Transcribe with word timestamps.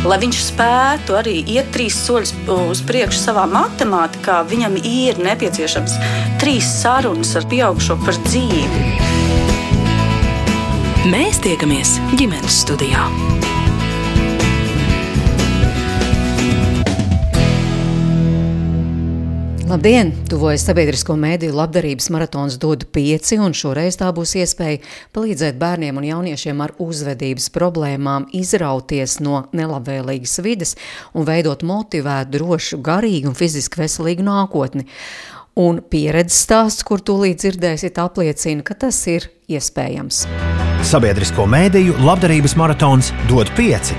Lai 0.00 0.16
viņš 0.16 0.38
spētu 0.46 1.16
arī 1.18 1.42
iet 1.44 1.68
trīs 1.74 1.98
soļus 2.06 2.32
uz 2.54 2.80
priekšu 2.88 3.20
savā 3.20 3.44
matemātikā, 3.50 4.38
viņam 4.48 4.78
ir 4.80 5.20
nepieciešams 5.20 5.98
trīs 6.40 6.70
sarunas 6.80 7.34
ar 7.36 7.44
pieaugušo 7.50 7.98
par 8.06 8.16
dzīvi. 8.24 8.86
Mēs 11.12 11.42
tiekamies 11.44 11.98
ģimenes 12.16 12.62
studijā. 12.64 13.04
Labdien! 19.70 20.08
Tuvojas 20.26 20.64
sabiedrisko 20.66 21.14
mēdīju 21.14 21.54
labdarības 21.54 22.08
maratons 22.10 22.56
dod 22.58 22.88
pieci, 22.90 23.36
un 23.38 23.52
šoreiz 23.54 23.94
tā 24.00 24.08
būs 24.10 24.32
iespēja 24.40 24.80
palīdzēt 25.14 25.60
bērniem 25.60 26.00
un 26.00 26.08
jauniešiem 26.08 26.58
ar 26.64 26.72
uzvedības 26.82 27.46
problēmām 27.54 28.26
izrauties 28.34 29.20
no 29.22 29.44
nelabvēlīgas 29.54 30.40
vides 30.42 30.74
un 31.14 31.28
veidot 31.28 31.62
motivētu, 31.62 32.32
drošu, 32.34 32.80
garīgu 32.82 33.30
un 33.30 33.38
fiziski 33.38 33.84
veselīgu 33.84 34.26
nākotni. 34.26 34.88
Un 35.54 35.78
pieredzes 35.86 36.42
stāsts, 36.48 36.82
kur 36.82 36.98
tūlīt 36.98 37.38
dzirdēsiet, 37.44 38.02
apliecina, 38.02 38.66
ka 38.66 38.74
tas 38.74 38.98
ir 39.06 39.30
iespējams. 39.46 40.24
Sabiedrisko 40.90 41.46
mēdīju 41.46 41.94
labdarības 42.02 42.58
maratons 42.58 43.14
dod 43.30 43.54
pieci. 43.54 43.94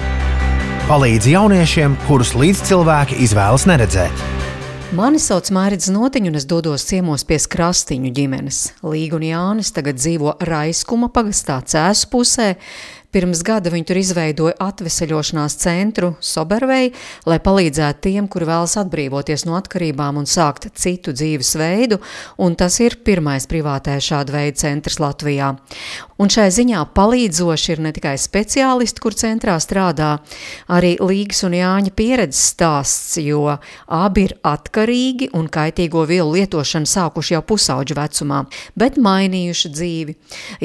Palīdz 0.92 1.32
jauniešiem, 1.32 1.96
kurus 2.10 2.36
līdzcilvēki 2.36 3.24
izvēlas 3.24 3.70
neredzēt. 3.72 4.41
Mani 4.92 5.22
sauc 5.24 5.48
Mārcis 5.56 5.88
Notiņš, 5.96 6.28
un 6.28 6.36
es 6.36 6.46
dodos 6.52 6.84
ciemos 6.84 7.24
pie 7.24 7.38
Krastiņu 7.54 8.10
ģimenes. 8.12 8.58
Līga 8.84 9.16
un 9.16 9.24
Jānis 9.24 9.70
tagad 9.72 9.96
dzīvo 9.96 10.34
Raiskuma 10.44 11.08
pagastā 11.16 11.62
Cēsu 11.64 12.10
pusē, 12.12 12.48
Pirms 13.12 13.42
gada 13.44 13.68
viņi 13.74 13.84
tur 13.90 13.98
izveidoja 14.00 14.54
atveseļošanās 14.64 15.58
centru 15.60 16.14
Sobervei, 16.24 16.94
lai 17.28 17.40
palīdzētu 17.44 18.06
tiem, 18.06 18.30
kuri 18.32 18.48
vēlas 18.48 18.78
atbrīvoties 18.80 19.44
no 19.50 19.58
atkarībām 19.58 20.22
un 20.22 20.30
sākt 20.32 20.70
citu 20.80 21.12
dzīves 21.12 21.58
veidu, 21.60 22.00
un 22.40 22.56
tas 22.56 22.80
ir 22.80 22.96
pirmais 23.04 23.50
privātais 23.52 24.08
šāda 24.08 24.38
veida 24.38 24.62
centrs 24.64 25.02
Latvijā. 25.04 25.50
Un 26.22 26.30
šai 26.32 26.48
ziņā 26.54 26.86
palīdzoši 26.96 27.72
ir 27.74 27.80
ne 27.84 27.92
tikai 27.96 28.14
speciālisti, 28.22 29.02
kur 29.04 29.16
centrā 29.18 29.58
strādā, 29.60 30.14
arī 30.72 30.94
Līgas 31.02 31.42
un 31.48 31.56
Jāņa 31.58 31.92
pieredzes 31.98 32.54
stāsts, 32.54 33.18
jo 33.20 33.58
abi 33.92 34.28
ir 34.28 34.36
atkarīgi 34.46 35.32
un 35.36 35.50
kaitīgo 35.52 36.06
vielu 36.08 36.30
lietošanu 36.38 36.88
sākuši 36.88 37.36
jau 37.36 37.42
pusauģu 37.52 37.98
vecumā, 37.98 38.44
bet 38.78 39.02
mainījuši 39.02 39.74
dzīvi. 39.74 40.18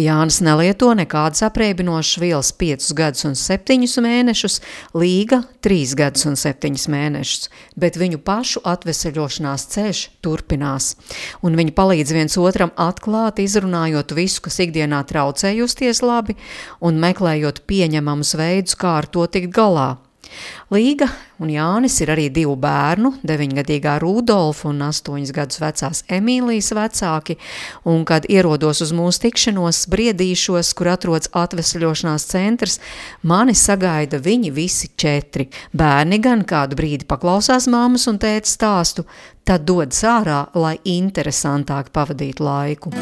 Jānis 0.05 0.42
nelieto 0.45 0.92
nekādas 0.95 1.47
apreibinošas 1.48 2.20
vielas 2.20 2.36
Ielas 2.37 2.53
5 2.53 2.92
gadus 2.92 3.25
un 3.25 3.33
7 3.33 4.03
mēnešus, 4.05 4.59
Līga 4.92 5.39
3 5.65 5.95
gadus 5.97 6.27
un 6.29 6.37
7 6.37 6.77
mēnešus, 6.92 7.48
bet 7.81 7.97
viņu 7.97 8.20
pašu 8.20 8.61
atveseļošanās 8.61 9.65
ceļš 9.73 10.03
turpinās, 10.20 10.91
un 11.41 11.57
viņi 11.57 11.73
palīdz 11.73 12.12
viens 12.12 12.37
otram 12.37 12.75
atklāt, 12.77 13.41
izrunājot 13.41 14.12
visu, 14.12 14.45
kas 14.45 14.61
ikdienā 14.67 15.01
traucē 15.09 15.55
justies 15.57 16.05
labi, 16.05 16.37
un 16.84 17.01
meklējot 17.01 17.64
pieņemamus 17.64 18.37
veidus, 18.37 18.77
kā 18.77 18.98
ar 19.01 19.09
to 19.09 19.25
tikt 19.25 19.57
galā. 19.57 19.95
Līga 20.73 21.09
un 21.43 21.51
Jānis 21.53 21.99
ir 22.03 22.11
arī 22.15 22.27
divu 22.33 22.57
bērnu, 22.61 23.13
9-gadīgā 23.27 23.97
Rudolfa 24.03 24.71
un 24.71 24.83
8 24.87 25.33
gadus 25.37 25.61
vecās 25.63 26.03
Emīlijas 26.13 26.73
vecāki, 26.77 27.37
un 27.87 28.05
kad 28.09 28.27
ierodos 28.33 28.83
uz 28.85 28.93
mūsu 28.97 29.27
tikšanos, 29.27 29.85
briedīšos, 29.93 30.73
kur 30.77 30.93
atrodas 30.95 31.31
atvesļošanās 31.37 32.27
centrs, 32.33 32.81
mani 33.23 33.55
sagaida 33.55 34.21
viņi 34.23 34.53
visi 34.57 34.91
četri. 34.97 35.51
Bērni 35.77 36.21
gan 36.25 36.45
kādu 36.49 36.79
brīdi 36.79 37.09
paklausās 37.09 37.69
māmas 37.71 38.09
un 38.11 38.21
tēta 38.23 38.51
stāstu, 38.51 39.07
tad 39.47 39.69
dodas 39.69 40.03
ārā, 40.03 40.47
lai 40.55 40.77
interesantāk 40.97 41.93
pavadītu 41.95 42.47
laiku. 42.47 42.97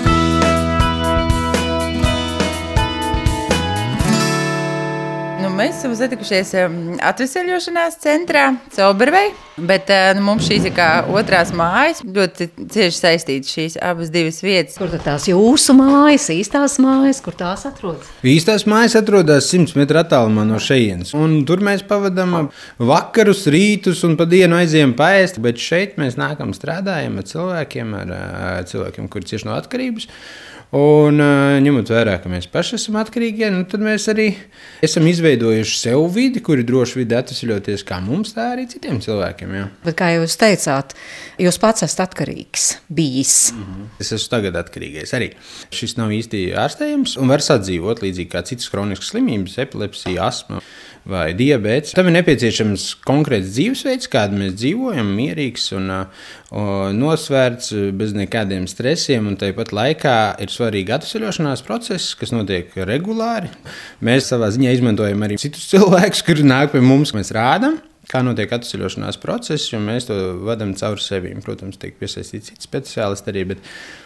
Mēs 5.54 5.78
esam 5.78 5.94
satikušies 5.98 6.52
atvesaļošanās 7.04 7.98
centrā, 8.02 8.48
Saubervei. 8.74 9.28
Bet 9.54 9.90
eh, 9.92 10.08
nu, 10.16 10.24
mums 10.26 10.48
šīs 10.48 10.64
ir 10.66 10.72
kā 10.74 10.88
otrās 11.14 11.52
mājas, 11.54 12.00
ļoti 12.02 12.48
cieši 12.74 12.96
saistītas 12.98 13.52
šīs 13.54 13.76
abas 13.78 14.10
divas 14.14 14.40
vietas. 14.42 14.74
Kur 14.80 14.90
tās 15.04 15.28
jūsu 15.30 15.76
mājas, 15.78 16.26
īstās 16.34 16.74
mājas, 16.82 17.20
kur 17.22 17.36
tās 17.38 17.62
atrodas? 17.68 18.08
Īstās 18.26 18.66
mājas 18.70 18.96
atrodas 18.98 19.52
100 19.52 19.78
metru 19.78 20.00
attālumā 20.02 20.46
no 20.48 20.58
šejienes. 20.62 21.14
Un 21.14 21.44
tur 21.46 21.62
mēs 21.62 21.84
pavadām 21.86 22.48
vakarus, 22.82 23.44
rītus 23.54 24.02
un 24.08 24.18
pa 24.18 24.26
dienu 24.30 24.58
aizējām 24.58 24.96
paēst. 24.98 25.38
Bet 25.44 25.62
šeit 25.62 25.94
mēs 26.02 26.18
nākam 26.18 26.50
strādājam 26.56 27.20
ar 27.22 27.30
cilvēkiem, 27.30 27.94
ar 28.00 28.66
cilvēkiem, 28.70 29.06
kuri 29.12 29.30
cieši 29.30 29.50
no 29.50 29.54
atkarības. 29.60 30.10
Un, 30.74 31.20
ņemot 31.62 31.90
vērā, 31.92 32.16
ka 32.18 32.30
mēs 32.32 32.48
paši 32.50 32.74
esam 32.80 32.96
atkarīgi, 32.98 33.46
nu, 33.54 33.62
tad 33.70 33.82
mēs 33.84 34.08
arī 34.10 34.26
esam 34.82 35.06
izveidojuši 35.06 35.76
sev 35.78 36.02
vidi, 36.14 36.42
kur 36.42 36.58
ir 36.58 36.66
droši 36.66 36.98
vidi 36.98 37.14
atvesļoties 37.14 37.84
kā 37.86 38.00
mums, 38.02 38.32
tā 38.34 38.48
arī 38.56 38.66
citiem 38.72 38.98
cilvēkiem. 39.04 39.52
Jā. 39.54 39.68
Bet, 39.84 39.96
kā 40.00 40.10
jūs 40.16 40.34
teicāt, 40.40 40.96
jūs 41.38 41.60
pats 41.62 41.86
esat 41.86 42.08
atkarīgs, 42.08 42.66
bijis. 42.90 43.52
Mm 43.54 43.62
-hmm. 43.68 43.92
Es 44.02 44.10
esmu 44.12 44.32
tagad 44.34 44.58
atkarīgais 44.64 45.14
arī. 45.14 45.30
Šis 45.70 45.96
nav 45.96 46.10
īsti 46.10 46.42
ārstējams 46.58 47.18
un 47.22 47.28
var 47.28 47.40
sadzīvot 47.40 48.02
līdzīgi 48.02 48.30
kā 48.34 48.42
citas 48.42 48.68
kroniskas 48.68 49.14
slimības, 49.14 49.58
epilepsija, 49.58 50.26
asma 50.26 50.60
vai 51.04 51.34
diabetes. 51.36 51.92
Tam 51.92 52.08
ir 52.08 52.16
nepieciešams 52.16 52.86
konkrēts 53.04 53.52
dzīvesveids, 53.52 54.08
kādu 54.12 54.38
mēs 54.40 54.54
dzīvojam, 54.56 55.10
mierīgs 55.16 55.68
un 55.76 55.90
uh, 55.92 56.28
nosvērts, 56.96 57.74
bez 57.92 58.14
nekādiem 58.16 58.66
stresiem. 58.70 59.28
Un 59.28 59.36
tāpat 59.40 59.74
laikā 59.76 60.16
ir 60.40 60.48
svarīgi 60.48 60.63
atvesaļošanās 60.72 61.62
process, 61.66 62.14
kas 62.18 62.32
notiek 62.34 62.72
regulāri. 62.88 63.50
Mēs 64.04 64.30
savā 64.32 64.50
ziņā 64.54 64.76
izmantojam 64.76 65.24
arī 65.26 65.38
citus 65.40 65.66
cilvēkus, 65.72 66.22
kuri 66.26 66.46
nāk 66.46 66.72
pie 66.74 66.82
mums, 66.84 67.14
mēs 67.16 67.32
rādām. 67.34 67.80
Kā 68.04 68.20
notiek 68.20 68.50
atvesaļošanās 68.52 69.16
process, 69.22 69.70
jo 69.70 69.78
mēs 69.80 70.10
to 70.10 70.16
vadām 70.44 70.74
cauri 70.76 71.00
sevi. 71.00 71.30
Protams, 71.44 71.78
tiek 71.80 71.96
piesaistīti 71.96 72.50
citi 72.50 72.66
speciālisti 72.66 73.32
arī, 73.32 73.44
bet 73.54 73.62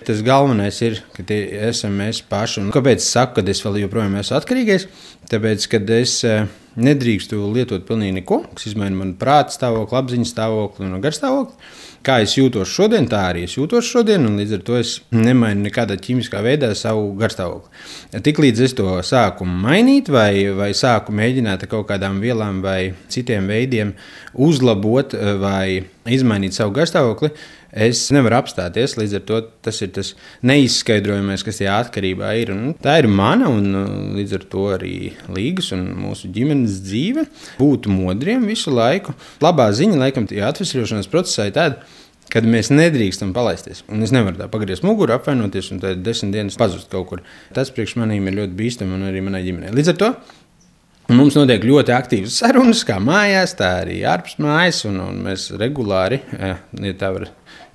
tas 0.07 0.23
galvenais 0.27 0.79
ir, 0.87 1.01
ka 1.17 1.25
tie 1.27 1.41
esam 1.67 1.99
mēs 1.99 2.21
paši. 2.31 2.63
Un 2.63 2.71
kāpēc 2.75 3.03
es 3.03 3.11
saku, 3.11 3.41
ka 3.41 3.51
es 3.51 3.65
vēl 3.65 3.81
joprojām 3.83 4.15
esmu 4.21 4.39
atkarīgais? 4.39 4.87
Tāpēc, 5.33 5.67
kad 5.75 5.91
es 5.97 6.15
uh, 6.29 6.47
nedrīkstu 6.79 7.43
lietot 7.57 7.89
pilnīgi 7.89 8.21
neko, 8.21 8.45
kas 8.55 8.71
izmaina 8.71 9.01
manu 9.01 9.19
prāta 9.19 9.57
stāvokli, 9.57 9.99
apziņas 9.99 10.35
stāvokli 10.37 10.87
un 10.87 11.03
garstāvokli. 11.03 11.73
Kā 12.09 12.23
es 12.25 12.33
jūtos 12.39 12.71
šodien, 12.73 13.05
tā 13.05 13.19
arī 13.29 13.43
es 13.45 13.59
jūtos 13.59 13.85
šodien, 13.85 14.23
un 14.25 14.39
līdz 14.41 14.55
ar 14.57 14.63
to 14.65 14.79
es 14.79 14.95
nemainu 15.13 15.67
nekādā 15.67 15.99
ķīmiskā 16.01 16.41
veidā 16.41 16.71
savu 16.79 17.11
garstāvokli. 17.21 18.23
Tiklīdz 18.25 18.63
es 18.65 18.75
to 18.79 18.95
sāku 19.05 19.45
mainīt, 19.45 20.09
vai, 20.09 20.47
vai 20.57 20.71
sāku 20.73 21.13
mēģināt 21.13 21.67
ar 21.67 21.73
kaut 21.75 21.85
kādām 21.91 22.23
vielām 22.25 22.63
vai 22.65 22.95
citiem 23.13 23.53
veidiem 23.53 23.93
uzlabot 24.33 25.13
vai 25.43 25.83
izmainīt 26.09 26.57
savu 26.57 26.73
garstāvokli, 26.81 27.35
Es 27.69 28.07
nevaru 28.17 28.39
apstāties, 28.39 28.95
līdz 28.97 29.15
ar 29.19 29.25
to 29.29 29.39
tas 29.67 29.77
ir 29.85 29.91
tas 29.93 30.15
neizskaidrojamais, 30.49 31.43
kas 31.45 31.61
tajā 31.61 31.75
atkarībā 31.85 32.31
ir. 32.41 32.53
Un 32.55 32.73
tā 32.81 32.95
ir 33.03 33.11
mana 33.13 33.51
un 33.53 33.69
uh, 33.77 33.91
līdz 34.17 34.39
ar 34.39 34.47
to 34.55 34.65
arī 34.73 34.95
līgas 35.37 35.69
un 35.77 35.85
mūsu 36.01 36.31
ģimenes 36.33 36.81
dzīve. 36.87 37.27
Būt 37.61 37.91
modriem 37.93 38.49
visu 38.49 38.73
laiku. 38.73 39.13
Labā 39.45 39.69
ziņa, 39.77 40.01
laikam, 40.01 40.29
tajā 40.31 40.49
atvesļošanās 40.49 41.13
procesā 41.13 41.51
ir 41.51 41.57
tāda. 41.61 41.85
Kad 42.33 42.45
mēs 42.45 42.69
nedrīkstam 42.69 43.31
palaisties, 43.37 43.85
un 43.89 44.05
es 44.05 44.13
nevaru 44.13 44.37
tā 44.37 44.51
pagriezt 44.53 44.85
muguru, 44.85 45.15
apvainoties, 45.15 45.71
un 45.73 45.81
tad 45.81 46.03
desmit 46.05 46.35
dienas 46.35 46.59
pazust 46.61 46.91
kaut 46.93 47.09
kur. 47.09 47.23
Tas 47.57 47.73
priekš 47.73 47.97
maniem 48.03 48.29
ir 48.29 48.37
ļoti 48.43 48.59
bīstami, 48.59 48.99
un 48.99 49.09
arī 49.09 49.23
manai 49.25 49.41
ģimenei. 49.47 49.73
Līdz 49.79 49.95
ar 49.95 49.99
to 50.03 50.13
Mums 51.09 51.39
notiek 51.39 51.63
ļoti 51.65 51.93
aktīvas 51.97 52.35
sarunas, 52.43 52.83
kā 52.85 52.99
mājās, 53.01 53.55
tā 53.57 53.71
arī 53.79 54.03
ārpus 54.05 54.35
mājas, 54.45 54.83
un, 54.85 54.99
un 55.01 55.23
mēs 55.25 55.47
regulāri, 55.57 56.19
ja 56.37 56.59
tā 57.01 57.09
var 57.15 57.31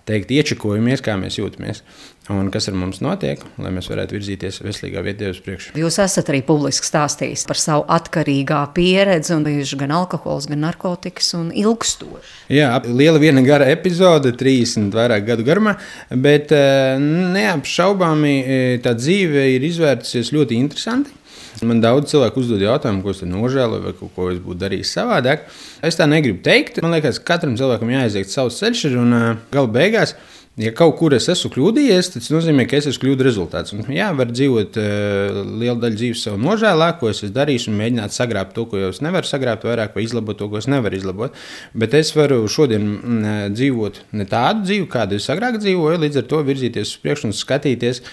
teikt, 0.06 0.30
iečakojamies, 0.38 1.02
kā 1.02 1.16
mēs 1.18 1.40
jūtamies 1.40 1.82
un 2.32 2.48
kas 2.54 2.70
ar 2.72 2.76
mums 2.80 3.02
notiek, 3.04 3.42
lai 3.60 3.72
mēs 3.76 3.90
varētu 3.92 4.16
virzīties 4.16 4.62
veselīgā 4.64 5.02
vietā 5.04 5.28
uz 5.34 5.42
priekšu. 5.44 5.74
Jūs 5.80 5.98
esat 6.00 6.30
arī 6.32 6.40
publiski 6.48 6.88
stāstījis 6.88 7.44
par 7.50 7.60
savu 7.60 7.84
atkarīgā 7.92 8.62
pieredzi, 8.76 9.34
un 9.36 9.44
bijuši 9.44 9.80
gan 9.82 9.92
alkohols, 9.98 10.48
gan 10.52 10.64
narkotikas, 10.64 11.34
un 11.36 11.50
ilgstoši. 11.52 12.38
Jā, 12.56 12.70
liela 12.88 13.20
viena 13.20 13.44
gara 13.44 13.68
epizode, 13.74 14.32
30 14.40 14.96
vairāk 14.96 15.28
gadu 15.28 15.48
garumā, 15.48 15.76
bet 16.16 16.54
eh, 16.56 16.96
neapšaubāmi 17.02 18.38
eh, 18.40 18.64
tā 18.84 18.96
dzīve 18.96 19.50
ir 19.58 19.68
izvērtusies 19.68 20.32
ļoti 20.36 20.62
interesanti. 20.64 21.20
Man 21.62 21.84
daudz 21.84 22.10
cilvēku 22.10 22.42
uzdod 22.42 22.64
jautājumu, 22.64 23.04
ko 23.04 23.12
es 23.14 23.22
nožēloju, 23.28 23.84
vai 23.84 23.94
ko 24.16 24.30
es 24.32 24.40
būtu 24.42 24.58
darījis 24.64 24.94
savādāk. 24.96 25.44
Es 25.86 26.00
tā 26.00 26.08
negribu 26.10 26.42
teikt. 26.46 26.80
Man 26.82 26.96
liekas, 26.96 27.20
ka 27.22 27.36
katram 27.36 27.54
cilvēkam 27.60 27.92
jāiziet 27.94 28.32
savs 28.32 28.58
ceļš, 28.58 28.88
un 28.98 29.14
uh, 29.14 29.28
gala 29.54 29.70
beigās 29.70 30.16
Ja 30.54 30.70
kaut 30.70 31.00
kur 31.00 31.16
es 31.18 31.26
esmu 31.34 31.50
kļūdījies, 31.50 32.12
tas 32.14 32.28
nozīmē, 32.30 32.68
ka 32.70 32.78
es 32.78 32.86
esmu 32.86 33.02
kļūdu 33.02 33.26
rezultāts. 33.26 33.74
Un, 33.74 33.88
jā, 33.90 34.12
var 34.14 34.30
dzīvot 34.30 34.76
uh, 34.78 35.40
lielu 35.50 35.80
daļu 35.82 35.98
dzīves 35.98 36.26
sev 36.28 36.36
nožēlā, 36.38 36.92
ko 37.00 37.10
es 37.10 37.24
darīšu, 37.34 37.72
un 37.72 37.80
mēģināt 37.80 38.14
sagrābt 38.14 38.54
to, 38.54 38.68
ko 38.70 38.78
jau 38.78 38.92
es 38.94 39.02
nevaru 39.02 39.26
sagrābt, 39.26 39.66
vairāk 39.66 39.98
vai 39.98 40.04
izlabot 40.06 40.38
to, 40.38 40.46
ko 40.52 40.60
es 40.62 40.70
nevaru 40.70 41.00
izlabot. 41.00 41.40
Bet 41.74 41.96
es 41.98 42.14
varu 42.14 42.44
šodien 42.46 42.86
mm, 42.86 43.56
dzīvot 43.56 43.98
ne 44.14 44.28
tādu 44.30 44.68
dzīvi, 44.68 44.86
kādu 44.94 45.18
es 45.18 45.26
agrāk 45.34 45.58
dzīvoju, 45.64 46.04
līdz 46.06 46.22
ar 46.22 46.30
to 46.30 46.44
virzīties 46.46 46.92
uz 46.92 47.02
priekšu 47.02 47.32
un 47.32 47.34
skatīties 47.40 48.04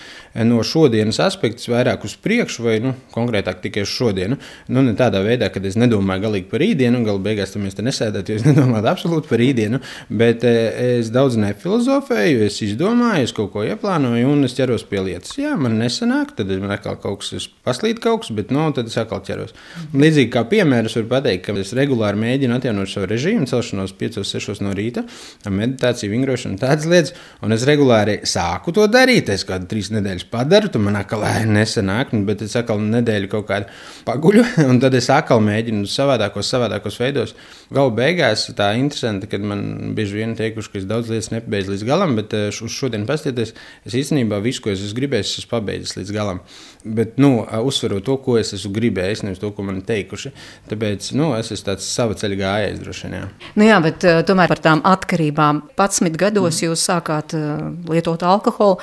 no 0.48 0.62
šodienas 0.64 1.20
aspektus 1.20 1.68
vairāk 1.68 2.08
uz 2.08 2.16
priekšu, 2.24 2.64
vai 2.64 2.78
nu, 2.80 2.94
konkrētāk 3.12 3.60
tikai 3.66 3.84
uz 3.84 3.92
šodienu. 3.92 4.40
Nu, 4.72 4.86
ne 4.86 4.96
tādā 4.96 5.20
veidā, 5.26 5.50
ka 5.52 5.60
es 5.66 5.76
nedomāju 5.76 6.24
galīgi 6.24 6.48
par 6.48 6.64
rītdienu, 6.64 7.02
un 7.02 7.06
galu 7.08 7.20
beigās 7.20 7.52
tam 7.52 7.68
te 7.68 7.84
nesēdētu, 7.84 8.32
jo 8.32 8.40
es 8.40 8.46
nedomāju 8.48 8.88
absolūti 8.94 9.28
par 9.28 9.42
rītdienu, 9.42 9.84
bet 10.08 10.46
es 10.48 11.12
daudz 11.12 11.36
nefilozofēju 11.42 12.29
gāju, 12.30 12.46
es 12.46 12.58
izdomāju, 12.64 13.24
es 13.26 13.32
kaut 13.34 13.50
ko 13.52 13.62
ieplānoju, 13.66 14.28
un 14.30 14.46
es 14.46 14.54
ķeros 14.56 14.84
pie 14.88 15.00
lietas. 15.04 15.36
Jā, 15.38 15.54
man 15.58 15.78
nesanāk, 15.80 16.34
tad 16.36 16.50
man 16.60 16.72
atkal 16.74 16.96
kaut 17.00 17.22
kas 17.22 17.48
paslīd, 17.66 18.00
kaut 18.02 18.22
kas, 18.22 18.32
bet 18.34 18.50
no, 18.54 18.68
nu, 18.68 18.74
tad 18.76 18.88
es 18.90 18.96
atkal 19.00 19.22
ķeros. 19.24 19.54
Līdzīgi 19.94 20.30
kā 20.32 20.44
piemērs 20.50 20.96
var 21.00 21.08
pateikt, 21.16 21.44
ka 21.46 21.54
es 21.60 21.72
regulāri 21.76 22.20
mēģinu 22.20 22.56
atjaunot 22.56 22.90
savu 22.90 23.08
režīmu, 23.10 23.48
celšanos 23.50 23.94
5-6 23.98 24.62
no 24.64 24.74
rīta, 24.76 25.04
meditāciju, 25.46 26.12
vingrošanu, 26.14 26.60
tādas 26.60 26.88
lietas, 26.90 27.14
un 27.44 27.56
es 27.56 27.66
regulāri 27.68 28.20
sāku 28.28 28.74
to 28.76 28.86
darīt. 28.90 29.32
Es 29.32 29.46
kādu 29.48 29.68
trīs 29.70 29.90
nedēļas 29.94 30.26
padaru, 30.30 30.70
tad 30.72 30.84
man 30.84 31.00
atkal 31.00 31.24
nesanāk, 31.50 32.14
bet 32.28 32.44
es 32.46 32.56
atkal 32.58 32.82
nedēļu 32.84 33.30
kaut 33.32 33.48
kādu 33.50 33.70
paguļu, 34.08 34.46
un 34.70 34.82
tad 34.82 34.96
es 34.98 35.10
atkal 35.12 35.42
mēģinu 35.44 35.88
savādākos, 35.90 36.50
savādākos 36.54 37.00
veidos. 37.02 37.34
Galu 37.70 37.92
beigās 37.94 38.48
tā 38.58 38.72
interesanti, 38.78 39.28
kad 39.30 39.44
man 39.46 39.94
bieži 39.94 40.20
vien 40.20 40.34
teikuši, 40.38 40.72
ka 40.72 40.80
es 40.80 40.88
daudz 40.90 41.10
lietas 41.12 41.30
nepabeidzu 41.30 41.74
līdz 41.74 41.86
galam, 41.86 42.16
bet 42.20 42.36
eh, 42.36 42.48
uz 42.52 42.74
šodien 42.74 43.06
paskatieties, 43.08 43.54
es 43.88 43.96
īstenībā 44.02 44.38
visu, 44.44 44.62
ko 44.64 44.72
es 44.72 44.82
esmu 44.84 45.00
gribējis, 45.00 45.36
esmu 45.42 45.50
pabeidzis 45.50 45.96
līdz 45.98 46.14
galam. 46.14 46.40
Bet, 46.84 47.18
nu, 47.20 47.42
uzsverot 47.66 48.06
to, 48.06 48.16
ko 48.24 48.38
es 48.40 48.54
esmu 48.56 48.72
gribējis, 48.78 49.24
nevis 49.26 49.42
to, 49.42 49.52
ko 49.56 49.66
man 49.66 49.82
teikuši. 49.86 50.32
Tāpēc 50.70 51.12
nu, 51.18 51.32
es 51.38 51.52
esmu 51.52 51.70
tāds 51.72 51.88
sava 51.90 52.16
ceļa 52.18 52.40
gājējs 52.40 52.82
droši 52.84 53.06
vien. 53.06 53.16
Jā. 53.18 53.52
Nu 53.60 53.68
jā, 53.68 53.78
bet 53.84 54.08
uh, 54.08 54.20
tomēr 54.26 54.52
par 54.52 54.64
tām 54.64 54.84
atkarībām. 54.88 55.64
11 55.76 56.20
gados 56.20 56.54
mm. 56.56 56.66
jūs 56.68 56.84
sākāt 56.90 57.36
uh, 57.38 57.70
lietot 57.90 58.24
alkoholu. 58.26 58.80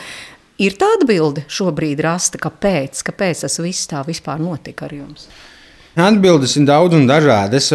Ir 0.62 0.74
tāda 0.78 1.06
bilde 1.06 1.44
šobrīd 1.54 2.02
rasta, 2.02 2.40
kāpēc, 2.42 3.04
kāpēc 3.06 3.46
tas 3.46 3.60
viss 3.62 3.90
tā 3.90 4.02
vispār 4.06 4.42
notika 4.42 4.88
ar 4.88 4.96
jums? 4.98 5.28
Atbildes 5.98 6.54
ir 6.58 6.66
daudz 6.66 6.94
un 6.94 7.08
dažādas. 7.10 7.72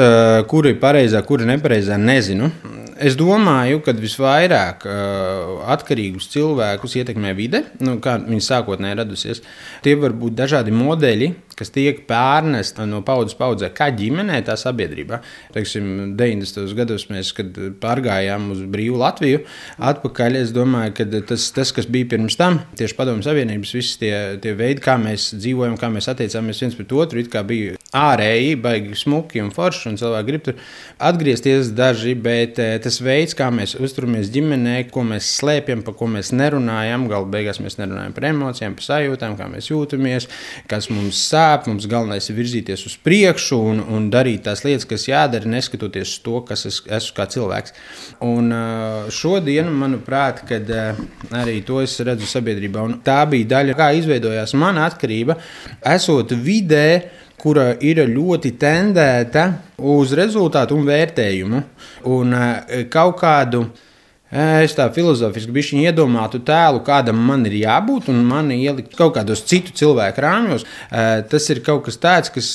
Kura 0.50 0.70
ir 0.70 0.76
pareizā, 0.82 1.22
kura 1.26 1.46
nepareizā, 1.46 1.96
nezinu. 1.98 2.50
Es 3.00 3.16
domāju, 3.16 3.80
ka 3.84 3.94
visvairāk 3.96 4.84
uh, 4.88 5.62
atkarīgus 5.72 6.28
cilvēkus 6.32 6.96
ietekmē 7.00 7.32
vide, 7.38 7.62
nu, 7.80 7.96
kā 8.02 8.18
viņi 8.20 8.44
sākotnēji 8.44 8.98
radusies. 8.98 9.42
Tie 9.84 9.94
var 10.00 10.12
būt 10.18 10.36
dažādi 10.36 10.74
modeļi, 10.76 11.30
kas 11.62 11.72
tiek 11.74 12.02
pārnesta 12.10 12.86
no 12.88 13.00
paudzes 13.06 13.38
paudzē, 13.38 13.72
kā 13.74 13.88
ģimenē, 13.96 14.42
tā 14.46 14.58
sabiedrībā. 14.60 15.22
Teiksim, 15.54 16.16
90. 16.18 16.74
gados 16.78 17.08
mēs, 17.12 17.32
kad 17.36 17.56
pārgājām 17.82 18.50
uz 18.56 18.64
brīvu 18.72 19.00
Latviju, 19.00 19.42
atpakaļ 19.92 20.40
es 20.42 20.52
domāju, 20.54 20.96
ka 20.98 21.08
tas, 21.32 21.48
tas 21.54 21.72
kas 21.74 21.88
bija 21.90 22.10
pirms 22.14 22.36
tam, 22.40 22.60
tieši 22.78 22.98
padomju 22.98 23.26
Savienības, 23.26 23.76
visi 23.78 23.98
tie, 24.02 24.14
tie 24.42 24.56
veidi, 24.58 24.82
kā 24.84 24.98
mēs 25.00 25.32
dzīvojam, 25.38 25.78
kā 25.80 25.90
mēs 25.92 26.10
attiecāmies 26.12 26.64
viens 26.66 26.78
pret 26.78 26.98
otru, 26.98 27.22
bija 27.46 27.78
ārēji, 27.92 28.56
baigi 28.62 28.96
smuki 28.96 29.42
un 29.42 29.50
forši, 29.52 29.90
un 29.90 29.98
cilvēki 30.00 30.28
grib 30.30 30.44
tur 30.46 30.56
atgriezties 31.02 31.72
daži, 31.76 32.14
bet 32.16 32.58
eh, 32.62 32.78
tas 32.82 32.96
veids, 33.04 33.34
kā 33.36 33.50
mēs 33.52 33.74
uzturamies 33.76 34.30
ģimenē, 34.32 34.78
ko 34.92 35.04
mēs 35.04 35.28
slēpjam, 35.38 35.82
par 35.84 35.96
ko 35.98 36.08
mēs 36.14 36.32
nerunājam, 36.32 37.04
galu 37.10 37.28
beigās 37.32 37.60
mēs 37.60 37.76
nerunājam 37.80 38.16
par 38.16 38.28
emocijām, 38.30 38.76
par 38.78 38.88
sajūtām, 38.88 39.36
kā 39.36 39.48
mēs 39.52 39.68
jūtamies, 39.68 40.28
kas 40.72 40.88
mums 40.92 41.20
sāp 41.20 41.51
sāp. 41.52 41.68
Mums 41.68 41.86
galvenais 41.90 42.28
ir 42.30 42.36
virzīties 42.36 42.86
uz 42.88 42.96
priekšu 43.04 43.58
un, 43.70 43.80
un 43.80 44.08
darīt 44.10 44.44
tās 44.46 44.64
lietas, 44.64 44.86
kas 44.88 45.06
jādara, 45.08 45.48
neskatoties 45.48 46.16
uz 46.16 46.22
to, 46.24 46.40
kas 46.48 46.66
es 46.66 46.80
esmu 46.86 47.16
kā 47.16 47.26
cilvēks. 47.32 47.74
Un 48.24 48.52
šodien, 49.12 49.70
manuprāt, 49.72 50.44
kad 50.48 50.68
arī 51.32 51.60
to 51.66 51.82
es 51.82 51.98
redzu 52.00 52.28
sabiedrībā, 52.28 52.82
un 52.82 53.00
tā 53.04 53.22
bija 53.30 53.56
daļa, 53.56 53.76
kā 53.78 53.92
izveidojās 53.98 54.54
mana 54.58 54.86
atkarība, 54.90 55.38
esot 55.94 56.32
vidē 56.32 56.86
kura 57.42 57.72
ir 57.82 58.04
ļoti 58.06 58.52
tendēta 58.60 59.48
uz 59.82 60.12
rezultātu 60.14 60.76
un 60.78 60.86
vērtējumu 60.86 61.62
un 62.12 62.36
kaut 62.92 63.18
kādu 63.18 63.64
Es 64.32 64.72
tā 64.72 64.86
filozofiski 64.96 65.52
biju 65.52 65.82
iedomātu 65.84 66.38
tēlu, 66.40 66.78
kādam 66.86 67.18
man 67.20 67.42
ir 67.44 67.58
jābūt, 67.60 68.06
un 68.08 68.22
man 68.24 68.46
ielikt 68.54 68.94
kaut 68.96 69.12
kādos 69.18 69.42
citu 69.44 69.74
cilvēku 69.76 70.22
rāmjos. 70.24 70.62
Tas 71.28 71.48
ir 71.52 71.60
kaut 71.66 71.82
kas 71.84 71.98
tāds, 72.00 72.32
kas 72.32 72.48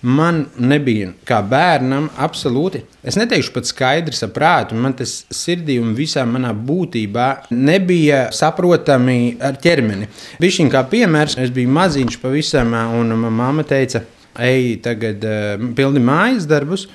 man 0.00 0.46
nebija 0.56 1.10
kā 1.28 1.42
bērnam 1.44 2.06
absolūti. 2.16 2.80
Es 3.04 3.18
neteikšu 3.20 3.52
pat 3.52 3.68
skaidri 3.68 4.16
saprātu, 4.16 4.78
man 4.80 4.96
tas 4.96 5.18
sirdī 5.28 5.76
un 5.82 5.92
visā 5.98 6.24
manā 6.24 6.54
būtībā 6.56 7.26
nebija 7.52 8.30
saprotami 8.32 9.34
ar 9.36 9.58
ķermeni. 9.60 10.08
Bišķiņ 10.40 10.70
kā 10.72 10.80
piemērs, 10.88 11.36
es 11.44 11.52
biju 11.52 11.74
maziņš 11.76 12.16
pavisam, 12.22 12.72
un 12.96 13.12
mamma 13.28 13.66
teica, 13.68 14.00
ej, 14.40 14.78
tagad 14.80 15.28
pildi 15.76 16.00
mājas 16.08 16.48
darbus. 16.48 16.86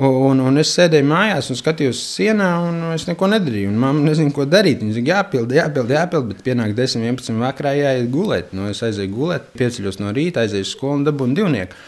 Un, 0.00 0.40
un 0.40 0.56
es 0.58 0.70
sēdēju 0.72 1.04
mājās 1.04 1.50
un 1.52 1.58
skatījos 1.58 2.00
sienā, 2.14 2.48
un 2.64 2.78
es 2.94 3.04
neko 3.06 3.28
nedarīju. 3.28 3.68
Un 3.68 3.78
mamma 3.82 4.06
nezina, 4.06 4.32
ko 4.34 4.46
darīt. 4.48 4.80
Viņa 4.80 4.96
saka, 4.96 5.10
jāpild, 5.10 5.52
jāpild, 5.52 5.92
jāpild, 5.92 6.30
bet 6.32 6.40
pienāk 6.46 6.72
10, 6.78 7.04
11 7.04 7.42
vakarā 7.44 7.74
jāiet 7.76 8.08
gulēt. 8.12 8.54
Nu, 8.56 8.70
es 8.72 8.80
aizēju 8.82 9.12
gulēt, 9.12 9.52
pieceļos 9.60 10.00
no 10.00 10.14
rīta, 10.16 10.46
aizēju 10.46 10.68
uz 10.68 10.72
skolu 10.72 11.02
un 11.02 11.06
dabūju 11.10 11.36
divnieku. 11.38 11.80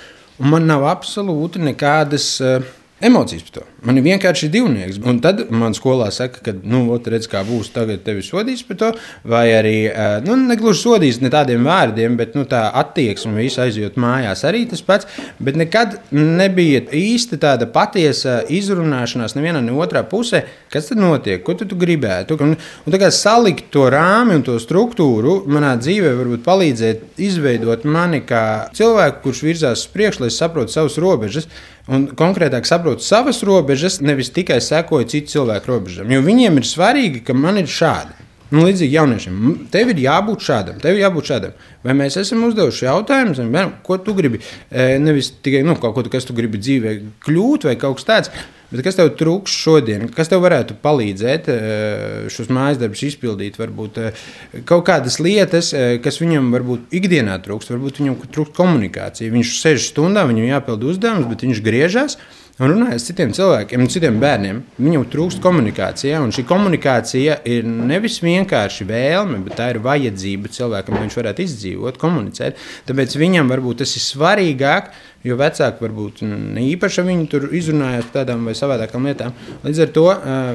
Un 0.42 0.52
man 0.52 0.68
nav 0.68 0.84
absolūti 0.92 1.64
nekādas. 1.64 2.32
Uh, 2.44 2.72
emocijas 3.00 3.42
par 3.48 3.60
to. 3.60 3.66
Man 3.84 4.00
ir 4.00 4.04
vienkārši 4.06 4.48
divnieks. 4.52 4.98
Un 5.04 5.18
tad 5.24 5.42
man 5.52 5.74
skolā 5.76 6.08
saka, 6.14 6.40
ka, 6.44 6.54
nu, 6.64 6.86
ot, 6.94 7.08
redz, 7.12 7.28
kā 7.28 7.42
būs, 7.44 7.68
tagad 7.74 8.00
tevi 8.06 8.24
sodīs 8.24 8.62
par 8.64 8.78
to. 8.80 8.90
Vai 9.28 9.44
arī, 9.52 9.76
nu, 10.24 10.38
negluži 10.48 10.80
sodīs 10.86 11.20
ne 11.20 11.28
tādiem 11.32 11.66
vārdiem, 11.68 12.16
bet 12.16 12.32
nu, 12.38 12.46
tā 12.48 12.62
attieksme, 12.80 13.34
visu 13.36 13.60
aizjūt 13.64 13.98
mājās, 14.00 14.44
arī 14.48 14.64
tas 14.70 14.80
pats. 14.84 15.08
Bet 15.36 15.58
nekad 15.60 15.98
nebija 16.14 16.80
īsti 16.96 17.38
tāda 17.42 17.68
patiesa 17.74 18.40
izrunāšanās 18.48 19.36
nevienā 19.36 19.60
ne 19.64 19.76
otrā 19.76 20.04
pusē, 20.08 20.44
kas 20.72 20.88
tad 20.88 21.02
notiek, 21.02 21.44
ko 21.44 21.56
tu, 21.58 21.68
tu 21.68 21.76
gribētu. 21.80 22.38
Un, 22.40 22.56
un 22.56 22.96
tā 22.96 23.02
kā 23.02 23.12
salikt 23.12 23.68
to 23.74 23.84
rāmi 23.92 24.38
un 24.38 24.46
to 24.46 24.56
struktūru 24.62 25.42
manā 25.50 25.74
dzīvē 25.82 26.14
varbūt 26.22 26.46
palīdzēt 26.46 27.20
izveidot 27.20 27.84
mani 27.84 28.24
kā 28.24 28.72
cilvēku, 28.76 29.26
kurš 29.28 29.44
virzās 29.44 29.84
uz 29.84 29.92
priekšu, 29.92 30.24
lai 30.24 30.32
saprotu 30.32 30.72
savas 30.72 30.96
robežas. 31.02 31.52
Un 31.84 32.06
konkrētāk 32.16 32.64
saprotu 32.64 33.04
savas 33.04 33.42
robežas, 33.44 33.73
nevis 34.04 34.32
tikai 34.34 34.60
sekoju 34.64 35.08
citu 35.10 35.34
cilvēku 35.34 35.72
robežām. 35.72 36.12
Jo 36.12 36.22
viņiem 36.24 36.60
ir 36.60 36.68
svarīgi, 36.68 37.24
ka 37.26 37.36
man 37.36 37.60
ir 37.62 37.70
šādi. 37.70 38.20
Nu, 38.54 38.62
līdzīgi 38.68 38.94
jauniešiem, 38.94 39.38
tev 39.72 39.88
ir 39.90 40.02
jābūt 40.04 40.44
šādam, 40.46 40.76
tev 40.82 40.94
ir 40.94 41.02
jābūt 41.02 41.30
šādam. 41.32 41.54
Vai 41.82 41.94
mēs 41.98 42.18
esam 42.20 42.44
uzdevuši 42.46 42.84
jautājumus, 42.86 43.40
ko 43.82 43.96
tu 43.98 44.14
gribi? 44.14 44.38
E, 44.70 44.98
nevis 45.02 45.32
tikai 45.42 45.64
nu, 45.66 45.74
kaut 45.80 45.96
ko, 45.96 46.04
kas 46.12 46.28
tu 46.28 46.36
gribi 46.36 46.60
dzīvē 46.62 46.92
kļūt 47.24 47.66
vai 47.66 47.74
kaut 47.80 47.98
kas 47.98 48.10
tāds. 48.10 48.34
Bet 48.74 48.82
kas 48.82 48.96
tev 48.98 49.12
trūks 49.14 49.54
šodien? 49.54 50.08
Kas 50.10 50.30
tev 50.32 50.40
varētu 50.42 50.74
palīdzēt 50.82 51.50
eh, 51.52 52.14
šos 52.32 52.48
mājas 52.50 52.80
darbus 52.80 53.04
izpildīt? 53.06 53.58
Varbūt 53.60 54.00
eh, 54.02 54.22
kaut 54.66 54.82
kādas 54.88 55.20
lietas, 55.22 55.70
kas 56.02 56.18
viņam 56.18 56.48
varbūt 56.56 56.96
ikdienā 56.98 57.36
trūkst, 57.44 57.70
varbūt 57.70 58.00
viņam 58.00 58.16
trūkst 58.34 58.56
komunikācija. 58.56 59.34
Viņš 59.34 59.52
sēž 59.60 59.90
stundā, 59.92 60.24
viņam 60.26 60.48
jāpild 60.48 60.88
uzdevums, 60.90 61.28
bet 61.30 61.46
viņš 61.46 61.62
griežas. 61.62 62.18
Un 62.54 62.70
runājot 62.70 62.94
ar 62.94 63.02
citiem 63.02 63.32
cilvēkiem, 63.34 63.84
citiem 63.90 64.20
bērniem, 64.22 64.60
viņam 64.78 65.08
trūkst 65.10 65.40
komunikācija. 65.42 66.20
Un 66.22 66.30
šī 66.34 66.44
komunikācija 66.46 67.40
ir 67.50 67.66
nevis 67.66 68.20
vienkārši 68.22 68.86
vēlme, 68.86 69.40
bet 69.42 69.58
tā 69.58 69.72
ir 69.72 69.80
vajadzība 69.82 70.52
cilvēkam, 70.54 70.94
lai 70.94 71.08
viņš 71.08 71.16
varētu 71.18 71.42
izdzīvot, 71.48 71.98
komunicēt. 71.98 72.62
Tāpēc 72.86 73.18
viņam 73.18 73.50
varbūt 73.50 73.82
tas 73.82 73.96
ir 73.98 74.06
svarīgāk 74.06 74.94
Jo 75.24 75.38
vecāki 75.40 75.80
varbūt 75.80 76.20
īpaši 76.60 77.02
viņi 77.06 77.28
tur 77.32 77.46
izrunājās 77.56 78.10
par 78.10 78.20
tādām 78.20 78.44
vai 78.44 78.52
savādākām 78.58 79.06
lietām. 79.08 79.32
Līdz 79.64 79.80
ar 79.86 79.92
to 79.96 80.04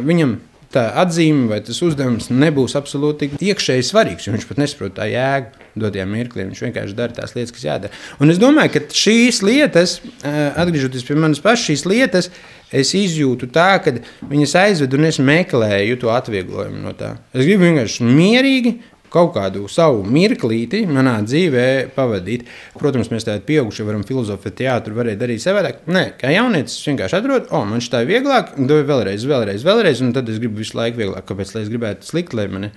viņam 0.06 0.36
tā 0.70 0.84
atzīme 1.02 1.48
vai 1.50 1.58
tas 1.66 1.82
uzdevums 1.82 2.30
nebūs 2.30 2.78
absolūti 2.78 3.32
iekšēji 3.42 3.88
svarīgs. 3.88 4.30
Viņš 4.30 4.46
pat 4.46 4.62
nesaprot 4.62 4.94
tā 5.00 5.10
jēgu 5.10 5.59
dotajā 5.78 6.06
mirklī. 6.10 6.46
Viņš 6.50 6.64
vienkārši 6.68 6.98
dara 6.98 7.16
tās 7.16 7.36
lietas, 7.38 7.54
kas 7.56 7.66
jādara. 7.68 7.98
Un 8.20 8.34
es 8.34 8.42
domāju, 8.42 8.76
ka 8.76 8.84
šīs 9.02 9.42
lietas, 9.46 10.00
atgriežoties 10.24 11.08
pie 11.08 11.18
manas 11.20 11.42
pašas, 11.44 11.68
šīs 11.70 11.86
lietas, 11.90 12.30
es 12.72 12.94
izjūtu 12.98 13.50
tā, 13.54 13.72
ka 13.84 13.98
viņas 14.30 14.56
aizved 14.64 14.96
un 14.98 15.10
es 15.10 15.20
meklēju 15.22 16.00
to 16.04 16.14
atvieglojumu 16.14 16.86
no 16.86 16.96
tā. 16.98 17.16
Es 17.34 17.46
gribu 17.46 17.68
vienkārši 17.68 18.08
mierīgi 18.08 18.80
kaut 19.14 19.32
kādu 19.36 19.66
savu 19.72 20.04
mirklīti 20.08 20.84
manā 20.90 21.18
dzīvē 21.26 21.66
pavadīt. 21.96 22.46
Protams, 22.80 23.10
mēs 23.14 23.28
tādā 23.28 23.42
pieaugušie 23.46 23.86
varam 23.88 24.06
filozofēt, 24.08 24.60
teātrī, 24.62 24.96
varēja 24.98 25.22
darīt 25.24 25.44
savādāk. 25.44 25.84
Nē, 25.90 26.06
kā 26.20 26.32
jaunietis, 26.34 26.78
vienkārši 26.88 27.20
atrodu, 27.20 27.50
o, 27.50 27.64
man 27.70 27.84
šī 27.84 27.94
tā 27.94 28.04
ir 28.06 28.12
vieglāk, 28.14 28.54
doju 28.70 28.88
vēlreiz, 28.90 29.26
vēlreiz, 29.30 29.66
vēlreiz, 29.66 30.04
un 30.06 30.14
tad 30.16 30.30
es 30.32 30.42
gribu 30.42 30.62
visu 30.62 30.78
laiku 30.80 31.02
vieglāk. 31.02 31.26
Kāpēc 31.30 31.56
es 31.64 31.72
gribētu 31.74 32.10
slikt, 32.10 32.38
lai 32.38 32.48
mani? 32.52 32.72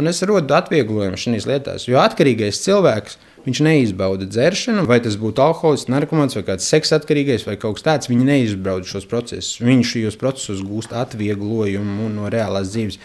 Un 0.00 0.08
es 0.08 0.22
rodu 0.24 0.54
atvieglojumu 0.56 1.18
šajās 1.20 1.44
lietās, 1.44 1.82
jo 1.84 1.98
atkarīgais 2.00 2.62
cilvēks. 2.64 3.18
Viņš 3.40 3.58
neizbauda 3.64 4.26
dzeršanu, 4.28 4.82
vai 4.88 4.98
tas 5.00 5.14
būtu 5.20 5.40
alkohols, 5.40 5.86
narkomāns 5.92 6.36
vai 6.36 6.42
kāds 6.44 6.66
seksatkarīgais 6.72 7.46
vai 7.48 7.54
kaut 7.60 7.78
kas 7.78 7.84
tāds. 7.86 8.08
Viņi 8.08 8.26
neizbauda 8.28 8.88
šos 8.88 9.06
procesus. 9.08 9.58
Viņš 9.64 9.92
šajos 9.94 10.16
procesos 10.20 10.60
gūst 10.64 10.92
atvieglojumu 10.96 12.08
no 12.12 12.28
reālās 12.32 12.72
dzīves. 12.72 12.96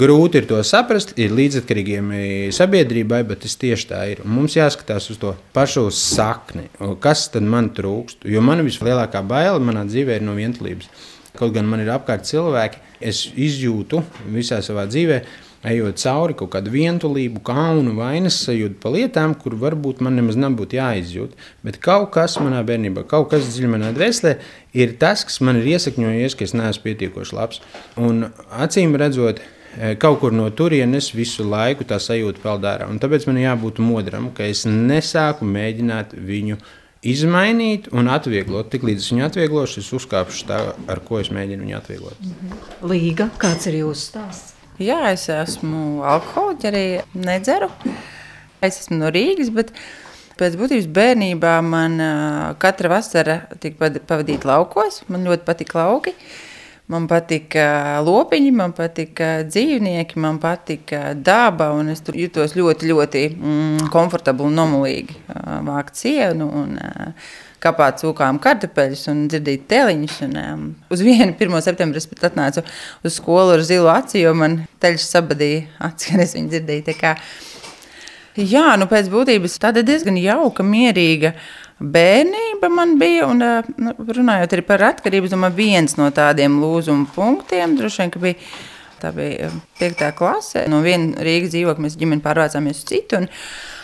Grūti 0.00 0.40
ir 0.40 0.48
to 0.48 0.60
saprast, 0.64 1.14
ir 1.20 1.32
līdzatkarīgiem 1.36 2.12
sabiedrībai, 2.56 3.22
bet 3.28 3.44
tas 3.44 3.56
tieši 3.60 3.88
tā 3.92 4.02
ir. 4.12 4.24
Mums 4.28 4.56
jāskatās 4.56 5.08
uz 5.12 5.20
to 5.20 5.34
pašu 5.56 5.86
sakni, 5.92 6.68
kas 7.04 7.26
tad 7.32 7.48
man 7.48 7.72
trūkst. 7.76 8.28
Jo 8.28 8.44
man 8.44 8.64
vislielākā 8.64 9.24
baila 9.24 9.60
manā 9.60 9.84
dzīvē 9.88 10.20
ir 10.20 10.28
no 10.28 10.36
vientulības. 10.36 10.88
Kaut 11.36 11.52
gan 11.56 11.68
man 11.68 11.84
ir 11.84 11.92
apkārt 11.92 12.28
cilvēki, 12.28 12.80
es 13.04 13.26
izjūtu 13.36 14.00
visā 14.34 14.58
savā 14.64 14.88
dzīvē, 14.90 15.22
ejot 15.72 16.00
cauri 16.02 16.36
kaut 16.38 16.52
kādu 16.54 16.72
vientulību, 16.74 17.42
kaunu, 17.46 17.96
vainas 17.98 18.40
sajūtu 18.46 18.80
par 18.82 18.96
lietām, 18.96 19.36
kur 19.38 19.58
varbūt 19.58 20.00
man 20.04 20.18
nemaz 20.18 20.38
nebūtu 20.40 20.78
jāizjūt. 20.78 21.36
Bet 21.66 21.78
kaut 21.84 22.10
kas 22.16 22.38
manā 22.42 22.64
bērnībā, 22.66 23.04
kaut 23.10 23.30
kas 23.34 23.46
dziļi 23.52 23.74
manā 23.74 23.92
dvēselē, 23.96 24.38
ir 24.78 24.96
tas, 25.00 25.26
kas 25.28 25.40
man 25.44 25.60
ir 25.60 25.70
iesakņojies, 25.76 26.38
ka 26.38 26.48
es 26.48 26.56
neesmu 26.58 26.88
pietiekoši 26.88 27.38
labs. 27.38 27.62
Un 28.00 28.28
acīm 28.48 28.98
redzot, 28.98 29.44
Eh, 29.76 29.94
kaut 30.00 30.18
kur 30.20 30.32
no 30.32 30.48
turienes 30.50 31.12
visu 31.14 31.44
laiku 31.46 31.84
tā 31.86 32.00
sajūta 32.02 32.42
peld 32.42 32.64
ārā. 32.66 32.88
Un 32.90 32.98
tāpēc 32.98 33.28
man 33.28 33.38
jābūt 33.38 33.78
modram, 33.84 34.30
ka 34.34 34.48
es 34.48 34.64
nesāku 34.66 35.46
mēģināt 35.46 36.16
viņu 36.16 36.56
izmainīt 37.06 37.86
un 37.94 38.10
atvieglot. 38.10 38.72
Tiklīdz 38.72 39.04
es 39.04 39.12
viņu 39.12 39.26
atvieglošu, 39.28 39.84
es 39.84 39.92
uzkāpšu 40.00 40.48
tā, 40.50 40.60
ar 40.90 41.02
ko 41.06 41.20
es 41.22 41.30
mēģinu 41.30 41.68
viņu 41.68 41.78
atvieglot. 41.78 42.18
Mhm. 42.24 42.62
Līga, 42.90 43.30
kāds 43.38 43.70
ir 43.70 43.84
jūsu 43.84 44.08
stāsts? 44.08 44.57
Jā, 44.78 44.98
es 45.10 45.28
esmu 45.32 46.04
alkoholiķis, 46.06 46.68
arī 46.70 46.84
nedzeru. 47.18 47.70
Es 48.62 48.82
esmu 48.82 49.00
no 49.00 49.12
Rīgas, 49.14 49.50
bet 49.54 49.72
pēc 50.38 50.54
būtības 50.58 50.86
bērnībā 50.94 51.56
man 51.66 51.98
katra 52.62 52.92
vasara 52.92 53.40
tika 53.62 53.90
pavadīta 54.06 54.52
laukos. 54.52 55.02
Man 55.10 55.26
ļoti 55.26 55.46
patika 55.46 55.82
lauki. 55.82 56.14
Uh, 56.14 56.48
Man 56.88 57.04
patika 57.04 58.00
lopiņi, 58.00 58.52
man 58.56 58.72
patika 58.72 59.42
dzīvnieki, 59.44 60.16
man 60.24 60.38
patika 60.40 61.12
daba. 61.12 61.68
Es 61.92 62.00
tur 62.04 62.16
jutos 62.16 62.54
ļoti, 62.56 62.88
ļoti 62.88 63.24
mm, 63.34 63.90
komfortabli 63.92 64.46
un 64.48 64.56
nomulīgi. 64.56 65.18
Vākt 65.68 66.00
sienu 66.00 66.48
un 66.48 66.78
kāpāt 67.62 68.02
cūkām 68.02 68.38
kartupeļus 68.42 69.04
un 69.12 69.26
dzirdīt 69.30 69.66
teliņus. 69.70 70.16
Un, 70.26 70.34
um, 70.42 70.64
uz 70.92 71.02
1. 71.04 71.34
1. 71.38 71.60
septembrī 71.64 72.02
es 72.02 72.08
pat 72.10 72.28
atnācu 72.30 72.64
uz 72.64 73.18
skolu 73.18 73.56
ar 73.56 73.64
zilu 73.66 73.90
aci, 73.92 74.22
jo 74.22 74.34
man 74.38 74.60
teļš 74.82 75.06
sabadīja 75.08 75.64
aci, 75.90 76.12
kad 76.12 76.24
es 76.24 76.34
viņu 76.38 76.52
dzirdēju. 76.54 77.14
Jā, 78.38 78.66
nu 78.78 78.86
pēc 78.90 79.08
būtības 79.10 79.58
tāda 79.58 79.82
diezgan 79.82 80.18
jauka, 80.20 80.62
mierīga 80.62 81.34
bērnība 81.78 82.70
man 82.70 82.96
bija, 82.98 83.26
un 83.30 83.42
nu, 83.42 83.94
runājot 83.98 84.54
arī 84.54 84.64
par 84.66 84.84
atkarību, 84.92 85.30
domāju, 85.30 85.58
viens 85.58 85.96
no 85.98 86.06
tādiem 86.14 86.60
lūzuma 86.62 87.06
punktiem 87.14 87.78
droši 87.78 88.06
vien 88.06 88.20
bija. 88.28 88.50
Tā 88.98 89.12
bija 89.14 89.46
piekta 89.78 90.08
klase. 90.10 90.64
No 90.66 90.80
viena 90.82 91.22
Rīgas 91.22 91.52
dzīvokļa 91.52 91.84
mēs 91.84 91.94
ģimeni 92.00 92.24
pārvācāmies 92.24 92.80
uz 92.80 92.88
citu. 92.88 93.20
Un, 93.20 93.28
uh, 93.28 93.77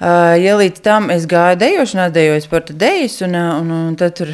ja 0.00 0.56
līdz 0.58 0.82
tam 0.84 1.10
es 1.14 1.26
gāju 1.30 1.60
dejošanā, 1.62 2.08
dejoju 2.14 2.44
sporta 2.44 2.76
dejas, 2.76 3.20
un, 3.26 3.36
un, 3.38 3.74
un 3.90 3.98
tad 4.00 4.16
tur 4.18 4.32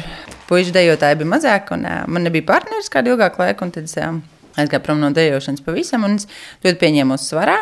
puikas 0.49 0.73
dejotāji 0.75 1.21
bija 1.21 1.33
mazāk, 1.35 1.73
un 1.75 1.85
man 1.85 2.27
nebija 2.27 2.47
partneris 2.53 2.91
kādu 2.91 3.15
ilgāku 3.15 3.43
laiku. 3.43 3.69
Tad 3.71 3.85
es 3.85 3.97
aizgāju 3.99 4.83
prom 4.85 5.03
no 5.03 5.11
dejošanas 5.15 5.63
pavisam, 5.65 6.07
un 6.07 6.17
es 6.19 6.27
ļoti 6.65 6.81
pieņēmu 6.81 7.19
svarā. 7.21 7.59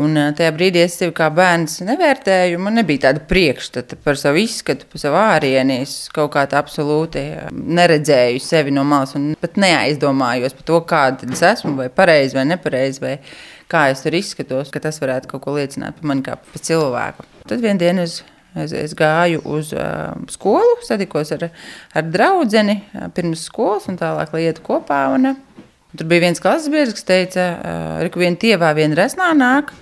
Un 0.00 0.16
tajā 0.32 0.48
brīdī 0.56 0.80
es 0.86 0.94
sevi 0.96 1.12
kā 1.12 1.26
bērns 1.36 1.82
nevērtēju. 1.84 2.60
Man 2.64 2.78
nebija 2.80 3.10
tāda 3.10 3.20
priekšstata 3.28 3.98
par 4.00 4.16
savu 4.16 4.40
izskatu, 4.40 4.86
par 4.88 5.02
savu 5.02 5.18
ārieni. 5.20 5.82
Es 5.84 6.08
kaut 6.14 6.30
kā 6.32 6.46
tā 6.48 6.62
absolūti 6.62 7.26
neredzēju 7.52 8.40
sevi 8.40 8.72
no 8.72 8.86
malas 8.88 9.12
un 9.18 9.34
pat 9.40 9.60
neaizdomājos 9.60 10.56
par 10.56 10.68
to, 10.70 10.78
kāda 10.88 11.28
es 11.28 11.44
esmu, 11.44 11.74
vai 11.82 11.90
pareizi 11.92 12.38
vai 12.38 12.46
nepareizi, 12.54 13.04
vai 13.04 13.18
kā 13.72 13.86
es 13.92 14.04
tur 14.04 14.14
izskatos, 14.18 14.70
ka 14.74 14.82
tas 14.84 15.00
varētu 15.02 15.32
kaut 15.32 15.46
ko 15.46 15.56
liecināt 15.56 15.98
par 15.98 16.12
mani 16.12 16.26
kā 16.26 16.36
par 16.36 16.66
cilvēku. 16.68 17.26
Tad 17.48 17.64
vienā 17.64 17.80
dienā 17.82 18.06
es 18.08 18.22
Es, 18.52 18.68
es 18.76 18.92
gāju 18.92 19.38
uz 19.48 19.70
uh, 19.72 20.12
skolu, 20.28 20.74
satikos 20.84 21.30
ar, 21.32 21.46
ar 21.96 22.02
draugu 22.04 22.44
uh, 22.44 23.06
pirms 23.16 23.46
skolas, 23.48 23.86
un 23.88 23.96
tālāk 23.96 24.34
lietu 24.36 24.60
kopā. 24.66 25.06
Un, 25.14 25.30
uh, 25.30 25.62
Tur 25.92 26.08
bija 26.08 26.22
viens 26.24 26.40
klases 26.40 26.72
biedrs, 26.72 26.94
kas 26.96 27.04
teica, 27.04 27.42
ka 28.08 28.20
viena 28.20 28.38
tievā, 28.40 28.70
viena 28.72 28.96
resnā 28.96 29.26
nāk. 29.36 29.74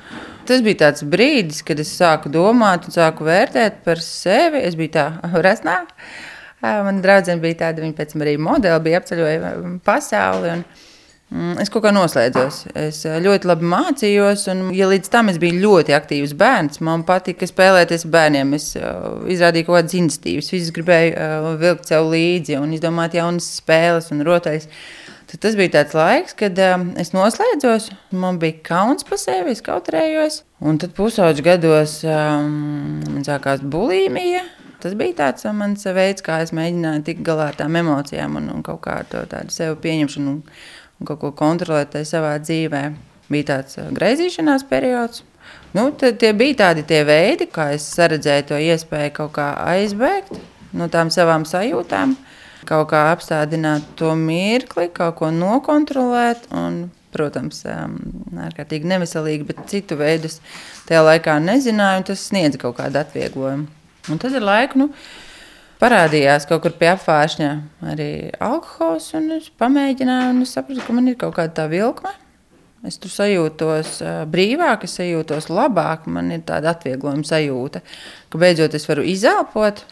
Tas 0.48 0.62
bija 0.66 0.80
tāds 0.80 1.04
brīdis, 1.06 1.60
kad 1.62 1.78
es 1.78 1.92
sāku 1.94 2.32
domāt 2.34 2.88
un 2.88 2.94
sāku 2.96 3.28
vērtēt 3.28 3.84
par 3.84 4.02
sevi. 4.02 4.58
Es 4.66 4.74
biju 4.78 4.90
tā 4.96 5.04
resnā. 5.46 5.84
Man 6.60 6.98
draudzene 7.04 7.38
bija 7.40 7.60
tāda, 7.62 7.84
viņa 7.84 7.94
pēc 7.96 8.14
tam 8.14 8.24
arī 8.26 8.34
modeli 8.42 8.82
bija 8.88 8.98
apceļoja 8.98 9.52
pasauli. 9.86 10.56
Un, 10.56 10.64
Es 11.30 11.68
kaut 11.70 11.84
kā 11.84 11.92
noslēdzos. 11.94 12.56
Es 12.74 13.04
ļoti 13.06 13.46
labi 13.46 13.68
mācījos, 13.70 14.48
un, 14.50 14.64
ja 14.74 14.88
līdz 14.90 15.12
tam 15.12 15.30
es 15.30 15.38
biju 15.38 15.60
ļoti 15.62 15.94
aktīvs 15.94 16.32
bērns, 16.38 16.80
man 16.82 17.04
patika 17.06 17.46
spēlēties 17.46 18.08
ar 18.08 18.14
bērniem. 18.16 18.56
Es 18.58 18.72
uh, 18.80 19.20
izrādīju 19.30 19.68
kaut 19.68 19.78
kādas 19.78 19.94
iniciatīvas, 20.00 20.50
visas 20.56 20.74
gribēju 20.74 21.12
uh, 21.14 21.52
vilkt 21.60 21.92
sev 21.92 22.10
līdzi 22.10 22.58
un 22.58 22.74
izdomāt 22.74 23.14
jaunas 23.14 23.46
spēles 23.60 24.10
un 24.10 24.26
rotaļas. 24.26 24.66
Tad 25.30 25.44
tas 25.44 25.54
bija 25.54 25.70
tāds 25.76 25.94
laiks, 25.94 26.34
kad 26.34 26.58
um, 26.66 26.88
es 26.98 27.12
noslēdzos, 27.14 27.92
man 28.18 28.40
bija 28.42 28.58
kauns 28.66 29.06
par 29.06 29.20
sevi, 29.22 29.54
es 29.54 29.62
kautrējos. 29.62 30.40
Un 30.66 30.82
tad 30.82 30.96
pusauģis 30.96 31.46
gados 31.46 32.00
um, 32.10 32.98
man 33.06 33.22
sākās 33.28 33.62
bulimija. 33.62 34.42
Tas 34.82 34.96
bija 34.98 35.14
tāds 35.18 35.44
mans 35.54 35.84
veids, 35.94 36.24
kā 36.24 36.40
es 36.42 36.50
mēģināju 36.56 37.04
tikt 37.06 37.22
galā 37.22 37.50
ar 37.52 37.58
tām 37.58 37.78
emocijām 37.78 38.38
un, 38.40 38.50
un 38.50 38.62
kaut 38.66 38.80
kādu 38.88 39.22
tādu 39.30 39.54
sevi 39.54 39.76
pieņemšanu 39.84 40.32
un, 40.32 40.38
un 41.00 41.08
kaut 41.08 41.20
ko 41.22 41.32
kontrolēt 41.36 41.96
savā 42.06 42.36
dzīvē. 42.42 42.84
Bija 43.30 43.48
tāds 43.54 43.78
uh, 43.80 43.90
greizīšanās 43.94 44.66
periods. 44.70 45.24
Nu, 45.74 45.88
tie 45.94 46.32
bija 46.36 46.56
tādi 46.66 46.84
tie 46.86 47.02
veidi, 47.06 47.46
kā 47.50 47.70
es 47.74 47.86
redzēju 47.98 48.48
to 48.50 48.58
iespēju 48.58 49.14
kaut 49.16 49.36
kā 49.38 49.52
aizbēgt 49.70 50.34
no 50.76 50.86
tām 50.90 51.10
savām 51.14 51.46
sajūtām 51.48 52.14
kaut 52.68 52.90
kā 52.92 53.06
apstādināt 53.14 53.86
to 53.98 54.12
mirkli, 54.18 54.88
kaut 54.94 55.16
ko 55.20 55.30
nokontrolēt. 55.34 56.48
Un, 56.56 56.84
protams, 57.10 57.64
um, 57.66 57.96
ārkārtīgi 58.46 58.86
neveselīgi, 58.86 59.46
bet 59.48 59.64
citu 59.70 59.96
veidu 59.98 60.28
es 60.30 60.38
tajā 60.86 61.00
laikā 61.02 61.40
nezināju, 61.42 62.02
un 62.02 62.06
tas 62.06 62.22
sniedz 62.28 62.60
kaut 62.60 62.76
kādu 62.78 63.00
atvieglojumu. 63.00 63.66
Un 64.10 64.20
tad 64.22 64.36
ar 64.38 64.46
laiku 64.46 64.78
nu, 64.78 64.86
parādījās 65.80 66.48
kaut 66.48 66.64
kur 66.64 66.74
pie 66.78 66.90
apgājuma 66.92 67.90
arī 67.92 68.10
alkohols, 68.38 69.12
es 69.16 69.50
pamēģināju, 69.60 70.34
un 70.34 70.42
es 70.46 70.56
sapratu, 70.56 70.84
ka 70.86 70.96
man 70.96 71.08
ir 71.10 71.20
kaut 71.20 71.36
kāda 71.38 71.62
tā 71.62 71.68
vilkme. 71.72 72.12
Es 72.88 72.96
tur 72.96 73.12
sajūtos 73.12 73.98
uh, 74.00 74.22
brīvāk, 74.30 74.86
es 74.88 74.94
sajūtos 74.96 75.50
labāk, 75.52 76.06
man 76.08 76.30
ir 76.32 76.46
tāda 76.48 76.72
atvieglojuma 76.72 77.28
sajūta, 77.28 77.82
ka 78.32 78.40
beidzot 78.40 78.76
es 78.78 78.86
varu 78.88 79.04
izelpot, 79.04 79.82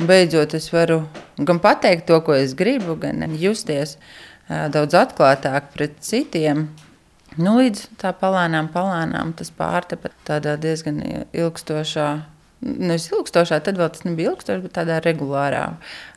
Beidzot, 0.00 0.54
es 0.56 0.70
varu 0.72 1.02
gan 1.36 1.58
pateikt 1.60 2.06
to, 2.08 2.16
ko 2.24 2.32
es 2.32 2.54
gribu, 2.56 2.94
gan 2.96 3.20
justies 3.36 3.98
daudz 4.48 4.96
atklātāk 4.96 5.74
pret 5.74 5.98
citiem. 6.00 6.70
Nu, 7.36 7.58
līdz 7.60 7.82
tā 8.00 8.14
palānām, 8.16 8.70
palānām 8.72 9.34
tas 9.36 9.52
pārtepa 9.52 10.08
tādā 10.24 10.56
diezgan 10.60 11.02
ilgstošā, 11.36 12.06
nevis 12.60 13.08
ilgstošā, 13.10 13.60
tad 13.64 13.78
vēl 13.80 13.90
tas 13.94 14.04
nebija 14.06 14.32
ilgstoši, 14.32 14.64
bet 14.64 14.76
tādā 14.76 15.00
regulārā 15.04 15.66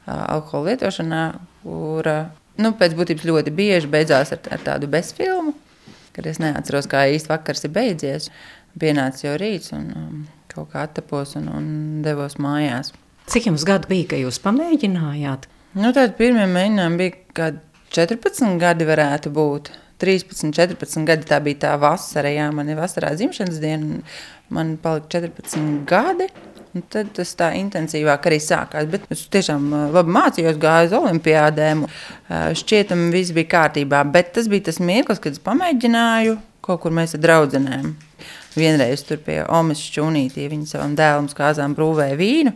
alkohola 0.06 0.74
lietošanā, 0.74 1.24
kura 1.64 2.18
nu, 2.62 2.74
pēc 2.80 2.96
būtības 2.98 3.28
ļoti 3.30 3.54
bieži 3.56 3.92
beidzās 3.92 4.34
ar, 4.36 4.42
ar 4.54 4.66
tādu 4.66 4.90
bezfilmu, 4.92 5.56
kad 6.16 6.28
es 6.30 6.42
neatceros, 6.44 6.90
kā 6.92 7.06
īsti 7.14 7.32
vakars 7.32 7.66
ir 7.66 7.74
beidzies. 7.76 8.30
Pienāca 8.80 9.28
jau 9.28 9.36
rīts 9.38 9.70
un 9.76 9.90
um, 9.94 10.22
kaut 10.50 10.72
kā 10.72 10.88
attapos 10.88 11.36
un, 11.38 11.46
un 11.54 11.66
devos 12.06 12.40
mājās. 12.42 12.90
Cik 13.30 13.52
jums 13.52 13.66
gadu 13.70 13.90
bija, 13.92 14.08
kad 14.14 14.24
jūs 14.24 14.42
pamēģinājāt? 14.44 15.46
Nu, 15.78 15.92
tad 15.94 16.16
pirmie 16.18 16.48
mēģinājumi 16.50 17.00
bija 17.00 17.20
kad 17.38 17.62
14 17.94 18.58
gadi 18.62 18.88
varētu 18.90 19.30
būt. 19.34 19.70
13, 20.04 20.52
14 20.54 21.08
gadi 21.08 21.28
tā 21.30 21.40
bija 21.44 21.62
tā 21.68 21.74
vasara, 21.80 22.32
jā, 22.34 22.50
man 22.56 22.72
ir 22.72 22.80
vasarā 22.80 23.14
dzimšanas 23.16 23.62
diena, 23.64 24.02
man 24.54 24.76
palika 24.84 25.20
14 25.20 25.86
gadi. 25.90 26.30
Un 26.74 26.82
tad 26.90 27.12
tas 27.14 27.30
tā 27.38 27.52
intensīvāk 27.54 28.24
arī 28.26 28.40
sākās. 28.42 28.88
Bet 28.90 29.04
es 29.14 29.28
tiešām 29.30 29.68
labi 29.94 30.10
mācījos, 30.16 30.58
gāju 30.58 30.88
uz 30.90 30.96
olimpiādēm. 30.98 31.84
Šķietam, 32.58 33.12
viss 33.14 33.34
bija 33.36 33.52
kārtībā. 33.52 34.00
Bet 34.10 34.32
tas 34.34 34.50
bija 34.50 34.72
tas 34.72 34.82
mirklis, 34.82 35.22
kad 35.22 35.38
es 35.38 35.44
pamēģināju 35.46 36.40
kaut 36.66 36.82
kur 36.82 36.96
mēs 36.96 37.14
ar 37.14 37.22
draudzenēm. 37.28 37.94
Vienreiz 38.54 39.04
tur 39.06 39.20
pie 39.22 39.40
Omas 39.50 39.82
šķūnītī 39.82 40.48
viņa 40.50 40.70
savam 40.70 40.98
dēlam 40.98 41.30
kāzām 41.34 41.74
brūvēja 41.78 42.18
vīnu. 42.18 42.54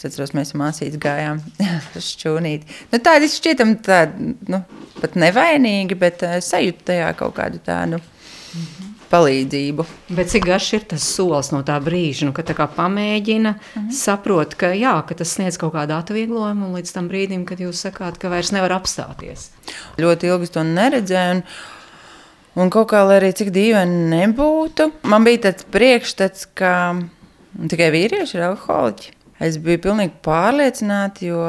Es 0.00 0.06
atceros, 0.08 0.30
mēs 0.32 0.54
māsītes 0.56 0.96
gājām 1.00 1.42
uz 1.98 2.12
šķūnīti. 2.14 2.78
Nu, 2.92 3.02
tādi 3.04 3.28
šķietam 3.28 3.74
tādi, 3.84 4.32
nu, 4.48 4.62
pat 5.00 5.18
nevainīgi, 5.20 5.98
bet 6.00 6.24
uh, 6.24 6.38
sajūta 6.44 6.92
tajā 6.94 7.10
kaut 7.20 7.36
kādu 7.36 7.60
tādu. 7.66 8.00
Mm 8.00 8.62
-hmm 8.64 8.90
palīdzību. 9.10 9.86
Bet 10.14 10.30
cik 10.32 10.46
garš 10.46 10.68
ir 10.78 10.86
tas 10.92 11.04
solis 11.16 11.50
no 11.54 11.62
tā 11.66 11.76
brīža, 11.82 12.28
nu, 12.28 12.34
kad 12.36 12.46
tā 12.50 12.66
pamēģina, 12.76 13.52
mm 13.56 13.82
-hmm. 13.82 13.90
saprot, 13.90 14.54
ka, 14.54 14.72
jā, 14.76 14.94
ka 15.06 15.14
tas 15.14 15.34
sniedz 15.34 15.58
kaut 15.58 15.74
kādu 15.74 15.96
atvieglojumu 15.98 16.72
līdz 16.76 16.94
tam 16.94 17.08
brīdim, 17.08 17.44
kad 17.44 17.60
jūs 17.60 17.82
sakāt, 17.86 18.18
ka 18.18 18.28
vairs 18.28 18.52
nevar 18.52 18.72
apstāties? 18.78 19.50
Ļoti 19.98 20.26
ilgi 20.26 20.52
to 20.54 20.62
neredzēju. 20.62 21.36
Un... 21.36 21.42
Un 22.54 22.70
kaut 22.70 22.88
kā, 22.90 23.04
arī 23.06 23.30
cik 23.32 23.52
dīvaini 23.54 24.08
nebūtu, 24.10 24.90
man 25.02 25.24
bija 25.24 25.38
tāds 25.38 25.64
priekšstats, 25.70 26.48
ka 26.54 26.98
tikai 27.68 27.90
vīrieši 27.94 28.36
ir 28.36 28.42
alkoholiķi. 28.42 29.12
Es 29.40 29.56
biju 29.60 29.80
pilnīgi 29.86 30.18
pārliecināta, 30.24 31.24
jo 31.24 31.44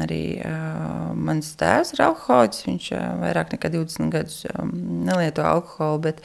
arī 0.00 0.22
uh, 0.40 1.10
mans 1.12 1.50
tēvs 1.60 1.92
ir 1.92 2.06
alkoholiķis. 2.06 2.62
Viņš 2.68 2.92
uh, 2.96 3.08
vairāk 3.20 3.52
nekā 3.52 3.72
20 3.74 4.14
gadus 4.14 4.38
um, 4.54 4.72
nelieto 5.04 5.44
alkoholu. 5.44 6.06
Bet, 6.08 6.24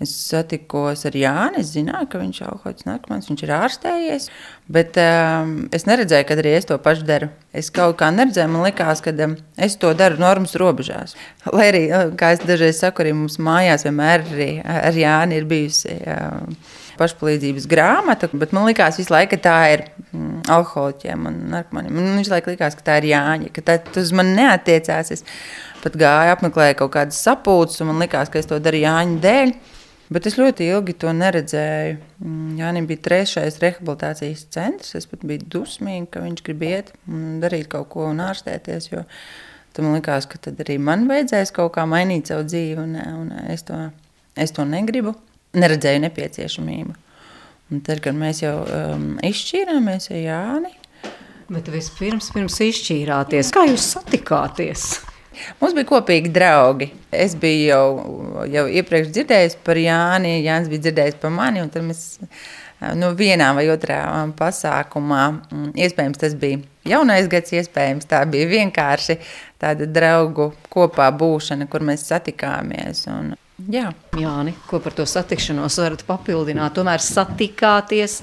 Es 0.00 0.14
satikos 0.16 1.02
ar 1.04 1.16
Jāni. 1.16 1.60
Es 1.60 1.74
zināju, 1.74 2.06
ka 2.08 2.20
viņš 2.22 2.38
ir 2.40 2.46
alkoholiķis, 2.46 2.86
narkomāns, 2.88 3.26
viņš 3.28 3.42
ir 3.44 3.50
ārstējies. 3.52 4.28
Bet 4.72 4.96
um, 5.02 5.50
es 5.76 5.84
neredzēju, 5.84 6.24
ka 6.24 6.38
arī 6.40 6.54
es 6.56 6.68
to 6.70 6.78
pašu 6.80 7.04
daru. 7.08 7.28
Es 7.52 7.68
kaut 7.74 7.98
kā 8.00 8.08
neredzēju, 8.14 8.48
man 8.54 8.64
liekas, 8.64 9.02
ka 9.04 9.12
um, 9.26 9.34
es 9.60 9.76
to 9.82 9.92
daru 9.98 10.16
normas 10.22 10.56
robežās. 10.60 11.18
Lai 11.52 11.68
arī, 11.68 11.82
uh, 11.92 12.14
kā 12.16 12.32
es 12.32 12.40
dažreiz 12.48 12.80
saku, 12.80 13.04
arī 13.04 13.12
mums 13.18 13.36
mājās 13.44 13.84
vienmēr 13.84 14.24
arī 14.24 14.48
ar 14.64 14.96
Jāni 14.96 15.36
ir 15.42 15.50
bijusi. 15.52 15.98
Um, 16.08 16.56
pašpalīdzības 17.00 17.66
grāmata, 17.70 18.28
bet 18.36 18.52
man 18.56 18.68
liekas, 18.68 19.00
visu 19.00 19.14
laiku, 19.14 19.34
ka 19.34 19.42
tā 19.48 19.56
ir 19.74 19.82
mm, 20.10 20.44
alkoholiķiem 20.52 21.26
un 21.30 21.40
narkomāniem. 21.54 21.96
Man 21.96 22.20
visu 22.20 22.34
laiku 22.34 22.52
likās, 22.52 22.76
ka 22.78 22.86
tā 22.86 23.00
ir 23.00 23.10
Jāņa, 23.14 23.50
ka 23.56 23.64
tā 23.66 23.76
uz 24.00 24.14
mani 24.16 24.36
neatiecās. 24.38 25.12
Es 25.16 25.24
pat 25.80 25.98
gāju, 26.00 26.36
apmeklēju 26.36 26.78
kaut 26.82 26.94
kādas 26.98 27.20
sapulces, 27.24 27.80
un 27.82 27.92
man 27.92 28.02
likās, 28.04 28.32
ka 28.32 28.40
es 28.42 28.48
to 28.50 28.60
daru 28.62 28.82
Jāņa 28.84 29.20
dēļ. 29.24 29.54
Bet 30.10 30.26
es 30.26 30.34
ļoti 30.40 30.66
ilgi 30.66 30.96
to 30.98 31.12
neredzēju. 31.14 31.98
Mm, 32.18 32.56
Jānis 32.58 32.88
bija 32.90 33.04
trešais 33.04 33.60
rehabilitācijas 33.62 34.42
centrs. 34.50 34.96
Es 34.98 35.06
pat 35.06 35.22
biju 35.22 35.46
dusmīga, 35.54 36.08
ka 36.16 36.24
viņš 36.24 36.42
grib 36.48 36.64
iet 36.66 36.90
un 37.06 37.38
darīt 37.42 37.70
kaut 37.70 37.92
ko 37.92 38.08
un 38.10 38.18
ārstēties. 38.24 38.90
Jo 38.90 39.04
tad 39.70 39.86
man 39.86 39.94
likās, 40.00 40.26
ka 40.26 40.40
tad 40.42 40.58
arī 40.64 40.80
man 40.82 41.06
vajadzēs 41.10 41.54
kaut 41.54 41.76
kā 41.76 41.86
mainīt 41.86 42.32
savu 42.32 42.42
dzīvi, 42.48 42.74
un, 42.82 42.98
un 42.98 43.30
es, 43.54 43.62
to, 43.68 43.78
es 44.34 44.50
to 44.56 44.66
negribu. 44.66 45.14
Neredzēju 45.58 46.04
nepieciešamību. 46.06 46.94
Un 47.70 47.82
tad, 47.86 48.02
kad 48.02 48.16
mēs 48.18 48.42
jau 48.42 48.56
um, 48.64 49.06
izšķīrāmies 49.26 50.10
ar 50.10 50.20
Jāni. 50.20 50.72
Bet 51.50 51.70
vispirms, 51.70 52.30
pirms 52.34 52.60
izšķīrāties, 52.62 53.50
kā 53.54 53.64
jūs 53.66 53.88
satikāties? 53.96 54.84
Mums 55.60 55.74
bija 55.74 55.88
kopīgi 55.88 56.30
draugi. 56.34 56.90
Es 57.10 57.34
biju 57.38 57.66
jau, 57.70 57.84
jau 58.50 58.64
iepriekš 58.70 59.12
dzirdējis 59.14 59.56
par 59.66 59.78
Jāni, 59.80 60.40
Jānis 60.44 60.70
bija 60.70 60.86
dzirdējis 60.86 61.20
par 61.22 61.34
mani. 61.34 61.62
Tad 61.74 61.86
mēs 61.86 62.04
nu, 62.98 63.12
vienā 63.18 63.50
vai 63.56 63.66
otrā 63.72 64.00
pasākumā, 64.38 65.22
mm, 65.50 65.70
iespējams, 65.86 66.20
tas 66.22 66.34
bija 66.38 66.60
jaunais 66.88 67.28
gads, 67.30 67.54
iespējams, 67.56 68.08
tā 68.10 68.22
bija 68.30 68.48
vienkārši 68.50 69.18
tāda 69.60 69.88
draugu 69.90 70.50
kopā 70.72 71.10
būšana, 71.12 71.68
kur 71.70 71.84
mēs 71.86 72.06
satikāmies. 72.10 73.06
Un, 73.12 73.34
jā. 73.70 73.90
Jāni, 74.20 74.54
ko 74.68 74.80
par 74.82 74.96
to 74.96 75.06
satikšanos 75.08 75.78
varat 75.82 76.06
papildināt? 76.08 76.74
Tomēr 76.76 77.02
satikāties 77.04 78.20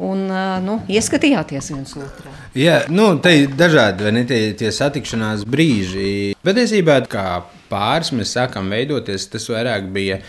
un 0.00 0.26
nu, 0.64 0.78
ieskatījāties 0.88 1.72
viens 1.74 1.94
otrā. 2.00 2.32
Jā, 2.56 2.82
nu, 2.92 3.12
te 3.22 3.34
ir 3.42 3.56
dažādi 3.56 4.12
ne, 4.14 4.24
tie, 4.28 4.42
tie 4.58 4.72
satikšanās 4.74 5.44
brīži. 5.48 6.36
Patiesībā, 6.46 7.02
kā 7.10 7.26
pāris 7.70 8.14
mēs 8.16 8.32
sākām 8.36 8.72
veidoties, 8.72 9.28
tas 9.30 9.46
vairāk 9.52 9.90
bija 9.94 10.20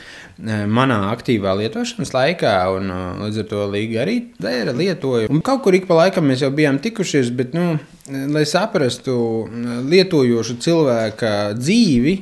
manā 0.42 0.98
aktīvā 1.12 1.54
lietošanas 1.60 2.14
laikā, 2.16 2.54
un 2.76 2.92
līdz 3.22 3.42
ar 3.44 3.48
to 3.52 3.66
Līga 3.72 4.04
arī 4.06 4.18
vēra 4.42 4.74
lietoja. 4.76 5.30
Un 5.32 5.44
kaut 5.46 5.64
kur 5.66 5.78
ik 5.78 5.88
pa 5.90 6.00
laikam 6.04 6.28
mēs 6.30 6.44
jau 6.46 6.52
bijām 6.56 6.82
tikušies, 6.82 7.32
bet, 7.38 7.56
nu, 7.58 7.78
lai 8.12 8.44
saprastu 8.50 9.16
lietojošu 9.90 10.58
cilvēka 10.62 11.32
dzīvi, 11.58 12.14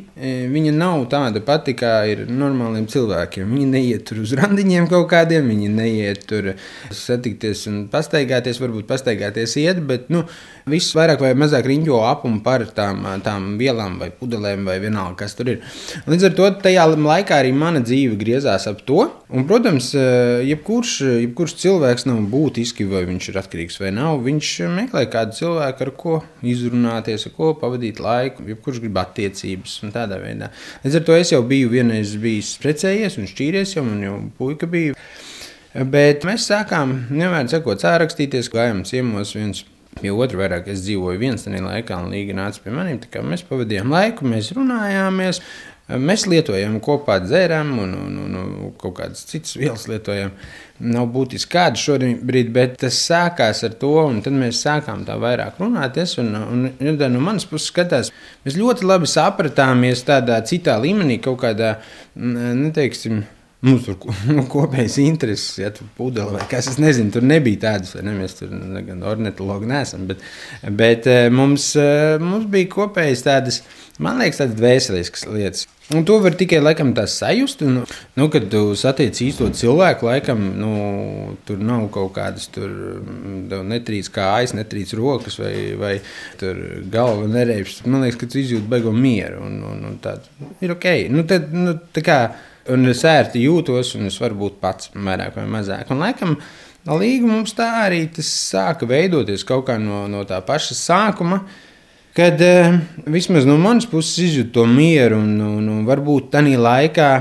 viņa 0.53 0.74
nav 0.75 1.05
tāda 1.12 1.41
pati, 1.46 1.74
kā 1.79 1.93
ir 2.12 2.25
normāliem 2.30 2.86
cilvēkiem. 2.91 3.49
Viņi 3.49 3.67
neiet 3.71 4.06
tur 4.10 4.21
uz 4.23 4.34
randiņiem 4.38 4.89
kaut 4.91 5.08
kādiem, 5.13 5.49
viņi 5.49 5.71
neiet 5.73 6.25
tur 6.30 6.54
satikties 6.93 7.65
un 7.71 7.84
pastaigāties, 7.91 8.62
varbūt 8.62 8.89
pastaigāties 8.89 9.56
iet, 9.62 9.82
bet, 9.89 10.10
nu, 10.13 10.25
viss 10.69 10.93
vairāk 10.97 11.23
vai 11.23 11.34
mazāk 11.39 11.65
riņķo 11.69 12.02
ap 12.06 12.25
un 12.30 12.39
par 12.45 12.65
tām, 12.75 13.06
tām 13.25 13.56
vielām 13.60 13.97
vai 14.02 14.12
pudelēm 14.13 14.67
vai 14.69 14.78
vienalga, 14.84 15.23
kas 15.23 15.38
tur 15.39 15.56
ir. 15.56 15.63
Līdz 16.10 16.30
ar 16.30 16.36
to 16.38 16.52
tajā 16.67 16.86
laikā 16.93 17.39
arī 17.41 17.54
mana 17.56 17.82
dzīve 17.86 18.19
griezās 18.19 18.67
ap 18.69 18.84
to. 18.86 19.08
Un, 19.30 19.45
protams, 19.49 19.91
jebkurš, 19.93 20.93
jebkurš 21.23 21.54
cilvēks 21.62 22.08
nav 22.10 22.23
būtiski, 22.32 22.88
vai 22.89 23.04
viņš 23.06 23.30
ir 23.30 23.41
atkarīgs 23.43 23.78
vai 23.82 23.91
nav. 23.93 24.23
Viņš 24.25 24.54
meklē 24.73 25.06
kādu 25.12 25.38
cilvēku, 25.38 25.79
ar 25.86 25.92
ko 25.98 26.20
izrunāties, 26.46 27.26
ar 27.30 27.34
ko 27.36 27.54
pavadīt 27.60 28.02
laiku. 28.04 28.46
Jebkurš 28.50 28.82
grib 28.84 29.00
attiecības 29.02 29.80
un 29.86 29.96
tādā 29.96 30.20
veidā. 30.22 30.52
Līdz 30.84 31.00
ar 31.00 31.08
to 31.08 31.18
es 31.18 31.34
jau 31.34 31.42
biju 31.48 31.72
vienreiz 31.74 32.15
bijis 32.22 32.56
precējies 32.62 33.20
un 33.22 33.30
šķīries, 33.30 33.76
jau 33.78 33.86
man 33.88 34.06
jau 34.06 34.15
puika 34.39 34.70
bija. 34.70 34.98
Bet 35.70 36.24
mēs 36.26 36.48
sākām, 36.50 36.96
nevērt 37.13 37.54
sakot, 37.54 37.82
sārakstīties, 37.84 38.50
gājām 38.54 38.82
ciemos 38.89 39.36
viens 39.38 39.63
pie 40.00 40.12
otra 40.13 40.39
vairāk. 40.42 40.70
Es 40.72 40.84
dzīvoju 40.86 41.20
viens 41.22 41.44
tajā 41.46 41.62
laikā, 41.63 41.98
un 42.00 42.13
Līga 42.13 42.36
nāca 42.38 42.63
pie 42.63 42.74
maniem. 42.74 43.02
Mēs 43.30 43.44
pavadījām 43.48 43.94
laiku, 43.94 44.28
mēs 44.30 44.52
runājāmies. 44.58 45.42
Mēs 45.89 46.28
lietojam 46.30 46.75
kopā 46.86 47.15
dzērām 47.23 47.71
un, 47.82 47.93
un, 47.97 48.17
un, 48.21 48.36
un 48.38 48.73
kaut 48.78 48.99
kādas 48.99 49.23
citas 49.25 49.56
vielas 49.58 49.88
lietojam. 49.89 50.36
Nav 50.80 51.08
būtiski 51.12 51.52
kāda 51.56 51.82
šobrīd, 51.82 52.52
bet 52.56 52.78
tas 52.84 52.99
sākās 53.08 53.63
ar 53.65 53.73
to, 53.82 53.95
un 54.06 54.21
tad 54.23 54.38
mēs 54.38 54.62
sākām 54.63 55.02
tā 55.08 55.17
vairāk 55.19 55.58
runāties. 55.60 56.13
Un, 56.21 56.30
un, 56.38 56.69
un 56.78 57.02
no 57.15 57.23
manas 57.25 57.47
puses 57.49 57.71
skatās, 57.73 58.13
mēs 58.45 58.60
ļoti 58.60 58.86
labi 58.86 59.10
sapratāmies 59.10 60.06
tādā 60.08 60.38
citā 60.45 60.78
līmenī, 60.80 61.17
kaut 61.25 61.41
kādā, 61.41 61.73
neteiksim, 62.15 63.23
Mums 63.60 63.84
tur 63.84 63.97
nu, 64.38 64.45
kopējas 64.47 64.95
intereses, 65.04 65.58
ja 65.60 65.71
tur 65.75 65.89
pudele 65.97 66.32
vai 66.38 66.45
kas. 66.47 66.69
Es 66.71 66.78
nezinu, 66.80 67.12
tur 67.12 67.25
nebija 67.28 67.60
tādas, 67.65 67.97
ne? 67.99 68.13
Mēs 68.15 68.38
tur 68.38 68.54
ne, 68.56 68.84
gan 68.88 69.04
ornitologi 69.04 69.67
neesam. 69.67 70.06
Bet, 70.08 70.23
bet 70.80 71.10
eh, 71.12 71.28
mums, 71.34 71.73
eh, 71.80 72.15
mums 72.23 72.47
bija 72.52 72.69
kopējas 72.71 73.25
tādas, 73.28 73.60
man 73.99 74.21
liekas, 74.23 74.39
tādas 74.39 74.56
dvēseliskas 74.62 75.28
lietas. 75.28 75.67
Un 75.95 76.04
to 76.06 76.19
var 76.21 76.36
tikai 76.38 76.60
laikam 76.62 76.91
tā 76.93 77.08
sajust. 77.10 77.63
Un, 77.65 77.80
nu, 78.19 78.28
kad 78.30 78.45
tu 78.52 78.75
satiec 78.78 79.17
īsto 79.25 79.47
cilvēku, 79.58 80.06
laikam 80.06 80.43
nu, 80.60 80.73
tur 81.47 81.62
nav 81.65 81.88
kaut 81.95 82.12
kādas 82.17 82.45
tur 82.54 82.69
mm, 82.69 83.56
netrīc 83.71 84.12
kājas, 84.13 84.54
netrīc 84.58 84.93
rokas 84.99 85.39
vai, 85.41 85.54
vai 85.80 85.95
galva 86.93 87.25
nereibs. 87.32 87.80
Man 87.88 88.06
liekas, 88.06 88.19
ka 88.21 88.30
tu 88.30 88.41
izjūti 88.43 88.69
beigo 88.69 88.93
mieru. 88.93 89.41
Un, 89.47 89.58
un, 89.71 89.84
un 89.89 89.97
tā 90.04 90.19
ir 90.62 90.75
ok. 90.78 90.89
Nu, 91.10 91.25
tad, 91.30 91.49
nu, 91.58 91.73
tā 91.95 92.06
kā, 92.06 92.19
un 92.69 92.86
es 92.93 93.02
ērti 93.10 93.47
jūtos, 93.47 93.95
un 93.97 94.12
es 94.12 94.21
varu 94.21 94.43
būt 94.45 94.60
pats 94.62 94.93
vairāk 94.93 95.41
vai 95.41 95.47
mazāk. 95.58 95.89
Un, 95.89 96.06
laikam, 96.06 96.38
Līga 96.88 97.28
mums 97.28 97.52
tā 97.58 97.67
arī 97.84 98.06
sāka 98.23 98.88
veidoties 98.88 99.43
kaut 99.45 99.65
kā 99.67 99.75
no, 99.82 100.06
no 100.10 100.23
tā 100.25 100.39
paša 100.45 100.78
sākuma. 100.78 101.41
Kad 102.19 102.41
eh, 102.43 102.73
vismaz 103.08 103.45
no 103.47 103.55
manas 103.55 103.86
puses 103.88 104.17
izjūtu 104.25 104.51
to 104.58 104.65
mieru, 104.67 105.21
un, 105.23 105.38
un, 105.39 105.67
un 105.71 105.86
varbūt 105.88 106.34
tādā 106.34 106.58
laikā 106.60 107.12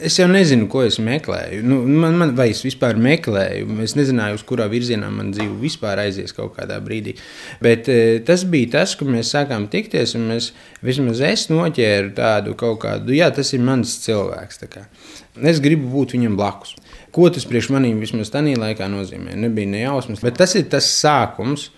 Es 0.00 0.14
jau 0.16 0.24
nezinu, 0.30 0.64
ko 0.72 0.80
es 0.86 0.96
meklēju. 1.02 1.60
Nu, 1.66 1.82
man, 1.84 2.14
man, 2.16 2.30
vai 2.36 2.46
es 2.54 2.62
vispār 2.64 2.96
meklēju? 3.00 3.66
Es 3.84 3.92
nezināju, 3.98 4.38
uz 4.38 4.44
kurā 4.48 4.64
virzienā 4.72 5.10
man 5.12 5.28
dzīve 5.34 5.58
vispār 5.60 6.00
aizies 6.06 6.32
kaut 6.32 6.54
kādā 6.56 6.78
brīdī. 6.80 7.18
Bet 7.60 7.90
e, 7.92 7.98
tas 8.24 8.46
bija 8.48 8.78
tas, 8.78 8.94
kad 8.96 9.10
mēs 9.12 9.34
sākām 9.34 9.66
tikties, 9.72 10.14
un 10.16 10.24
mēs, 10.32 10.50
vismaz 10.86 11.20
es 11.28 11.44
noķēru 11.52 12.14
tādu 12.16 12.56
kaut 12.60 12.80
kādu, 12.86 13.12
jā, 13.18 13.28
tas 13.36 13.52
ir 13.52 13.60
mans 13.66 13.98
cilvēks. 14.06 14.64
Es 15.52 15.60
gribu 15.60 15.92
būt 15.92 16.16
viņam 16.16 16.40
blakus. 16.40 16.78
Ko 17.12 17.28
tas 17.34 17.44
priekš 17.48 17.68
maniem 17.76 18.00
vismaz 18.00 18.32
tajā 18.32 18.56
laikā 18.56 18.88
nozīmē? 18.88 19.36
Nebija 19.44 19.68
ne 19.68 19.84
jausmas, 19.84 20.24
bet 20.24 20.40
tas 20.40 20.56
ir 20.56 20.64
tas 20.72 20.88
sākums 20.96 21.68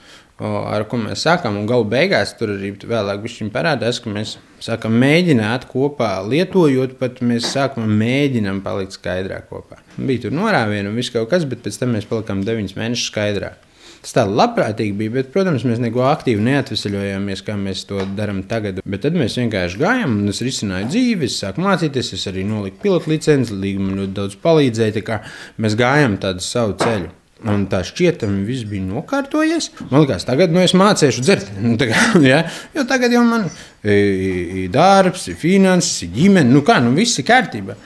ar 0.42 0.87
ko 0.90 0.98
mēs 1.00 1.24
sākām. 1.26 1.61
Galu 1.70 1.87
beigās 1.88 2.35
tur 2.38 2.55
arī 2.57 2.72
vēlāk 2.78 3.26
parādās, 3.55 4.00
ka 4.02 4.12
mēs 4.12 4.37
sākam 4.62 4.94
mēģināt 5.02 5.66
kopā, 5.70 6.14
lietojot, 6.26 6.98
pat 7.00 7.20
mēs 7.24 7.50
sākam 7.55 7.90
mēģinām 8.00 8.62
palikt 8.64 8.98
skaidrā 8.98 9.42
kopā. 9.48 9.83
Bija 9.96 10.26
tur 10.26 10.38
norāviena 10.38 10.90
un 10.90 10.96
viss 10.98 11.12
kaut 11.14 11.31
kas, 11.31 11.44
bet 11.48 11.62
pēc 11.64 11.78
tam 11.81 11.94
mēs 11.96 12.09
palikām 12.11 12.42
deviņus 12.46 12.78
mēnešus 12.78 13.12
skaidrā. 13.12 13.55
Tas 14.02 14.16
tā 14.16 14.24
labprātīgi 14.26 14.96
bija, 14.98 15.12
bet, 15.14 15.28
protams, 15.31 15.62
mēs 15.62 15.78
neko 15.78 16.02
aktīvi 16.09 16.42
neatvesaļojāmies, 16.42 17.44
kā 17.46 17.55
mēs 17.55 17.85
to 17.87 18.02
darām 18.18 18.40
tagad. 18.50 18.81
Bet 18.83 19.05
tad 19.05 19.14
mēs 19.14 19.38
vienkārši 19.38 19.78
gājām, 19.78 20.16
un 20.24 20.33
es 20.33 20.42
risināju 20.42 20.90
dzīvi, 20.90 21.31
es 21.31 21.38
sāku 21.38 21.62
mācīties, 21.62 22.11
es 22.18 22.26
arī 22.33 22.42
noliku 22.48 22.83
pilotu 22.83 23.14
licenci, 23.14 23.55
līga 23.55 23.87
man 23.87 24.02
ļoti 24.02 24.16
daudz 24.18 24.38
palīdzēja. 24.42 25.20
Mēs 25.62 25.78
gājām 25.78 26.18
tādu 26.24 26.42
savu 26.42 26.74
ceļu. 26.83 27.12
Un 27.48 27.64
tā 27.70 27.81
šķietami 27.87 28.44
viss 28.46 28.66
bija 28.68 28.85
nokārtojies. 28.87 29.70
Man 29.90 30.05
liekas, 30.05 30.26
tagad 30.28 30.52
nu, 30.55 30.61
es 30.62 30.76
mācīšu 30.78 31.24
dzert. 31.24 31.48
Nu, 31.62 31.74
tagad, 31.81 32.22
ja? 32.22 32.42
Jo 32.76 32.85
tagad 32.88 33.14
jau 33.14 33.24
man 33.26 33.48
ir 33.83 34.68
darbs, 34.72 35.26
ir 35.33 35.38
finanses, 35.40 36.05
ir 36.07 36.12
ģimene. 36.14 36.52
Nu, 36.52 36.62
kā, 36.66 36.78
nu, 36.85 36.94
viss 36.98 37.18
ir 37.18 37.26
kārtībā. 37.26 37.78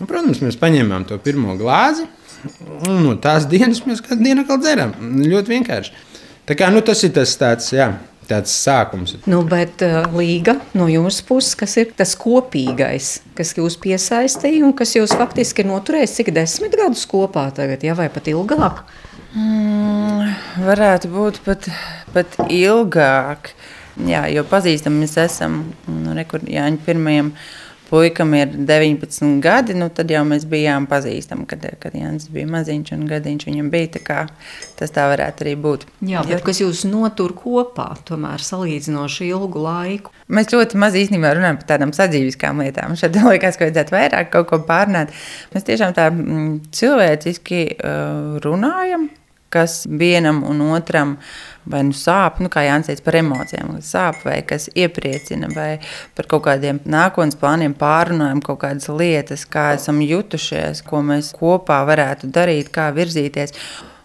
Nu, 0.00 0.08
protams, 0.10 0.42
mēs 0.42 0.58
paņēmām 0.58 1.06
to 1.10 1.20
pirmo 1.22 1.54
glāzi. 1.60 2.08
Un 2.88 3.04
no 3.06 3.14
tās 3.22 3.46
dienas 3.48 3.84
mēs 3.86 4.02
katru 4.04 4.24
dienu 4.24 4.42
atkal 4.42 4.58
dzeram. 4.60 4.96
Ļoti 5.22 5.54
vienkārši. 5.54 6.02
Tā 6.48 6.58
kā, 6.58 6.68
nu, 6.74 6.82
tas 6.84 7.00
ir 7.06 7.14
tas 7.16 7.38
tāds. 7.40 7.70
Jā 7.72 7.92
tāds 8.28 8.52
sākums. 8.64 9.16
Nu, 9.30 9.42
bet 9.48 9.82
uh, 9.84 10.04
līga 10.16 10.56
no 10.76 10.88
jūsu 10.90 11.26
puses, 11.28 11.54
kas 11.58 11.76
ir 11.80 11.92
tas 11.96 12.14
kopīgais, 12.18 13.16
kas 13.38 13.54
jūs 13.58 13.78
piesaistīja 13.82 14.64
un 14.66 14.74
kas 14.76 14.96
jūs 14.96 15.14
faktiski 15.18 15.64
ir 15.64 15.70
noturējis 15.70 16.18
cik 16.20 16.32
desmit 16.36 16.76
gadus 16.78 17.06
kopā 17.10 17.48
tagad, 17.56 17.84
ja, 17.86 17.96
vai 17.98 18.10
pat 18.12 18.30
ilgāk? 18.32 18.84
Mm, 19.34 20.34
varētu 20.62 21.10
būt 21.10 21.40
pat, 21.46 21.66
pat 22.14 22.36
ilgāk. 22.46 23.54
Jā, 24.06 24.24
jo 24.30 24.42
pazīstami 24.50 25.04
mēs 25.04 25.14
esam 25.22 25.60
nu, 25.86 26.14
Jāņa 26.14 26.80
pirmajam 26.82 27.30
puikam 27.94 28.34
ir 28.34 28.50
19 28.66 29.38
gadi, 29.42 29.76
nu 29.78 29.86
tad 29.94 30.10
jau 30.10 30.24
mēs 30.26 30.46
bijām 30.50 30.88
pazīstami, 30.90 31.46
kad, 31.50 31.62
kad 31.78 31.94
Jānis 31.94 32.26
bija 32.34 32.48
maziņš 32.50 32.92
un 32.96 33.06
gadiņš 33.10 33.46
viņam 33.46 33.70
bija. 33.70 33.92
Tā 33.94 34.24
tas 34.78 34.94
tā 34.94 35.06
varētu 35.12 35.44
arī 35.46 35.54
būt. 35.62 35.86
Jā, 36.02 36.24
bet 36.26 36.34
jo, 36.34 36.40
kas 36.48 36.60
jūs 36.64 36.82
notur 36.90 37.36
kopā, 37.38 37.92
tomēr 38.08 38.42
salīdzinoši 38.42 39.30
ilgu 39.30 39.62
laiku? 39.62 40.14
Mēs 40.34 40.50
ļoti 40.50 40.80
maz 40.80 40.98
īstenībā 40.98 41.34
runājam 41.38 41.60
par 41.60 41.70
tādām 41.74 41.94
sadzīviskām 41.94 42.64
lietām. 42.64 42.96
Šeit 42.98 43.18
liekas, 43.22 43.60
ka 43.60 43.68
vajadzētu 43.68 43.94
vairāk 43.94 44.32
kaut 44.34 44.50
ko 44.50 44.62
pārnāt. 44.66 45.14
Mēs 45.54 45.68
tiešām 45.68 45.94
tā 45.94 46.10
mm, 46.10 46.54
cilvēciski 46.74 47.66
uh, 47.76 48.40
runājam 48.42 49.12
kas 49.54 49.84
vienam 49.86 50.42
un 50.50 50.64
otram 50.74 51.14
vai 51.70 51.82
nu 51.88 51.94
sāp, 51.96 52.40
nu, 52.44 52.50
kā 52.52 52.64
Jānis 52.66 52.90
teica, 52.90 53.04
par 53.06 53.18
emocijām, 53.20 53.72
sāp 53.84 54.20
vai 54.26 54.40
kas 54.46 54.68
iepriecina, 54.74 55.48
vai 55.54 55.70
par 56.16 56.28
kaut 56.30 56.44
kādiem 56.48 56.80
nākotnes 56.84 57.38
plāniem 57.40 57.76
pārunājam 57.78 58.42
kaut 58.44 58.60
kādas 58.64 58.90
lietas, 58.92 59.46
kā 59.48 59.72
esam 59.78 60.02
jutušies, 60.04 60.84
ko 60.86 61.02
mēs 61.06 61.32
kopā 61.36 61.80
varētu 61.88 62.30
darīt, 62.34 62.70
kā 62.74 62.90
virzīties. 62.96 63.56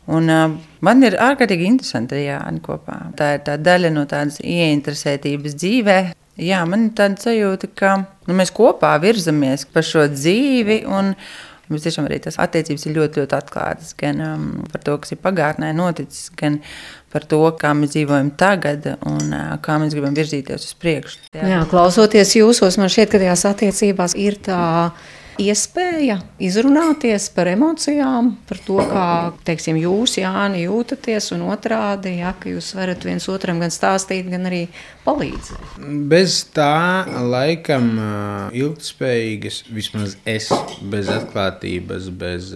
Un, 0.10 0.30
uh, 0.34 0.56
man 0.82 1.06
ir 1.06 1.20
ārkārtīgi 1.22 1.68
interesanti 1.70 2.18
ar 2.18 2.24
Jānu 2.24 2.64
kopā. 2.66 2.96
Tā 3.20 3.36
ir 3.36 3.44
tā 3.46 3.60
daļa 3.62 3.92
no 3.94 4.08
tādas 4.10 4.40
ieinteresētības 4.42 5.60
dzīvē. 5.60 6.00
Jā, 6.40 6.64
man 6.66 6.88
ir 6.88 6.96
tāda 6.98 7.20
sajūta, 7.20 7.68
ka 7.78 7.92
nu, 8.00 8.34
mēs 8.40 8.50
kopā 8.56 8.96
virzamies 9.04 9.68
pa 9.70 9.84
šo 9.86 10.08
dzīvi. 10.10 10.82
Un, 10.88 11.14
uh, 11.14 11.49
Mums 11.70 11.86
tiešām 11.86 12.08
arī 12.10 12.18
tas 12.24 12.40
attiecības 12.42 12.88
ir 12.88 12.96
ļoti, 12.96 13.22
ļoti 13.22 13.36
atklātas. 13.38 13.94
Gan 14.00 14.24
um, 14.26 14.48
par 14.72 14.82
to, 14.86 14.96
kas 15.04 15.14
ir 15.14 15.22
pagātnē 15.22 15.70
noticis, 15.78 16.32
gan 16.40 16.58
par 17.14 17.28
to, 17.30 17.44
kā 17.62 17.76
mēs 17.78 17.94
dzīvojam 17.94 18.32
tagad 18.40 18.88
un 18.98 19.30
uh, 19.30 19.54
kā 19.62 19.78
mēs 19.82 19.94
gribam 19.94 20.18
virzīties 20.18 20.66
uz 20.66 20.74
priekšu. 20.82 21.30
Jā, 21.38 21.46
Jā 21.54 21.62
klausoties 21.70 22.34
jūsos, 22.40 22.80
man 22.82 22.90
šķiet, 22.90 23.14
ka 23.14 23.22
tajās 23.22 23.46
attiecībās 23.52 24.18
ir 24.18 24.40
tā 24.50 24.60
iespēja 25.40 26.20
izrunāties 26.44 27.30
par 27.34 27.50
emocijām, 27.52 28.34
par 28.50 28.60
to, 28.66 28.78
kā 28.84 29.06
teiksim, 29.48 29.80
jūs, 29.80 30.18
Jāni, 30.20 30.66
jūtaties, 30.66 31.32
un 31.36 31.46
otrādi, 31.50 32.18
ja, 32.20 32.34
ka 32.40 32.52
jūs 32.52 32.74
varat 32.78 33.06
viens 33.08 33.28
otram 33.32 33.62
gan 33.64 33.74
stāstīt, 33.74 34.30
gan 34.32 34.50
arī 34.50 34.62
palīdzēt. 35.06 35.80
Bez 36.12 36.42
tā, 36.56 37.06
laikam, 37.32 37.92
ilgspējīgas, 38.56 39.62
vismaz 39.74 40.16
es, 40.30 40.50
bez 40.92 41.12
atklātības, 41.14 42.10
bez, 42.20 42.54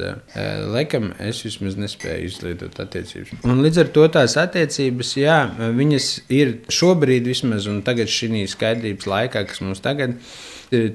laikam, 0.74 1.12
es 1.24 1.44
vismaz 1.48 1.80
nespēju 1.80 2.32
izlietot 2.32 2.82
attiecības. 2.84 3.38
Un 3.48 3.64
līdz 3.64 3.86
ar 3.86 3.94
to 3.96 4.08
tās 4.20 4.38
attiecības, 4.40 5.16
jā, 5.22 5.40
viņas 5.78 6.10
ir 6.34 6.58
šobrīd 6.74 7.32
vismaz, 7.32 7.70
un 7.72 7.84
tagad 7.86 8.12
šī 8.12 8.44
skaidrības 8.50 9.08
laikā, 9.10 9.48
kas 9.50 9.60
mums 9.64 9.82
tagad 9.84 10.18
ir 10.18 10.52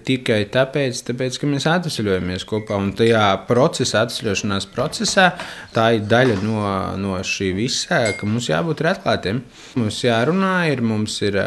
tikai 0.07 0.41
tāpēc, 0.53 1.03
tāpēc, 1.11 1.38
ka 1.41 1.51
mēs 1.51 1.67
atvesļojamies 1.71 2.47
kopā. 2.49 2.79
Un 2.79 2.93
tajā 2.99 3.25
procesā, 3.49 4.05
atvesļošanās 4.07 4.69
procesā, 4.73 5.31
tā 5.75 5.91
ir 5.97 6.07
daļa 6.09 6.38
no, 6.43 6.62
no 7.01 7.19
šī 7.25 7.53
visa, 7.57 8.01
ka 8.19 8.29
mums 8.29 8.51
jābūt 8.51 8.85
atklātiem. 8.88 9.43
Mums 9.79 10.01
jārunā, 10.05 10.53
ir, 10.73 10.83
mums 10.85 11.19
ir 11.27 11.38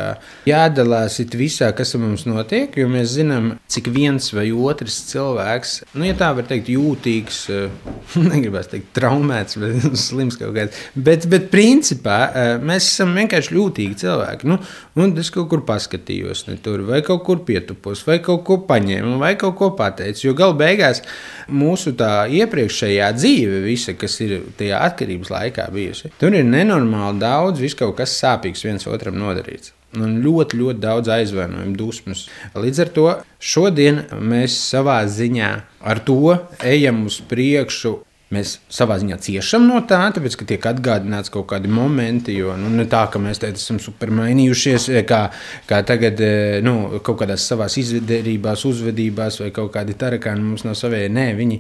jādalās 0.48 1.20
visā, 1.38 1.72
kas 1.76 1.96
ar 1.96 2.04
mums 2.04 2.26
notiek, 2.28 2.76
jo 2.78 2.88
mēs 2.92 3.16
zinām, 3.18 3.52
cik 3.72 3.90
viens 3.94 4.32
vai 4.36 4.48
otrs 4.52 5.02
cilvēks, 5.12 5.76
nu, 5.96 6.06
ja 6.08 6.16
tā 6.18 6.32
var 6.38 6.48
teikt, 6.50 6.72
jūtīgs, 6.74 7.42
negribas 8.32 8.72
teikt, 8.72 8.92
traumēts 8.98 9.60
vai 9.62 9.74
slims 10.06 10.40
kaut 10.40 10.56
kāds, 10.58 10.82
bet, 10.96 11.28
bet 11.32 11.50
principā 11.54 12.20
mēs 12.62 12.90
esam 12.94 13.16
vienkārši 13.18 13.58
jūtīgi 13.58 14.00
cilvēki. 14.04 14.50
Nu, 14.52 14.60
un 15.02 15.16
es 15.22 15.32
kaut 15.34 15.50
kur 15.52 15.66
paskatījos, 15.68 16.46
ne 16.50 16.58
tur 16.64 16.86
vai 16.88 17.02
kaut 17.06 17.24
kur 17.28 17.44
pietupos. 17.48 18.04
Vai 18.08 18.20
kaut 18.26 18.44
ko 18.48 18.58
paņēma 18.70 19.18
vai 19.22 19.34
kaut 19.40 19.58
ko 19.60 19.72
pateica. 19.78 20.24
Jo 20.24 20.36
galu 20.38 20.58
beigās 20.60 21.04
mūsu 21.50 21.94
iepriekšējā 21.96 23.12
dzīve, 23.18 23.62
visa, 23.66 23.96
kas 23.98 24.20
ir 24.24 24.40
tajā 24.60 24.82
atkarības 24.88 25.34
laikā 25.34 25.68
bijusi, 25.74 26.14
tur 26.22 26.36
ir 26.38 26.48
nenormāli 26.48 27.22
daudz, 27.22 27.62
viss 27.64 27.78
kaut 27.78 27.98
kas 28.00 28.16
sāpīgs 28.22 28.66
viens 28.68 28.88
otram 28.90 29.20
nodarīts. 29.20 29.76
Un 30.00 30.22
ļoti, 30.24 30.56
ļoti 30.56 30.80
daudz 30.80 31.10
aizvainojumu, 31.12 31.76
dusmas. 31.76 32.24
Līdz 32.56 32.78
ar 32.80 32.92
to 32.96 33.08
šodien 33.44 34.06
mēs 34.16 34.56
savā 34.70 35.02
ziņā 35.04 35.50
ar 35.84 36.00
to 36.08 36.38
ejam 36.64 37.04
uz 37.10 37.20
priekšu 37.28 37.98
Mēs 38.32 38.54
savā 38.72 38.96
ziņā 39.02 39.18
ciešam 39.20 39.66
no 39.68 39.82
tā, 39.84 40.00
tāpēc, 40.16 40.38
ka 40.40 40.46
tiek 40.48 40.66
atgādināts 40.70 41.32
kaut 41.34 41.50
kādi 41.50 41.68
momenti, 41.68 42.38
jo 42.40 42.54
nu, 42.56 42.70
ne 42.72 42.86
tā, 42.88 43.02
ka 43.12 43.20
mēs 43.20 43.42
te 43.44 43.50
esam 43.52 43.80
supermainījušies, 43.84 44.86
e, 44.96 45.02
kā, 45.08 45.26
kā 45.68 45.82
tagad 45.88 46.22
e, 46.24 46.34
nu, 46.64 47.02
kaut 47.04 47.20
kādās 47.20 47.44
savās 47.52 47.76
izvedībās, 47.82 48.64
uzvedībās 48.70 49.42
vai 49.44 49.50
kaut 49.56 49.74
kādi 49.76 49.98
tarakāni 50.00 50.46
mums 50.46 50.64
nav 50.64 50.78
savēji. 50.80 51.12
Nē, 51.12 51.26
viņi, 51.36 51.60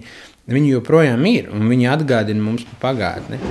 viņi 0.56 0.72
joprojām 0.78 1.28
ir 1.28 1.52
un 1.52 1.68
viņi 1.68 1.90
atgādina 1.92 2.46
mums 2.46 2.64
par 2.70 2.80
pagātni. 2.86 3.42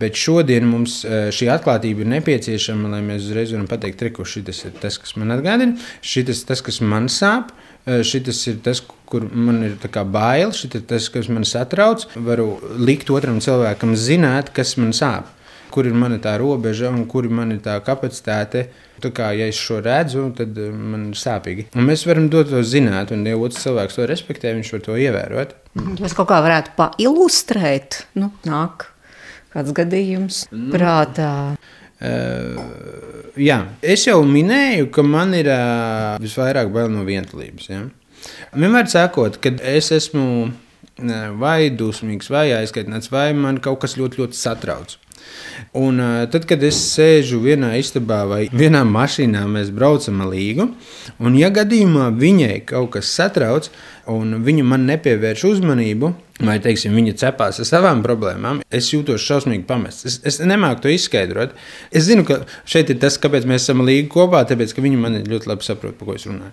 Bet 0.00 0.16
šodien 0.16 0.64
mums 0.70 1.02
e, 1.04 1.26
šī 1.28 1.52
atklātība 1.52 2.06
ir 2.06 2.12
nepieciešama, 2.14 2.94
lai 2.94 3.02
mēs 3.04 3.28
uzreiz 3.28 3.52
varam 3.52 3.68
pateikt, 3.68 4.08
ka 4.16 4.24
šis 4.24 4.64
ir 4.70 4.80
tas, 4.80 4.96
kas 5.02 5.12
man 5.20 5.36
atgādina, 5.36 5.76
šis 6.00 6.24
ir 6.24 6.40
tas, 6.48 6.64
kas 6.64 6.80
man 6.80 7.12
sāp. 7.12 7.52
Šis 7.82 8.46
ir 8.46 8.58
tas, 8.62 8.78
kur 9.10 9.26
man 9.26 9.62
ir 9.66 9.76
bail, 10.12 10.52
šis 10.54 10.74
ir 10.78 10.84
tas, 10.86 11.08
kas 11.10 11.28
man 11.28 11.44
satrauc. 11.48 12.06
Varu 12.14 12.60
likt 12.78 13.10
otram 13.10 13.40
cilvēkam 13.42 13.96
zināt, 13.98 14.52
kas 14.54 14.76
man 14.76 14.94
sāp. 14.94 15.26
Kur 15.72 15.88
ir 15.88 15.96
mana 15.96 16.18
tā 16.20 16.36
robeža 16.38 16.90
un 16.92 17.06
kur 17.08 17.24
ir 17.24 17.32
mana 17.32 17.56
tā 17.56 17.78
kapacitāte. 17.82 18.68
Tā 19.02 19.10
kā, 19.10 19.32
ja 19.34 19.48
es 19.50 19.58
šo 19.58 19.80
redzu, 19.82 20.28
tad 20.36 20.54
man 20.54 21.08
ir 21.10 21.18
sāpīgi. 21.18 21.66
Un 21.74 21.88
mēs 21.88 22.04
varam 22.06 22.28
dot 22.30 22.52
to 22.52 22.60
zināt, 22.62 23.10
un 23.10 23.24
ja 23.26 23.34
otrs 23.34 23.64
cilvēks 23.64 23.98
to 23.98 24.06
respektē, 24.06 24.52
viņš 24.54 24.72
var 24.76 24.84
to 24.84 24.98
ievērot. 25.08 25.56
Jūs 25.98 26.14
kaut 26.14 26.30
kā 26.30 26.38
varētu 26.44 26.76
pailustrēt, 26.78 28.04
nu, 28.20 28.30
nāk 28.46 28.92
kāds 29.52 29.74
gadījums 29.76 30.44
nu. 30.52 30.70
prātā. 30.74 31.32
Uh, 32.02 33.30
jā, 33.38 33.60
es 33.78 34.08
jau 34.08 34.18
minēju, 34.26 34.88
ka 34.94 35.04
man 35.06 35.36
ir 35.38 35.46
uh, 35.52 36.16
visvairāk 36.22 36.72
bail 36.74 36.90
no 36.90 37.04
vientulības. 37.06 37.68
Ja? 37.70 37.84
Vienmēr 38.56 38.90
sakot, 38.90 39.38
kad 39.42 39.62
es 39.62 39.92
esmu 39.94 40.50
vai 41.38 41.70
dusmīgs, 41.74 42.28
vai 42.30 42.50
aizkaitināts, 42.58 43.10
vai 43.12 43.30
man 43.38 43.62
kaut 43.62 43.80
kas 43.84 43.96
ļoti, 43.98 44.20
ļoti 44.20 44.38
satrauc. 44.38 44.96
Un, 45.78 46.00
uh, 46.02 46.24
tad, 46.32 46.44
kad 46.50 46.62
es 46.66 46.80
sēžu 46.90 47.38
vienā 47.44 47.76
istabā 47.78 48.22
vai 48.28 48.42
vienā 48.50 48.82
mašīnā, 48.88 49.44
mēs 49.48 49.70
braucam 49.74 50.24
līgu, 50.26 50.66
un 51.22 51.38
ja 51.38 51.52
gadījumā 51.54 52.10
viņai 52.18 52.56
kaut 52.68 52.96
kas 52.96 53.14
satrauc, 53.14 53.70
un 54.10 54.40
viņa 54.42 54.64
man 54.66 54.86
nepievērš 54.88 55.44
uzmanību, 55.50 56.12
vai 56.42 56.56
teiksim, 56.62 56.94
viņa 56.96 57.14
cepās 57.20 57.60
ar 57.62 57.68
savām 57.68 58.00
problēmām, 58.02 58.62
es 58.74 58.88
jūtos 58.90 59.22
šausmīgi 59.22 59.64
pamests. 59.68 60.06
Es, 60.08 60.16
es 60.26 60.38
nemāku 60.42 60.82
to 60.84 60.92
izskaidrot. 60.92 61.52
Es 61.94 62.08
zinu, 62.08 62.24
ka 62.26 62.40
šeit 62.68 62.90
ir 62.90 62.98
tas, 63.02 63.18
kāpēc 63.22 63.46
mēs 63.48 63.66
esam 63.66 63.84
līdzi 63.86 64.08
kopā, 64.12 64.42
tāpēc, 64.48 64.74
ka 64.74 64.84
viņa 64.84 65.00
man 65.00 65.20
ļoti 65.28 65.50
labi 65.50 65.66
saprot, 65.66 65.94
par 65.98 66.08
ko 66.08 66.16
es 66.18 66.26
runāju. 66.26 66.50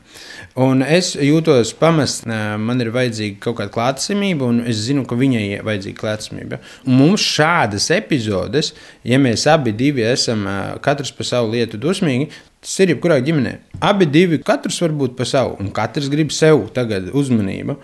Un 0.66 0.84
es 0.86 1.14
jūtos 1.16 1.74
pamests, 1.80 2.28
man 2.28 2.84
ir 2.84 2.92
vajadzīga 2.96 3.40
kaut 3.48 3.60
kāda 3.62 3.74
klātsamība, 3.74 4.52
un 4.52 4.62
es 4.70 4.84
zinu, 4.86 5.06
ka 5.10 5.18
viņai 5.20 5.46
ir 5.48 5.66
vajadzīga 5.68 6.02
klātsamība. 6.04 6.62
Un 6.86 7.00
mums 7.00 7.26
šādas 7.26 7.90
epizodes, 7.96 8.74
ja 9.08 9.22
mēs 9.22 9.48
abi 9.50 9.74
esam 10.04 10.46
katrs 10.86 11.12
par 11.16 11.26
savu 11.26 11.56
lietu 11.56 11.80
dusmīgi, 11.82 12.30
Tas 12.60 12.76
ir 12.84 12.92
jebkurā 12.92 13.22
ģimenē. 13.24 13.56
Abi 13.88 14.08
divi, 14.12 14.42
katrs 14.44 14.82
var 14.84 14.92
būt 15.00 15.14
pa 15.16 15.28
savu, 15.28 15.56
un 15.64 15.72
katrs 15.76 16.10
grib 16.12 16.34
sev 16.36 16.66
tagad 16.76 17.08
uzmanību. 17.16 17.78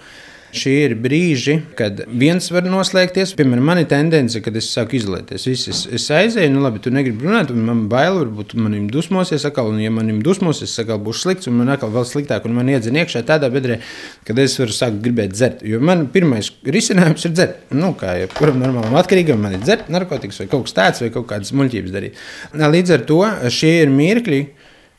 Šie 0.55 0.73
ir 0.85 0.93
brīži, 0.99 1.57
kad 1.75 1.97
viens 2.07 2.45
var 2.53 2.63
noslēgties. 2.67 3.33
Piemēram, 3.35 3.65
man 3.67 3.81
ir 3.81 3.87
tendence, 3.91 4.39
kad 4.43 4.55
es 4.55 4.69
sāku 4.71 4.95
izolēties. 4.95 5.47
Viss, 5.49 5.67
es, 5.71 5.81
es 5.97 6.05
aizēju, 6.15 6.53
nu 6.53 6.61
labi, 6.63 6.79
tu 6.83 6.93
negribi 6.95 7.27
runāt, 7.27 7.51
un 7.51 7.65
man 7.67 7.81
bail, 7.91 8.21
varbūt 8.21 8.55
manim 8.59 8.85
dusmosies 8.91 9.43
atkal, 9.49 9.73
un 9.73 9.81
ja 9.83 9.91
manim 9.91 10.21
dusmosies, 10.23 10.77
atkal 10.79 11.01
būs 11.03 11.25
slikts, 11.25 11.49
un 11.51 11.57
man 11.59 11.73
atkal 11.75 11.91
vēl 11.91 12.07
sliktāk, 12.07 12.47
un 12.47 12.55
man 12.55 12.71
iedzina 12.71 13.03
iekšā 13.03 13.25
tādā 13.27 13.49
bedrē, 13.51 13.81
kad 14.27 14.39
es 14.39 14.55
varu 14.61 14.75
sākt 14.75 15.01
gribēt 15.03 15.35
dzert. 15.35 15.63
Jo 15.67 15.81
man 15.83 16.07
pirmais 16.13 16.53
risinājums 16.63 17.27
ir 17.27 17.35
dzert. 17.35 17.65
Nu, 17.75 17.91
kā 17.99 18.15
jebkuram 18.21 18.61
normālam 18.63 18.95
atkarīgam, 19.01 19.43
man 19.43 19.57
ir 19.57 19.65
dzert 19.65 19.91
narkotikas 19.91 20.39
vai 20.43 20.51
kaut 20.53 20.69
kas 20.69 20.79
tāds, 20.79 21.03
vai 21.03 21.11
kaut 21.17 21.27
kādas 21.33 21.51
muļķības 21.57 21.95
darīt. 21.97 22.23
Līdz 22.55 22.95
ar 22.95 23.09
to 23.11 23.23
šie 23.51 23.81
ir 23.81 23.91
mirkļi, 23.91 24.45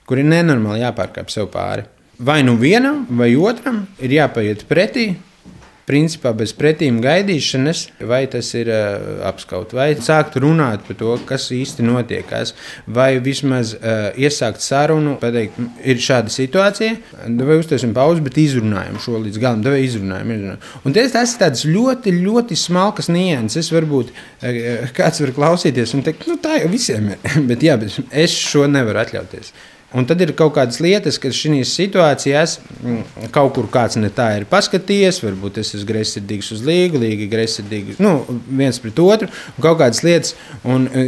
kuri 0.07 0.27
nenormāli 0.27 0.85
jāpārkāpj 0.85 1.39
sev 1.39 1.51
pāri. 1.55 1.87
Vai 2.17 2.41
nu 2.47 2.57
vienam, 2.57 3.05
vai 3.13 3.35
otram 3.37 3.83
ir 4.01 4.15
jāpaiet 4.17 4.65
pretī, 4.71 5.11
principā 5.87 6.33
bez 6.37 6.53
pretīm 6.57 6.99
gaidīšanas, 7.03 7.83
vai 8.11 8.25
tas 8.31 8.49
ir 8.59 8.71
uh, 8.73 9.21
apskaut, 9.29 9.75
vai 9.77 9.93
sākt 10.03 10.39
runāt 10.43 10.83
par 10.87 10.99
to, 10.99 11.13
kas 11.29 11.47
īsti 11.55 11.85
notiekās, 11.87 12.55
vai 12.91 13.21
vismaz 13.23 13.75
uh, 13.77 14.09
iesākt 14.19 14.65
sarunu, 14.65 15.15
pateikt, 15.23 15.61
ir 15.87 16.03
šāda 16.03 16.33
situācija, 16.33 16.97
vai 17.39 17.61
uztaisam 17.61 17.95
pauzi, 17.97 18.25
bet 18.27 18.41
izrunājam 18.43 18.99
šo 19.03 19.21
līdz 19.23 19.41
galam, 19.43 19.63
vai 19.67 19.85
izrunājam, 19.85 20.35
izrunājam. 20.35 20.67
Un 20.83 20.97
tas, 20.99 21.15
tas 21.15 21.37
ir 21.37 21.43
tāds 21.45 21.65
ļoti, 21.71 22.17
ļoti 22.19 22.59
smalkas 22.59 23.11
nianses, 23.13 23.71
varbūt 23.75 24.11
uh, 24.11 24.91
kāds 24.97 25.23
var 25.23 25.37
klausīties 25.39 25.95
un 25.95 26.05
teikt, 26.07 26.27
nu 26.31 26.41
tā 26.43 26.59
jau 26.65 26.73
visiem 26.75 27.15
ir, 27.15 27.33
bet 27.53 27.63
jā, 27.69 27.79
bet 27.81 28.01
es 28.11 28.35
šo 28.35 28.67
nevaru 28.71 29.05
atļauties. 29.07 29.55
Un 29.95 30.05
tad 30.05 30.19
ir 30.19 30.33
kaut 30.35 30.57
kādas 30.57 30.81
lietas, 30.83 31.15
kas 31.23 31.37
šajās 31.39 31.71
situācijās 31.79 32.57
mm, 32.83 33.29
kaut 33.35 33.53
kur 33.55 33.69
kāds 33.71 33.95
ne 34.01 34.09
tā 34.11 34.33
ir 34.41 34.47
paskatījies. 34.51 35.21
Varbūt 35.23 35.61
es 35.63 35.71
esmu 35.77 35.87
greizsirdīgs 35.93 36.49
uz 36.57 36.65
līgu, 36.67 36.99
līga 37.05 37.29
greizsirdīgs 37.31 38.01
nu, 38.03 38.17
viens 38.49 38.81
pret 38.83 38.99
otru. 39.05 39.31
Kaut 39.63 39.79
kādas 39.79 40.03
lietas, 40.03 40.35
un 40.67 40.89
e, 40.91 41.05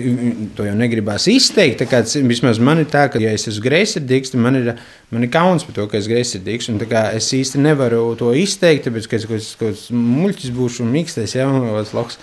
to 0.56 0.68
jau 0.68 0.76
negribās 0.78 1.26
izteikt. 1.32 1.82
Kāds, 1.90 2.14
vismaz 2.22 2.60
man 2.62 2.84
ir 2.84 2.86
tā, 2.92 3.08
ka, 3.10 3.18
ja 3.22 3.32
es 3.34 3.48
esmu 3.50 3.66
greizsirdīgs, 3.66 4.30
tad 4.34 4.44
man 4.44 4.60
ir, 4.60 4.70
man 5.10 5.26
ir 5.26 5.32
kauns 5.34 5.66
par 5.66 5.74
to, 5.80 5.88
ka 5.90 5.98
esmu 5.98 6.14
greizsirdīgs. 6.14 6.70
Es 7.18 7.32
īsti 7.34 7.64
nevaru 7.64 8.04
to 8.20 8.30
izteikt, 8.38 8.86
tāpēc, 8.86 9.10
ka 9.10 9.18
es 9.18 9.26
kaut 9.58 9.64
kāds 9.64 9.88
muļķis 9.90 10.54
būšu 10.54 10.86
un 10.86 10.94
mīkstais, 10.94 11.34
ja, 11.34 11.50
un 11.50 11.66
loks. 11.98 12.22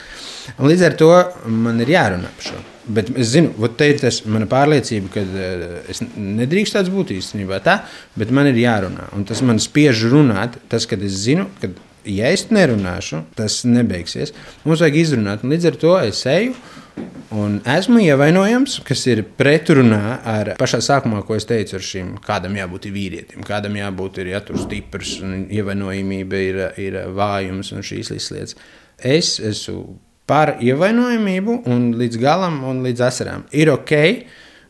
Un 0.55 0.71
līdz 0.71 0.87
ar 0.87 0.97
to 1.03 1.11
man 1.51 1.83
ir 1.83 1.93
jārunā 1.97 2.31
par 2.31 2.49
šo. 2.53 2.63
Bet 2.85 3.09
es 3.17 3.31
zinu, 3.33 3.49
ka 3.57 3.87
ir 3.89 3.97
tas 4.01 4.19
mana 4.29 4.45
pārliecība, 4.49 5.09
ka 5.15 5.23
uh, 5.25 5.65
es 5.89 6.03
nedrīkstu 6.05 6.77
tāds 6.77 6.91
būt 6.93 7.15
īstenībā 7.15 7.59
tā, 7.65 7.79
bet 8.19 8.33
man 8.35 8.51
ir 8.51 8.59
jārunā. 8.61 9.09
Un 9.17 9.25
tas 9.25 9.41
man 9.45 9.61
spiež 9.61 10.05
runāt, 10.11 10.59
tas, 10.69 10.85
kad 10.89 11.01
es 11.05 11.17
zinu, 11.23 11.47
ka, 11.61 11.71
ja 12.05 12.29
es 12.35 12.47
nerunāšu, 12.53 13.23
tas 13.37 13.63
nebeigsies. 13.65 14.35
Mums 14.67 14.85
vajag 14.85 15.01
izrunāt, 15.01 15.45
un 15.45 15.55
līdz 15.55 15.71
ar 15.71 15.79
to 15.81 15.95
es 16.03 16.21
eju. 16.29 16.55
Un 17.35 17.57
esmu 17.67 17.99
ievainojams, 18.05 18.77
kas 18.87 19.01
ir 19.11 19.25
pretrunā 19.35 20.19
ar 20.29 20.53
pašā 20.59 20.79
sākumā, 20.85 21.25
ko 21.27 21.35
es 21.35 21.47
teicu, 21.49 21.75
ar 21.75 21.83
šīm, 21.83 22.13
kādam 22.23 22.55
jābūt 22.55 22.87
vīrietim, 22.93 23.43
kādam 23.43 23.75
jābūt 23.75 24.21
ir 24.23 24.29
jātur 24.31 24.61
stiprs, 24.61 25.17
un 25.25 25.47
ievainojamība 25.51 26.43
ir, 26.45 26.61
ir 26.79 26.99
vājums 27.17 27.73
un 27.75 27.83
šīs 27.83 28.13
lietas. 28.13 28.55
Es 28.95 29.35
esmu 29.43 29.97
par 30.29 30.55
ievainojamību 30.63 31.61
un 31.71 31.91
līdz 31.99 32.19
galam 32.21 32.63
un 32.67 32.81
līdz 32.85 33.05
asarām. 33.09 33.45
Ir 33.53 33.71
ok. 33.73 33.93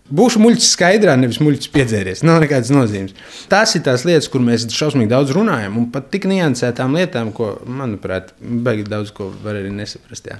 Būšu 0.05 0.37
muļķis 0.37 0.67
skaidrā, 0.75 1.15
nevis 1.17 1.39
muļķis 1.41 1.71
piedzēries. 1.73 2.19
Nav 2.27 2.43
nekādas 2.43 2.69
nozīmes. 2.69 3.15
Tās 3.49 3.73
ir 3.73 3.81
tās 3.87 4.03
lietas, 4.05 4.27
kur 4.29 4.43
mēs 4.45 4.67
šausmīgi 4.69 5.09
daudz 5.09 5.33
runājam, 5.33 5.79
un 5.81 5.87
pat 5.93 6.11
tik 6.13 6.27
niansētām 6.29 6.93
lietām, 6.93 7.31
ko, 7.33 7.55
manuprāt, 7.65 8.35
beigās 8.37 8.91
daudz 8.91 9.15
ko 9.15 9.31
var 9.41 9.57
arī 9.57 9.71
nesaprast. 9.73 10.29
Jā. 10.29 10.37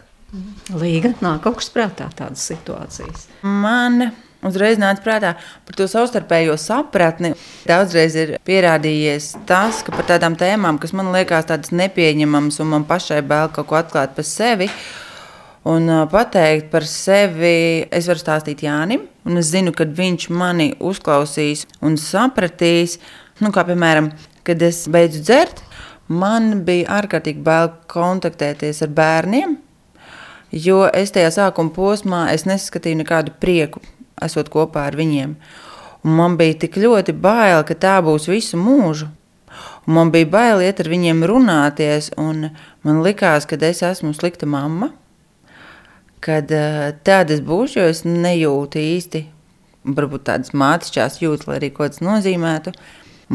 Līga 0.77 1.15
nāk 1.23 1.41
kaut 1.47 1.57
kas 1.63 1.71
prātā 1.73 2.11
tādas 2.13 2.45
situācijas. 2.45 3.25
Man 3.41 4.11
uzreiz 4.45 4.77
nāca 4.81 5.01
prātā 5.01 5.31
par 5.65 5.77
to 5.79 5.87
savstarpējo 5.89 6.57
sapratni. 6.61 7.33
Daudzreiz 7.65 8.17
ir 8.21 8.35
pierādījies 8.45 9.31
tas, 9.49 9.81
ka 9.85 9.95
par 9.95 10.05
tādām 10.09 10.37
tēmām, 10.39 10.77
kas 10.81 10.93
man 10.97 11.09
liekas 11.15 11.49
tādas 11.49 11.73
nepieņemamas, 11.73 12.61
un 12.61 12.71
man 12.75 12.85
pašai 12.89 13.23
bail 13.25 13.49
kaut 13.55 13.69
ko 13.71 13.79
atklāt 13.79 14.13
par 14.17 14.27
sevi, 14.27 14.69
Un 15.65 15.89
pateikt 16.11 16.67
par 16.69 16.83
sevi, 16.85 17.87
es 17.89 18.05
varu 18.05 18.21
stāstīt 18.21 18.59
Jānim, 18.61 19.07
un 19.25 19.41
es 19.41 19.47
zinu, 19.49 19.71
ka 19.73 19.87
viņš 19.89 20.27
mani 20.29 20.67
uzklausīs 20.77 21.63
un 21.81 21.95
sapratīs. 21.97 22.99
Nu, 23.41 23.49
kā 23.49 23.63
piemēram, 23.65 24.11
kad 24.45 24.61
es 24.61 24.83
beidzu 24.93 25.23
dzert, 25.25 25.63
man 26.05 26.59
bija 26.67 26.99
ārkārtīgi 26.99 27.41
bail 27.41 27.71
kontaktēties 27.89 28.83
ar 28.85 28.91
bērniem, 28.93 29.55
jo 30.53 30.83
es 30.85 31.15
tajā 31.15 31.31
sākuma 31.33 31.73
posmā 31.73 32.19
nesaskatīju 32.29 32.99
nekādu 32.99 33.33
prieku, 33.41 33.81
esot 34.21 34.51
kopā 34.53 34.83
ar 34.91 34.97
viņiem. 34.99 35.33
Un 36.05 36.13
man 36.19 36.35
bija 36.37 36.59
tik 36.61 36.77
ļoti 36.77 37.15
bail, 37.17 37.63
ka 37.65 37.73
tā 37.73 37.95
būs 38.05 38.29
visu 38.29 38.59
mūžu. 38.61 39.09
Un 39.87 39.97
man 39.97 40.13
bija 40.13 40.29
bail 40.29 40.61
iet 40.61 40.83
ar 40.85 40.91
viņiem 40.93 41.25
runāties, 41.25 42.11
un 42.21 42.51
man 42.85 43.01
likās, 43.01 43.49
ka 43.49 43.57
es 43.65 43.81
esmu 43.81 44.13
slikta 44.13 44.45
mamma 44.45 44.91
kad 46.25 46.51
uh, 46.53 46.89
tādas 47.05 47.41
būs, 47.45 47.77
jo 47.77 47.85
es 47.91 48.03
nejūtu 48.07 48.81
īsti, 48.81 49.23
varbūt 49.85 50.25
tādas 50.29 50.53
mātišķās 50.57 51.19
jūtas, 51.21 51.47
lai 51.49 51.59
arī 51.59 51.71
ko 51.75 51.87
tas 51.89 52.01
nozīmētu. 52.05 52.73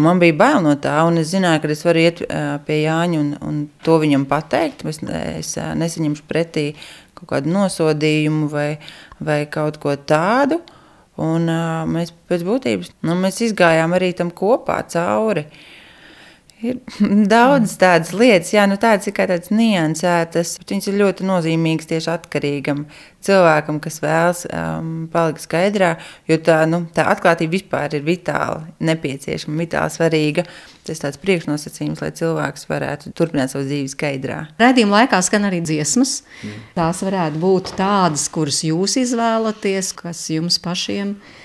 Man 0.01 0.21
bija 0.23 0.37
bail 0.39 0.61
no 0.63 0.77
tā, 0.79 0.97
un 1.07 1.19
es 1.19 1.33
zināju, 1.33 1.63
ka 1.63 1.71
es 1.75 1.85
varu 1.87 2.03
iet 2.03 2.23
uh, 2.27 2.59
pie 2.67 2.83
Jāņa 2.85 3.23
un, 3.23 3.31
un 3.47 3.63
to 3.87 3.99
viņam 4.03 4.27
pateikt. 4.31 4.85
Es, 4.91 5.01
es 5.03 5.57
uh, 5.59 5.73
nesaņemšu 5.79 6.27
pretī 6.31 6.69
kaut 7.19 7.33
kādu 7.35 7.55
nosodījumu 7.55 8.51
vai, 8.53 8.69
vai 9.19 9.43
kaut 9.51 9.81
ko 9.83 9.97
tādu. 9.99 10.61
Un, 11.21 11.51
mēs 11.91 12.15
pēc 12.31 12.47
būtības 12.47 12.95
nu, 13.05 13.13
mēs 13.19 13.43
izgājām 13.45 13.93
arī 13.93 14.15
tam 14.17 14.31
kopā 14.33 14.79
cauri. 14.89 15.43
Uh, 15.45 15.80
Ir 16.61 16.77
daudz 17.31 17.73
tādas 17.81 18.11
lietas, 18.13 18.51
jā, 18.53 18.67
nu 18.69 18.77
tādas 18.81 19.09
ir 19.09 19.15
kā 19.17 19.25
tādas 19.29 19.49
niansētas, 19.55 20.59
bet 20.61 20.75
viņas 20.75 20.91
ir 20.91 20.99
ļoti 21.01 21.29
nozīmīgas 21.29 21.89
tieši 21.89 22.11
atkarīgam 22.13 22.83
cilvēkam, 23.25 23.79
kas 23.81 23.97
vēlas 24.05 24.45
um, 24.49 25.07
palikt 25.13 25.45
skaidrā, 25.47 25.95
jo 26.29 26.37
tā, 26.45 26.59
nu, 26.69 26.83
tā 26.97 27.07
atklātība 27.15 27.57
vispār 27.57 27.97
ir 27.97 28.05
vitāli 28.05 28.75
nepieciešama, 28.91 29.57
vitāli 29.65 29.97
svarīga. 29.97 30.47
Tas 30.85 30.97
ir 30.99 31.03
tāds 31.07 31.21
priekšnosacījums, 31.25 32.05
lai 32.05 32.13
cilvēks 32.17 32.69
varētu 32.69 33.15
turpināt 33.17 33.53
savu 33.53 33.65
dzīvi 33.69 33.93
skaidrā. 33.93 34.41
Redzījuma 34.61 35.03
laikā 35.03 35.21
skan 35.25 35.49
arī 35.49 35.61
dziesmas. 35.65 36.21
Mm. 36.45 36.65
Tās 36.77 37.05
varētu 37.05 37.41
būt 37.41 37.77
tādas, 37.81 38.29
kuras 38.33 38.65
jūs 38.69 39.01
izvēlaties, 39.01 39.95
kas 40.01 40.27
jums 40.33 40.61
pašiem 40.61 41.17
ir 41.17 41.40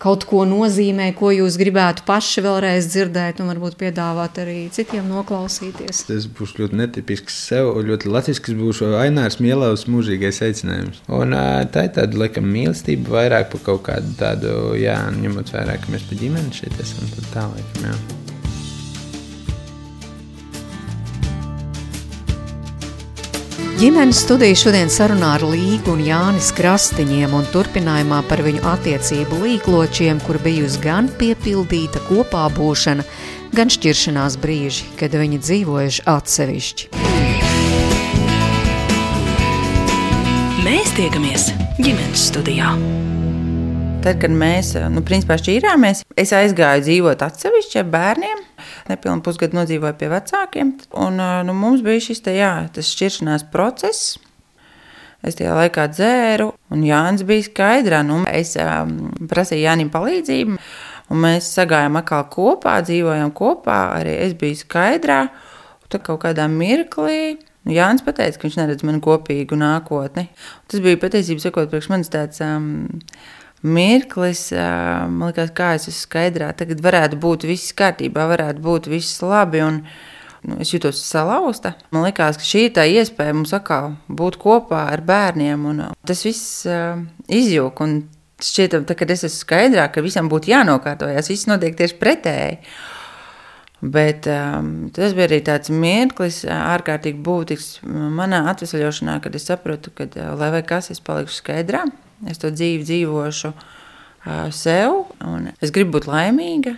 kaut 0.00 0.24
ko 0.28 0.44
nozīmē, 0.48 1.10
ko 1.16 1.32
jūs 1.34 1.58
gribētu 1.60 2.06
paši 2.08 2.44
vēlreiz 2.46 2.88
dzirdēt, 2.90 3.42
un 3.42 3.50
varbūt 3.52 3.76
piedāvāt 3.80 4.40
arī 4.42 4.58
citiem 4.72 5.10
noklausīties. 5.12 6.04
Tas 6.08 6.28
būs 6.38 6.56
ļoti 6.58 6.78
netipisks 6.80 7.36
sev, 7.50 7.74
ļoti 7.86 8.12
latviešu 8.12 8.56
būs 8.60 8.82
Ainārs 9.00 9.40
Mielavs 9.44 9.86
mūžīgais 9.90 10.40
aicinājums. 10.48 11.02
Un 11.12 11.36
tā 11.74 11.86
ir 11.88 11.92
tāda, 11.98 12.22
laikam, 12.24 12.48
mīlestība 12.48 13.18
vairāk 13.18 13.52
par 13.52 13.66
kaut 13.68 13.84
kādu 13.90 14.16
tādu, 14.20 14.56
jā, 14.80 14.96
ņemot 15.20 15.52
vērā, 15.56 15.76
ka 15.82 15.92
mēs 15.92 16.08
pa 16.08 16.18
ģimeni 16.22 16.62
šeit 16.62 16.80
esam, 16.80 17.06
tad 17.16 17.30
tā, 17.34 17.46
laikam, 17.52 17.90
jā. 17.90 18.19
Ģimenes 23.80 24.18
studija 24.26 24.52
šodien 24.60 24.90
sarunā 24.92 25.30
ar 25.38 25.42
Līgu 25.48 25.94
un 25.94 26.02
Jānis 26.04 26.50
Krastiņiem 26.52 27.32
un 27.32 27.46
turpinājumā 27.48 28.18
par 28.28 28.42
viņu 28.44 28.60
attiecību 28.68 29.38
līkločiem, 29.40 30.18
kur 30.26 30.36
bijusi 30.44 30.82
gan 30.84 31.08
piepildīta 31.16 32.02
kopā 32.04 32.42
būšana, 32.58 33.06
gan 33.56 33.72
šķiršanās 33.72 34.36
brīži, 34.42 34.84
kad 35.00 35.16
viņi 35.16 35.40
dzīvojuši 35.46 36.04
atsevišķi. 36.12 36.90
Mēs 40.66 40.92
tiekamies 41.00 41.48
ģimenes 41.80 42.28
studijā. 42.28 42.76
Tad, 44.04 44.20
kad 44.20 44.36
mēs 44.44 44.74
nu, 44.92 45.00
principā 45.08 45.40
šķīrāmies, 45.40 46.04
es 46.20 46.36
aizgāju 46.36 46.84
dzīvot 46.84 47.24
atsevišķi 47.30 47.80
ar 47.80 47.92
bērniem 47.96 48.49
nepilnu 48.90 49.24
pusgadu 49.26 49.58
nodzīvoju 49.58 49.96
pie 50.00 50.10
vecākiem. 50.12 50.74
Un, 51.00 51.22
nu, 51.46 51.54
mums 51.56 51.84
bija 51.86 52.02
šis 52.10 52.24
te, 52.26 52.34
jā, 52.38 52.52
šķiršanās 52.74 53.46
process. 53.52 54.18
Es 55.26 55.36
tajā 55.36 55.52
laikā 55.52 55.84
dzēru, 55.92 56.46
un 56.72 56.84
Jānis 56.86 57.26
bija 57.28 57.44
skaidrā. 57.44 58.00
Nu, 58.06 58.22
es 58.30 58.54
um, 58.60 59.10
prasīju 59.28 59.66
Jānim 59.66 59.90
palīdzību, 59.92 60.56
un 61.12 61.20
mēs 61.26 61.50
sagājām 61.58 61.98
atkal 62.00 62.24
kopā, 62.32 62.78
dzīvojām 62.86 63.34
kopā. 63.36 63.80
Arī 63.98 64.16
es 64.24 64.32
biju 64.40 64.62
skaidrā. 64.62 65.26
Tad 65.90 66.06
kaut 66.06 66.22
kādā 66.22 66.46
mirklī 66.48 67.36
nu, 67.36 67.74
Jānis 67.74 68.06
teica, 68.06 68.38
ka 68.38 68.46
viņš 68.46 68.56
neredz 68.62 68.86
manu 68.86 69.02
kopīgu 69.04 69.58
nākotni. 69.60 70.30
Tas 70.70 70.80
bija 70.84 71.00
patiesībā 71.02 71.44
sakot, 71.44 71.68
priekš 71.72 71.90
manis 71.92 72.12
tāds. 72.12 72.40
Um, 72.44 72.88
mirklis, 73.66 74.48
man 74.54 75.28
liekas, 75.28 75.52
kā 75.56 75.74
es 75.76 75.88
esmu 75.88 75.98
skaidrā. 76.06 76.52
Tagad 76.56 76.80
varētu 76.84 77.18
būt 77.20 77.44
viss 77.50 77.74
kārtībā, 77.76 78.24
varētu 78.30 78.64
būt 78.64 78.90
viss 78.92 79.20
labi. 79.24 79.62
Un, 79.66 79.84
Nu, 80.40 80.56
es 80.56 80.70
jutos 80.72 80.96
salauzta. 81.04 81.74
Man 81.92 82.06
liekas, 82.06 82.38
ka 82.40 82.46
šī 82.48 82.62
ir 82.64 82.70
tā 82.72 82.86
iespēja 82.88 83.34
mums 83.36 83.52
atkal 83.52 83.90
būt 84.08 84.38
kopā 84.40 84.86
ar 84.88 85.02
bērniem. 85.04 85.66
Un 85.68 85.82
tas 86.08 86.24
viss 86.24 86.62
uh, 86.64 87.02
izjūg. 87.28 87.82
Šķietam, 88.40 88.86
kad 88.88 89.10
es 89.12 89.26
esmu 89.28 89.42
skaidrā, 89.42 89.84
ka 89.92 90.00
visam 90.00 90.30
būtu 90.32 90.48
jānokārtojas, 90.48 91.28
viss 91.28 91.48
notiek 91.50 91.76
tieši 91.76 91.98
pretēji. 92.00 92.56
Bet 93.80 94.26
um, 94.28 94.90
tas 94.92 95.14
bija 95.16 95.30
arī 95.30 95.38
tāds 95.44 95.72
mirklis, 95.72 96.42
ārkārtīgi 96.44 97.22
būtisks 97.24 97.80
manā 97.88 98.42
atvesļošanā, 98.52 99.16
kad 99.24 99.36
es 99.38 99.48
sapratu, 99.48 99.92
ka, 99.96 100.04
lai 100.36 100.50
vai 100.52 100.60
kas, 100.68 100.90
es 100.92 101.00
palikšu 101.00 101.38
skaidrā, 101.40 101.86
es 102.28 102.42
to 102.42 102.50
dzīvi 102.52 102.84
dzīvošu 102.84 103.54
sev. 104.52 104.98
Es 105.64 105.72
gribu 105.72 105.96
būt 105.96 106.10
laimīga, 106.10 106.74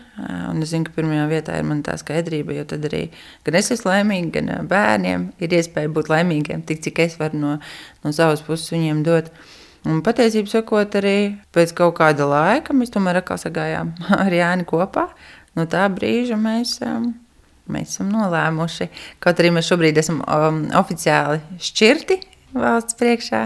un 0.52 0.62
es 0.62 0.70
zinu, 0.70 0.86
ka 0.86 0.94
pirmajā 0.94 1.24
vietā 1.30 1.56
ir 1.58 1.66
mana 1.66 1.96
skaidrība, 1.98 2.54
jo 2.54 2.66
tad 2.70 2.86
arī 2.86 3.08
gan 3.42 3.58
es 3.58 3.72
esmu 3.74 3.90
laimīga, 3.90 4.30
gan 4.38 4.70
bērniem 4.70 5.32
ir 5.42 5.58
iespēja 5.58 5.90
būt 5.90 6.12
laimīgiem, 6.12 6.62
tik 6.62 6.84
cik 6.86 7.02
es 7.02 7.18
varu 7.18 7.42
no, 7.42 7.56
no 8.04 8.14
savas 8.14 8.44
puses 8.46 8.70
viņiem 8.70 9.02
dot. 9.06 9.32
Un 9.82 9.98
patiesībā 10.06 10.46
sakot, 10.46 10.94
arī 10.94 11.34
pēc 11.50 11.74
kaut 11.74 11.96
kāda 11.98 12.28
laika 12.30 12.74
mēs 12.78 12.94
tomēr 12.94 13.18
atkal 13.18 13.40
sagājām 13.42 13.96
ar 14.22 14.30
Jāni 14.30 14.68
kopā. 14.68 15.08
No 15.58 15.66
tā 15.68 15.84
brīža 15.92 16.38
mēs, 16.40 16.78
mēs 17.72 17.94
esam 17.94 18.12
nolēmuši, 18.14 18.88
kaut 19.22 19.40
arī 19.42 19.52
mēs 19.56 19.68
šobrīd 19.68 20.00
esam 20.00 20.22
um, 20.24 20.62
oficiāli 20.80 21.42
šķirti, 21.60 22.18
valsts 22.56 22.96
priekšā. 22.98 23.42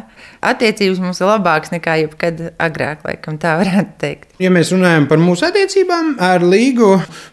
Attiecības 0.47 1.01
mums 1.03 1.21
ir 1.21 1.29
labākas 1.31 1.73
nekā 1.75 1.97
jebkad 2.03 2.42
agrāk, 2.62 3.05
laikam 3.07 3.38
tā 3.42 3.57
varētu 3.61 3.95
teikt. 4.03 4.29
Ja 4.42 4.51
mēs 4.53 4.73
runājam 4.75 5.07
par 5.11 5.21
mūsu 5.23 5.47
attiecībām 5.49 6.14
ar 6.23 6.45
Līgu, 6.45 6.90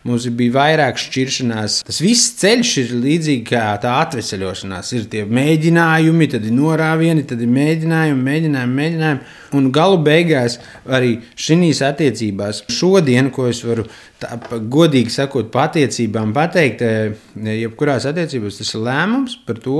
mums 0.08 0.28
bija 0.38 0.56
vairāk 0.58 1.02
šķiršanās. 1.02 1.82
Tas 1.88 2.00
viss 2.04 2.36
ceļš 2.40 2.74
ir 2.84 2.94
līdzīgi 3.04 3.44
kā 3.50 3.66
tā 3.84 3.98
atvesaļošanās. 4.04 4.94
Ir 4.98 5.10
tie 5.12 5.26
mēģinājumi, 5.28 6.30
tad 6.36 6.48
ir 6.48 6.56
norāvieni, 6.58 7.26
tad 7.30 7.44
ir 7.44 7.52
mēģinājumi, 7.54 8.24
mēģinājumi, 8.30 8.80
mēģinājumi. 8.80 9.28
Un 9.54 9.70
galu 9.74 10.00
beigās 10.02 10.58
arī 10.90 11.20
šīs 11.38 11.84
attiecībās, 11.86 12.64
šodien, 12.74 13.30
ko 13.34 13.46
es 13.52 13.62
varu 13.66 13.86
tā, 14.22 14.40
godīgi 14.50 15.14
sakot, 15.14 15.52
patiecībām 15.54 16.34
pateikt, 16.34 16.82
eh, 16.82 17.14
jebkurās 17.62 18.08
attiecībās, 18.10 18.58
tas 18.62 18.74
ir 18.74 18.82
lēmums 18.88 19.38
par 19.46 19.62
to, 19.62 19.80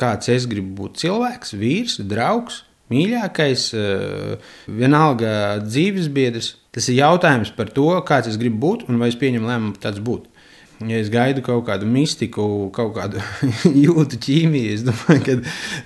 kāds 0.00 0.30
es 0.32 0.46
gribu 0.50 0.74
būt 0.82 1.02
cilvēks, 1.02 1.54
vīrs, 1.56 1.98
draugs, 2.08 2.62
mīļākais, 2.92 3.66
eh, 3.74 4.54
vienalga 4.68 5.58
dzīves 5.64 6.08
biedrs. 6.12 6.54
Tas 6.72 6.88
ir 6.88 7.00
jautājums 7.00 7.50
par 7.56 7.72
to, 7.72 7.88
kāds 8.06 8.28
es 8.28 8.36
gribu 8.36 8.60
būt 8.66 8.88
un 8.88 8.98
vai 8.98 9.08
es 9.08 9.18
pieņemu 9.18 9.48
lēmumu 9.48 9.80
tāds 9.82 10.02
būt. 10.02 10.26
Ja 10.84 10.98
es 11.00 11.08
gaidu 11.08 11.40
kaut 11.40 11.64
kādu 11.64 11.86
mistiku, 11.88 12.68
kaut 12.76 12.92
kādu 12.98 13.22
jūtu 13.86 14.18
ķīmiju, 14.20 14.74
es 14.74 14.84
domāju, 14.84 15.22
ka 15.24 15.36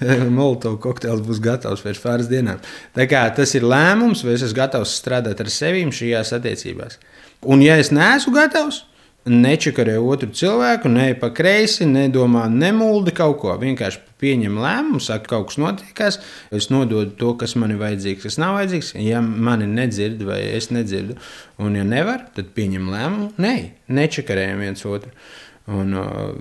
eh, 0.02 0.24
Molotovs 0.26 0.82
kokteils 0.82 1.22
būs 1.22 1.38
gatavs 1.42 1.84
pēc 1.86 2.02
pāris 2.02 2.30
dienām. 2.30 2.58
Tā 2.96 3.06
kā 3.06 3.22
tas 3.34 3.54
ir 3.54 3.68
lēmums, 3.70 4.24
vai 4.26 4.34
es 4.34 4.42
esmu 4.48 4.58
gatavs 4.58 4.96
strādāt 4.98 5.40
ar 5.40 5.52
sevi 5.54 5.86
šajās 5.86 6.34
attiecībās. 6.40 6.98
Un, 7.46 7.62
ja 7.62 7.78
es 7.80 7.92
neesmu 7.94 8.34
gatavs, 8.34 8.82
nečakarē 9.28 9.98
otru 10.00 10.30
cilvēku, 10.32 10.88
ne 10.92 11.10
pa 11.18 11.30
kreisi, 11.34 11.84
nedomā, 11.88 12.46
nemuldi 12.52 13.12
kaut 13.16 13.36
ko. 13.42 13.56
Vienkārši 13.60 14.00
pieņem 14.20 14.56
lēmumu, 14.60 15.00
saka, 15.04 15.28
kaut 15.34 15.50
kas 15.50 15.60
notiekās, 15.60 16.20
es 16.56 16.70
nododu 16.72 17.12
to, 17.20 17.34
kas 17.40 17.56
man 17.60 17.74
ir 17.74 17.82
vajadzīgs, 17.82 18.24
kas 18.24 18.40
nav 18.40 18.56
vajadzīgs. 18.58 18.94
Ja 19.04 19.20
mani 19.20 19.68
nedzird 19.70 20.24
vai 20.28 20.40
es 20.56 20.70
nedzirdu, 20.72 21.18
un 21.60 21.78
ja 21.78 21.84
nevar, 21.86 22.26
tad 22.36 22.52
pieņem 22.56 22.90
lēmumu, 22.94 23.30
nē, 23.40 23.54
nečakarējam 24.00 24.66
viens 24.66 24.84
otru. 24.88 25.14
Un, 25.70 25.92
uh, 25.94 26.32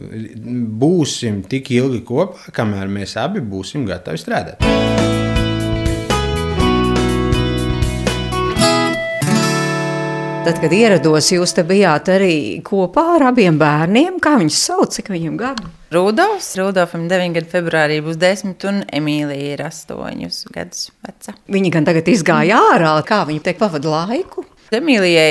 būsim 0.82 1.44
tik 1.52 1.70
ilgi 1.76 2.02
kopā, 2.08 2.50
kamēr 2.56 2.90
mēs 2.90 3.18
abi 3.20 3.44
būsim 3.46 3.86
gatavi 3.90 4.24
strādāt. 4.24 5.19
Tad, 10.50 10.64
kad 10.64 10.72
ierados, 10.74 11.28
jūs 11.30 11.52
te 11.54 11.62
bijāt 11.62 12.08
arī 12.10 12.36
kopā 12.66 13.04
ar 13.20 13.28
abiem 13.28 13.60
bērniem. 13.62 14.16
Kā 14.18 14.32
viņus 14.42 14.56
sauc, 14.66 14.96
cik 14.96 15.12
viņiem 15.14 15.36
gadu? 15.38 15.68
Rudolfs, 15.94 16.48
Rudolfam 16.58 17.04
9 17.12 17.36
gadu 17.36 17.52
februārī 17.52 18.00
būs 18.02 18.18
10, 18.18 18.56
un 18.66 18.80
Emīlija 18.98 19.52
ir 19.54 19.62
8 19.62 20.50
gadus 20.56 20.88
veca. 21.06 21.36
Viņi 21.54 21.74
gan 21.76 21.86
tagad 21.86 22.10
izgāja 22.10 22.58
ārā, 22.72 22.96
kā 23.06 23.20
viņi 23.30 23.44
teikt, 23.46 23.62
pavada 23.62 23.94
laiku. 23.94 24.42
Emīlijai 24.74 25.30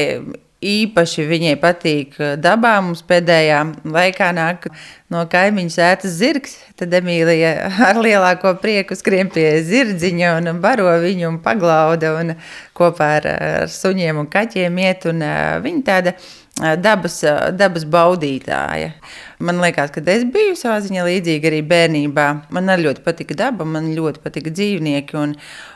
īpaši 0.65 1.27
viņai 1.29 1.55
patīk 1.63 2.17
dabā. 2.43 2.79
Mums 2.83 3.05
pēdējā 3.07 3.61
laikā 3.87 4.31
nāk 4.35 4.67
no 5.13 5.23
kaimiņu 5.31 5.75
sētas 5.75 6.17
zirgs. 6.19 6.57
Tad 6.79 6.95
Emīlija 6.99 7.53
ar 7.91 8.01
lielāko 8.03 8.57
prieku 8.63 8.99
skrien 8.99 9.31
pie 9.35 9.47
zirdziņa 9.67 10.35
un 10.41 10.63
baro 10.65 10.91
viņu 11.03 11.31
un 11.31 11.39
paglauda 11.45 12.17
un 12.19 12.35
kopā 12.79 13.13
ar, 13.21 13.31
ar 13.63 13.73
suņiem 13.73 14.25
un 14.25 14.31
kaķiem 14.31 14.83
iet. 14.83 15.09
Un, 15.11 15.23
viņa 15.65 15.85
tāda 15.87 16.17
dabas, 16.59 17.21
dabas 17.55 17.85
baudītāja. 17.89 18.93
Man 19.39 19.61
liekas, 19.63 19.93
ka 19.95 20.03
es 20.11 20.25
biju 20.27 20.57
savā 20.59 20.81
ziņā 20.83 21.05
līdzīga 21.07 21.47
arī 21.51 21.61
bērnībā. 21.71 22.27
Man 22.55 22.73
arī 22.73 22.89
ļoti 22.89 23.05
patika 23.05 23.37
daba, 23.39 23.67
man 23.69 23.93
ļoti 23.95 24.23
patika 24.25 24.51
dzīvnieki. 24.51 25.23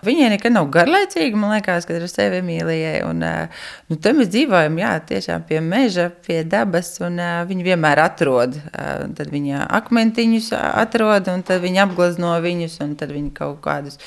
Viņai 0.02 0.32
nekad 0.34 0.56
nav 0.56 0.66
garlaicīgi. 0.74 1.38
Man 1.38 1.54
liekas, 1.54 1.86
ka 1.86 1.94
ar 2.00 2.08
sevi 2.10 2.40
Emīlijai. 2.42 2.96
Un, 3.06 3.22
nu, 3.22 4.00
te 4.02 4.14
mēs 4.18 4.32
dzīvojam 4.34 4.82
jā, 4.82 4.92
tiešām 5.12 5.46
pie 5.46 5.62
meža, 5.62 6.08
pie 6.26 6.42
dabas. 6.42 6.96
Viņa 6.98 7.68
vienmēr 7.70 8.02
atrod. 8.02 8.58
Tad 8.72 9.30
viņa 9.30 9.68
akmentiņus 9.78 10.52
atrod, 10.58 11.30
un 11.30 11.46
tad 11.46 11.62
viņa 11.62 11.86
apglezno 11.86 12.34
viņus, 12.42 12.80
un 12.82 12.96
tad 12.98 13.14
viņa 13.14 13.36
kaut 13.38 13.62
kādus 13.62 14.02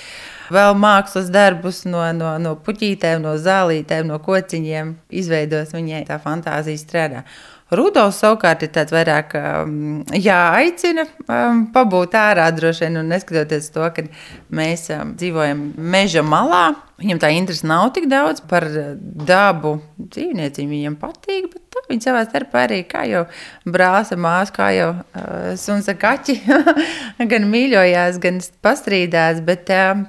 vēl 0.53 0.77
mākslas 0.77 1.31
darbus 1.33 1.83
no, 1.89 2.03
no, 2.13 2.35
no 2.41 2.55
puķītēm, 2.65 3.23
no 3.25 3.35
zālītēm, 3.41 4.07
no 4.11 4.19
kociņiem 4.23 4.95
izveidos. 5.09 5.73
Viņai 5.75 6.05
tā 6.09 6.19
fantāzija 6.21 6.81
strādā. 6.81 7.25
Rudolfs 7.73 8.19
savukārt 8.21 8.61
ir 8.61 8.69
tāds 8.75 8.93
vairāk 8.93 9.31
um, 9.39 10.03
jāaicina 10.13 11.07
um, 11.25 11.63
pabūt 11.73 12.13
ārā 12.19 12.45
droši 12.53 12.85
vien, 12.85 12.99
un 13.01 13.09
neskatoties 13.09 13.71
to, 13.73 13.87
ka 13.95 14.05
mēs 14.53 14.85
um, 14.93 15.15
dzīvojam 15.17 15.63
meža 15.81 16.21
malā, 16.21 16.67
Viņam 16.95 17.19
tā 17.19 17.27
interese 17.35 17.67
nav 17.67 17.89
tik 17.95 18.05
daudz 18.07 18.39
par 18.47 18.63
uh, 18.69 18.93
dabu. 18.95 19.73
Dzīvnieciņi 19.99 20.69
viņam 20.69 20.93
patīk, 20.99 21.49
bet 21.51 21.63
tā 21.75 21.81
viņi 21.89 22.05
savā 22.05 22.21
starpā 22.23 22.61
arī 22.69 22.77
kā 22.87 23.01
jau 23.09 23.25
brāza, 23.67 24.15
māsa, 24.15 24.53
kā 24.55 24.69
jau 24.71 24.87
uh, 24.95 25.49
suns 25.59 25.89
ar 25.91 25.97
kaķi. 25.99 26.37
gan 27.31 27.47
mīļojās, 27.51 28.19
gan 28.23 28.39
pastrīdās. 28.63 29.41
Bet 29.43 29.71
uh, 29.75 30.05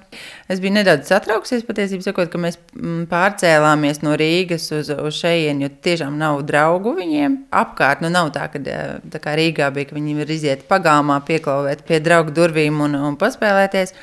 es 0.52 0.62
biju 0.62 0.76
nedaudz 0.76 1.10
satraukusies 1.10 1.66
patiesībā, 1.66 2.06
sakot, 2.06 2.30
ka 2.30 2.38
mēs 2.44 2.60
mm, 2.76 3.08
pārcēlāmies 3.10 3.98
no 4.06 4.14
Rīgas 4.20 4.68
uz, 4.76 4.92
uz 4.94 5.18
šejienu, 5.18 5.66
jo 5.66 5.72
tiešām 5.88 6.14
nav 6.20 6.44
draugu 6.46 6.94
viņiem 7.00 7.40
apkārt. 7.64 8.04
Nu, 8.04 8.12
nav 8.14 8.30
tā, 8.36 8.46
ka 8.52 8.62
tā 8.62 9.22
kā 9.24 9.34
Rīgā 9.34 9.72
bija, 9.74 9.90
ka 9.90 9.98
viņi 9.98 10.14
var 10.20 10.30
iziet 10.36 10.64
pagāmā, 10.70 11.18
pieklauvēt 11.26 11.82
pie 11.90 11.98
draugu 11.98 12.36
durvīm 12.38 12.78
un, 12.86 12.94
un 13.10 13.18
paspēlēties. 13.18 13.96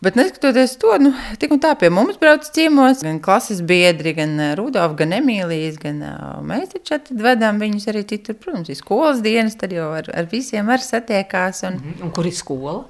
Bet 0.00 0.14
neskatoties 0.14 0.76
to, 0.78 0.92
nu, 1.02 1.10
tik 1.42 1.50
un 1.50 1.58
tā 1.58 1.72
pie 1.74 1.88
mums 1.90 2.20
brauc 2.20 2.44
ciemos, 2.54 3.00
gan 3.02 3.16
klases 3.18 3.58
biedri, 3.66 4.12
gan 4.14 4.36
eh, 4.38 4.52
Rudolf, 4.54 4.92
gan 5.00 5.16
Emīlijas, 5.16 5.74
gan 5.82 5.98
uh, 6.06 6.36
mēs 6.46 6.70
taču 6.70 7.16
vedām 7.18 7.58
viņus 7.58 7.88
arī 7.90 8.04
citur. 8.06 8.36
Protams, 8.38 8.70
ir 8.70 8.78
skolas 8.78 9.24
dienas, 9.24 9.56
tad 9.58 9.74
jau 9.74 9.88
ar, 9.96 10.06
ar 10.14 10.28
visiem 10.30 10.70
var 10.70 10.84
satiekās. 10.86 11.64
Un, 11.66 11.80
-hmm. 11.82 12.04
un 12.06 12.12
kur 12.14 12.30
ir 12.30 12.36
skola? 12.38 12.84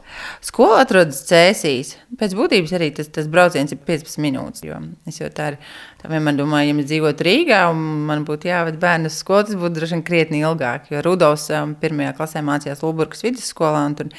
Skola 0.44 0.82
atrodas 0.84 1.22
Cēsīs. 1.30 1.94
Pēc 2.20 2.36
būtības 2.36 2.76
arī 2.76 2.90
tas, 3.00 3.08
tas 3.08 3.30
brauciens 3.32 3.72
ir 3.72 3.80
15 3.88 4.20
minūtes, 4.20 4.68
jo 4.68 4.76
es 5.08 5.20
jau 5.22 5.32
tā, 5.32 5.54
ir, 5.54 5.58
tā 5.98 6.12
vienmēr 6.12 6.36
domāju, 6.38 6.70
ja 6.70 6.76
mēs 6.78 6.90
dzīvotu 6.90 7.26
Rīgā 7.26 7.64
un 7.72 7.82
man 8.08 8.26
būtu 8.28 8.50
jāved 8.50 8.78
bērnu 8.82 9.10
uz 9.10 9.18
skolu, 9.22 9.48
tas 9.48 9.58
būtu 9.58 9.78
droši 9.78 9.98
vien 9.98 10.06
krietni 10.06 10.44
ilgāk, 10.44 10.92
jo 10.92 11.02
Rudolfs 11.04 11.48
um, 11.54 11.74
pirmajā 11.78 12.14
klasē 12.20 12.44
mācījās 12.46 12.84
Lūburgas 12.86 13.26
vidusskolā 13.26 13.82
un 13.88 13.98
tur 13.98 14.14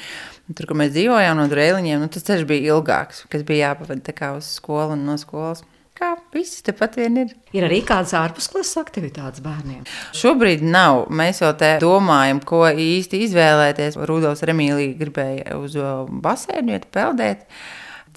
Tur, 0.50 0.66
kur 0.66 0.78
mēs 0.80 0.94
dzīvojām 0.96 1.38
no 1.38 1.44
drēliņiem, 1.50 2.00
nu, 2.02 2.08
tas 2.10 2.24
ceļš 2.26 2.46
bija 2.48 2.74
ilgāks, 2.74 3.22
kas 3.30 3.44
bija 3.46 3.70
jāpavada 3.70 4.30
uz 4.34 4.48
skolu 4.56 4.96
un 4.96 5.04
no 5.06 5.14
skolas. 5.20 5.62
Kā 5.94 6.14
viss 6.32 6.62
tepat 6.64 6.96
vien 6.96 7.18
ir. 7.20 7.34
Ir 7.54 7.66
arī 7.66 7.82
kādas 7.84 8.14
ārpusklases 8.16 8.78
aktivitātes 8.80 9.42
bērniem. 9.44 9.82
Šobrīd 10.16 10.62
nav. 10.64 11.04
Mēs 11.12 11.42
vēl 11.44 11.52
te 11.60 11.70
domājam, 11.82 12.40
ko 12.40 12.62
īsti 12.70 13.20
izvēlēties. 13.26 13.98
Rudolf 14.08 14.42
Remīlija 14.48 14.96
gribēja 14.96 15.58
uz 15.60 15.76
basēnu 16.24 16.74
iet 16.74 16.88
peldēt. 16.94 17.44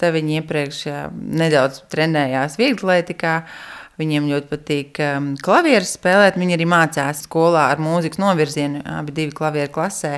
Tad 0.00 0.16
viņi 0.16 0.40
iepriekš 0.40 0.82
nedaudz 1.14 1.84
trenējās 1.92 2.58
vieglietikā. 2.60 3.38
Viņiem 3.94 4.24
ļoti 4.26 4.48
patīk 4.50 4.98
um, 5.04 5.26
klavieres 5.38 5.92
spēlēt. 5.94 6.34
Viņi 6.40 6.56
arī 6.56 6.64
mācās 6.66 7.20
skolā 7.28 7.68
ar 7.70 7.82
mūzikas 7.82 8.18
novirzienu, 8.18 8.80
abi 8.90 9.14
divi 9.14 9.34
klavieru 9.38 9.70
klasē. 9.76 10.16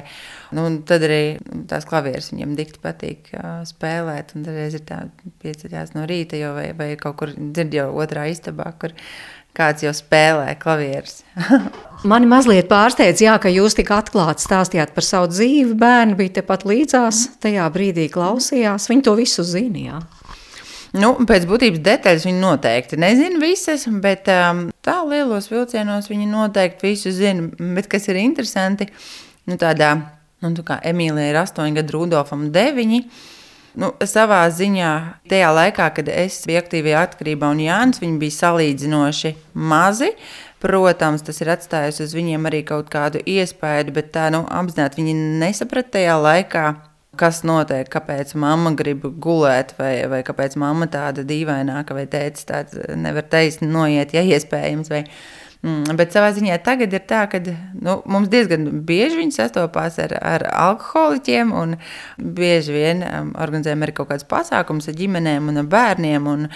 Nu, 0.57 0.65
tad 0.89 1.05
arī 1.05 1.37
tās 1.69 1.85
klavieres 1.89 2.31
viņam 2.33 2.55
dikti 2.57 2.81
patīk 2.81 3.29
uh, 3.37 3.61
spēlēt. 3.69 4.33
Un 4.33 4.47
tad 4.49 4.63
ir 4.65 4.81
tā 4.89 5.03
pieceļās 5.45 5.93
no 5.93 6.07
rīta 6.09 6.41
jau 6.41 6.55
vai, 6.57 6.71
vai 6.79 6.95
kaut 7.01 7.21
kur 7.21 7.35
dzird 7.37 7.77
jau 7.77 7.91
otrā 8.01 8.25
istabā, 8.33 8.71
kur 8.81 8.97
kāds 9.57 9.85
jau 9.85 9.93
spēlē 9.97 10.55
klavierus. 10.63 11.21
Mani 12.07 12.29
mazliet 12.31 12.69
pārsteidz, 12.71 13.19
jā, 13.25 13.33
ka 13.43 13.51
jūs 13.51 13.75
tik 13.75 13.89
atklāti 13.91 14.45
stāstījāt 14.45 14.93
par 14.95 15.03
savu 15.03 15.31
dzīvi. 15.33 15.75
Bērni 15.81 16.15
bija 16.19 16.37
tepat 16.39 16.63
līdzās, 16.69 17.23
tajā 17.43 17.65
brīdī 17.75 18.07
klausījās. 18.13 18.87
Viņi 18.93 19.03
to 19.09 19.15
visu 19.19 19.43
zinājā. 19.47 19.99
Nu, 20.97 21.13
pēc 21.27 21.49
būtības 21.51 21.83
detaļas 21.85 22.27
viņi 22.29 22.41
noteikti 22.41 22.99
nezina 23.01 23.41
visas, 23.43 23.89
bet 24.03 24.31
um, 24.33 24.69
tā 24.87 25.01
lielos 25.09 25.51
vilcienos 25.51 26.07
viņi 26.13 26.29
noteikti 26.31 26.93
visu 26.93 27.13
zina. 27.13 27.51
Bet 27.75 27.91
kas 27.91 28.07
ir 28.13 28.21
interesanti, 28.23 28.87
nu, 29.51 29.59
tādā, 29.61 29.97
nu, 30.45 30.55
tā 30.55 30.67
kā 30.69 30.79
Emīlija 30.87 31.33
ir 31.33 31.41
astoņi 31.43 31.81
gadi, 31.81 31.97
Rudolfam 31.97 32.47
deviņi. 32.55 33.03
Nu, 33.77 33.91
savā 34.09 34.47
ziņā, 34.49 34.93
tajā 35.29 35.51
laikā, 35.53 35.91
kad 35.99 36.07
es 36.09 36.39
biju 36.49 36.63
aktīvajā 36.63 37.03
atkarībā 37.11 37.51
un 37.53 37.67
Jānis, 37.67 38.01
bija 38.01 38.39
salīdzinoši 38.39 39.35
mazi. 39.53 40.15
Protams, 40.67 41.23
tas 41.23 41.39
ir 41.45 41.53
atstājis 41.53 42.01
uz 42.03 42.13
viņiem 42.17 42.49
arī 42.49 42.65
kaut 42.67 42.89
kādu 42.91 43.21
iespēju, 43.23 43.93
bet 43.95 44.11
tā 44.17 44.27
nu, 44.35 44.43
apzināti 44.51 44.99
viņi 44.99 45.15
nesaprata 45.39 45.95
tajā 46.01 46.17
laikā, 46.19 46.65
kas 47.21 47.45
notiek, 47.47 47.87
kāpēc 47.93 48.35
mamma 48.41 48.73
grib 48.77 49.07
gulēt, 49.23 49.77
vai, 49.79 49.93
vai 50.11 50.21
kāpēc 50.27 50.57
mamma 50.59 50.89
tāda 50.91 51.23
dīvaināka, 51.27 51.95
vai 51.95 52.09
tēta 52.11 52.43
tāds 52.51 52.81
nevar 52.99 53.29
taisni 53.31 53.71
noiet, 53.71 54.17
ja 54.17 54.25
iespējams. 54.27 54.91
Vai, 54.91 55.05
bet 55.99 56.13
savā 56.15 56.31
ziņā 56.37 56.59
tagad 56.65 56.93
ir 56.95 57.03
tā, 57.09 57.25
ka 57.31 57.41
nu, 57.43 57.97
mums 58.07 58.29
diezgan 58.33 58.67
bieži 58.87 59.19
viņi 59.21 59.35
sastopās 59.35 59.99
ar, 60.03 60.13
ar 60.21 60.45
alkoholiķiem, 60.53 61.53
un 61.57 61.75
bieži 62.17 62.75
vien 62.75 63.03
um, 63.07 63.33
organizējam 63.41 63.83
arī 63.87 63.95
kaut 63.97 64.11
kādus 64.13 64.29
pasākumus 64.31 64.91
ar 64.91 64.97
ģimenēm 64.99 65.49
un 65.51 65.63
ar 65.63 65.69
bērniem. 65.73 66.29
Un, 66.31 66.47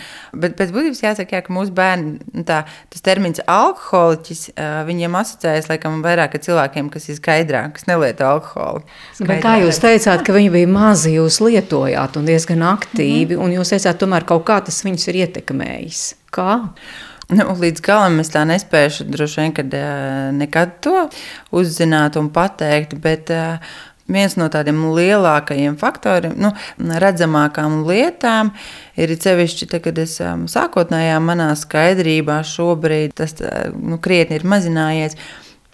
bet 0.45 0.57
pēc 0.59 0.75
būtības 0.77 1.03
jāsaka, 1.05 1.39
jā, 1.39 1.45
ka 1.47 1.55
mūsu 1.57 1.75
bērni, 1.77 2.21
nu, 2.35 2.45
tā, 2.47 2.63
tas 2.93 3.05
termins 3.07 3.43
alkoholiķis, 3.47 4.45
uh, 4.53 4.81
viņiem 4.89 5.19
asociējas 5.23 5.71
laikam 5.73 6.01
vairāk 6.07 6.37
ar 6.37 6.45
cilvēkiem, 6.47 6.93
kas 6.95 7.11
ir 7.11 7.19
skaidrāk, 7.19 7.77
kas 7.79 7.89
nelieto 7.91 8.29
alkoholu. 8.29 8.85
Skaidrāk. 9.19 9.45
Kā 9.47 9.57
jūs 9.65 9.83
teicāt, 9.83 10.25
ka 10.27 10.37
viņi 10.37 10.55
bija 10.55 10.71
mazi, 10.71 11.17
jūs 11.17 11.41
lietojāt 11.43 12.21
un 12.21 12.31
diezgan 12.31 12.67
aktīvi, 12.77 13.35
mm 13.35 13.39
-hmm. 13.41 13.45
un 13.45 13.59
jūs 13.59 13.75
teicāt, 13.75 13.99
tomēr 14.03 14.29
kaut 14.29 14.47
kā 14.47 14.61
tas 14.65 14.85
viņus 14.85 15.09
ir 15.09 15.25
ietekmējis. 15.25 16.03
Kā? 16.31 16.53
Nu, 17.31 17.53
līdz 17.55 17.83
galam 17.87 18.19
es 18.23 18.33
tā 18.35 18.43
nespēju 18.49 19.07
droši 19.13 19.43
vien, 19.43 19.53
kad, 19.55 19.75
nekad 20.35 20.81
to 20.83 21.05
uzzināt 21.55 22.19
un 22.19 22.33
pateikt. 22.35 22.99
Bet, 23.03 23.31
Viens 24.11 24.35
no 24.35 24.49
tādiem 24.51 24.81
lielākajiem 24.91 25.77
faktoriem, 25.79 26.33
nu, 26.41 26.49
redzamākām 26.99 27.85
lietām, 27.87 28.49
ir 28.99 29.13
sevišķi, 29.15 29.69
te, 29.71 29.79
kad 29.85 30.01
es 30.03 30.17
sākotnējā 30.51 31.21
manā 31.23 31.53
skaidrībā 31.59 32.41
šobrīd 32.43 33.15
tas 33.21 33.37
nu, 33.77 34.01
krietni 34.03 34.41
ir 34.41 34.47
mazinājies. 34.51 35.15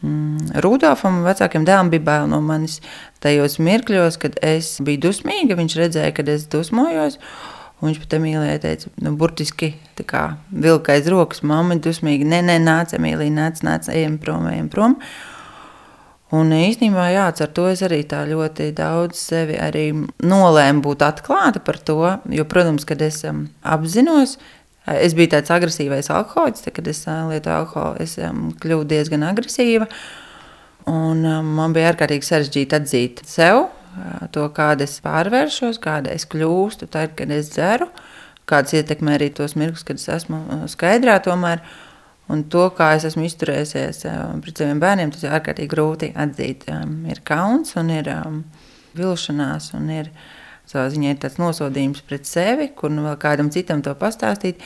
Mm, 0.04 0.60
Rudolfam 0.60 1.22
vecākiem 1.24 1.64
dēlam 1.64 1.88
bija 1.88 2.04
bail 2.04 2.28
no 2.28 2.42
manis 2.44 2.82
tajos 3.24 3.56
mirkļos, 3.56 4.20
kad 4.20 4.36
es 4.44 4.74
biju 4.84 5.06
dusmīga. 5.08 5.56
Viņš 5.56 5.80
redzēja, 5.80 6.12
kad 6.18 6.28
es 6.28 6.44
dusmojos. 6.52 7.16
Un 7.76 7.90
viņš 7.90 7.98
pat 8.00 8.14
Emīlijai 8.16 8.56
teica, 8.62 8.90
nu, 9.04 9.12
burtiski 9.20 9.74
kā 10.08 10.22
vilka 10.48 10.94
aiz 10.94 11.08
rokas, 11.12 11.42
mamma 11.44 11.76
dusmīgi, 11.76 12.24
nē, 12.24 12.40
nē, 12.48 12.56
nāc, 12.64 12.94
Emīlija, 12.96 13.34
nāc, 13.36 13.60
nāc, 13.66 13.90
ejam 13.92 14.16
prom, 14.22 14.46
ejam 14.48 14.70
prom. 14.72 14.96
Un 16.34 16.50
īstenībā, 16.56 17.04
jā, 17.12 17.26
ar 17.28 17.50
to 17.54 17.66
es 17.70 17.84
arī 17.86 18.00
tā 18.08 18.22
ļoti 18.26 18.70
daudz 18.76 19.20
sevi 19.20 19.60
arī 19.60 19.90
nolēmu 20.24 20.82
būt 20.88 21.04
atklāta 21.04 21.60
par 21.62 21.76
to, 21.78 22.00
jo, 22.32 22.46
protams, 22.48 22.88
kad 22.88 23.04
es 23.04 23.20
um, 23.28 23.44
apzinos, 23.60 24.38
es 24.90 25.14
biju 25.14 25.34
tāds 25.36 25.52
agresīvais 25.52 26.08
alkoholiķis, 26.16 26.64
tad, 26.64 26.78
kad 26.80 26.88
es 26.90 27.04
uh, 27.04 27.28
lietoju 27.28 27.60
alkoholu, 27.60 28.00
es 28.02 28.16
um, 28.24 28.48
kļuvu 28.56 28.88
diezgan 28.88 29.28
agresīva, 29.28 29.86
un 30.88 31.22
um, 31.28 31.56
man 31.60 31.76
bija 31.76 31.92
ārkārtīgi 31.92 32.26
sarežģīti 32.26 32.80
atzīt 32.80 33.22
sev, 33.28 33.66
to, 34.34 34.46
kāda 34.56 34.86
es 34.86 34.98
pārvēršos, 35.04 35.80
kāda 35.82 36.12
es 36.14 36.26
kļūstu, 36.30 36.88
tad, 36.92 37.14
kad 37.18 37.32
es 37.34 37.50
dzeru, 37.54 37.88
kādas 38.48 38.76
ietekmē 38.78 39.16
arī 39.16 39.30
tos 39.34 39.56
mirkļus, 39.58 39.84
kad 39.86 40.00
es 40.00 40.08
esmu 40.20 40.42
skaidrā 40.72 41.18
tomēr. 41.24 41.64
Un 42.26 42.40
to, 42.50 42.64
kā 42.74 42.96
es 42.96 43.04
esmu 43.06 43.22
izturējies 43.28 44.00
pret 44.42 44.58
saviem 44.58 44.80
bērniem, 44.82 45.12
tas 45.14 45.22
ir 45.22 45.34
ārkārtīgi 45.36 45.70
grūti 45.70 46.08
atzīt. 46.18 46.64
Ir 47.06 47.20
kauns 47.26 47.76
un 47.78 47.92
ir 47.94 48.10
vilšanās 48.98 49.70
un 49.78 49.92
ir 49.94 50.10
savā 50.66 50.86
ziņā 50.92 51.14
ir 51.14 51.20
tāds 51.22 51.38
nosodījums 51.40 52.02
pret 52.08 52.28
sevi, 52.28 52.68
kur 52.76 52.92
nu 52.92 53.06
kādam 53.22 53.50
citam 53.54 53.82
to 53.86 53.94
pastāstīt. 53.98 54.62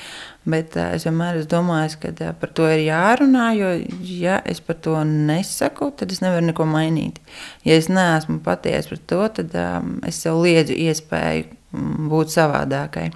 Bet 0.49 0.77
uh, 0.79 0.95
es 0.97 1.05
vienmēr 1.05 1.41
esmu 1.41 1.51
domājis, 1.53 1.97
ka 2.01 2.13
uh, 2.15 2.33
par 2.41 2.53
to 2.57 2.69
ir 2.73 2.85
jārunā, 2.87 3.51
jo, 3.59 3.73
ja 4.09 4.41
es 4.49 4.63
par 4.65 4.81
to 4.81 4.97
nesaku, 5.05 5.91
tad 5.97 6.13
es 6.15 6.23
nevaru 6.25 6.49
neko 6.49 6.67
mainīt. 6.69 7.21
Ja 7.69 7.77
es 7.77 7.91
neesmu 7.93 8.41
patiesa 8.45 8.95
par 8.95 9.03
to, 9.13 9.23
tad 9.41 9.57
um, 9.61 9.99
es 10.09 10.23
sev 10.25 10.41
liedzu 10.41 10.77
iespēju 10.89 11.51
būt 12.11 12.33
savādākai. 12.35 13.11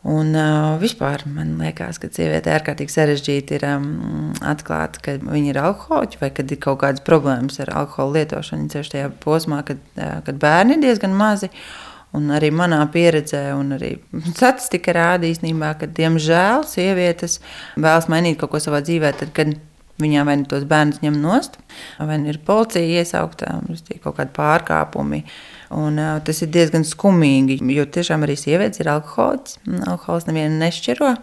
Un 0.00 0.32
uh, 0.32 0.78
vispār 0.80 1.26
man 1.28 1.58
liekas, 1.60 1.98
ka 2.00 2.08
sieviete 2.08 2.48
ārkārtīgi 2.54 2.94
sarežģīti 2.94 3.58
ir 3.58 3.66
um, 3.68 4.30
atklāt, 4.48 4.96
ka 5.04 5.18
viņa 5.20 5.50
ir 5.52 5.60
alkoholiķa 5.60 6.22
vai 6.22 6.30
kad 6.38 6.48
ir 6.48 6.60
kaut 6.64 6.80
kādas 6.80 7.04
problēmas 7.04 7.60
ar 7.60 7.74
alkohola 7.82 8.22
lietošanu. 8.22 8.70
Ceļš 8.72 8.92
tajā 8.94 9.10
posmā, 9.20 9.60
kad, 9.68 9.82
uh, 10.00 10.22
kad 10.24 10.40
bērni 10.40 10.78
ir 10.78 10.86
diezgan 10.86 11.12
mazi. 11.16 11.52
Un 12.16 12.32
arī 12.34 12.48
manā 12.48 12.80
pieredzē, 12.90 13.50
un 13.58 13.76
arī 13.76 13.92
statistika 14.32 14.96
rāda 14.96 15.28
īstenībā, 15.28 15.74
ka, 15.82 15.90
diemžēl, 16.00 16.64
sievietes 16.70 17.36
vēlas 17.76 18.08
mainīt 18.08 18.40
kaut 18.40 18.56
ko 18.56 18.64
savā 18.64 18.80
dzīvē, 18.86 19.12
tad, 19.20 19.36
kad 19.36 19.52
viņām 20.00 20.32
vai 20.32 20.40
nu 20.40 20.48
tos 20.48 20.64
bērnus 20.64 21.04
ņem 21.04 21.20
nost, 21.20 21.60
vai 22.00 22.16
nu 22.22 22.32
ir 22.32 22.40
policija 22.40 23.02
iesaukta, 23.04 23.58
vai 23.68 24.00
kaut 24.00 24.16
kādi 24.16 24.32
pārkāpumi. 24.32 25.26
Uh, 25.26 25.59
Un, 25.70 25.98
uh, 26.02 26.18
tas 26.26 26.42
ir 26.42 26.50
diezgan 26.50 26.82
skumīgi, 26.86 27.60
jo 27.76 27.84
tiešām 27.86 28.26
arī 28.26 28.34
sievietes 28.38 28.82
ir 28.82 28.90
alkoholiķis. 28.90 29.60
Alkohols 29.86 30.26
nevienu 30.26 30.58
nešķiro. 30.58 31.14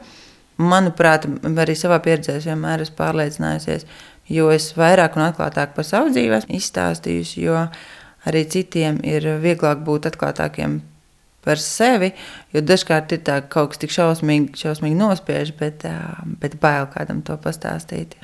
Manuprāt, 0.57 1.27
arī 1.63 1.75
savā 1.77 1.99
pieredzē 2.01 2.39
vienmēr 2.41 2.81
esmu 2.85 2.95
pārliecinājusies, 2.97 3.85
jo 4.33 4.47
es 4.49 4.71
vairāk 4.77 5.19
un 5.19 5.27
atklātāk 5.27 5.75
par 5.75 5.85
savu 5.85 6.13
dzīvi 6.15 6.39
esmu 6.39 6.57
izstāstījusi, 6.57 7.43
jo 7.43 7.67
arī 8.27 8.45
citiem 8.49 8.97
ir 9.05 9.27
vieglāk 9.43 9.83
būt 9.85 10.09
atklātākiem 10.09 10.79
par 11.47 11.61
sevi. 11.63 12.11
Jo 12.55 12.63
dažkārt 12.65 13.13
ir 13.15 13.23
tā, 13.27 13.39
kaut 13.53 13.73
kas 13.73 13.83
tik 13.83 13.93
šausmīgi, 13.95 14.55
šausmīgi 14.59 14.97
nospiež, 14.99 15.53
bet, 15.59 15.85
bet 16.41 16.57
bail 16.63 16.89
kādam 16.91 17.21
to 17.27 17.37
pastāstīt. 17.43 18.17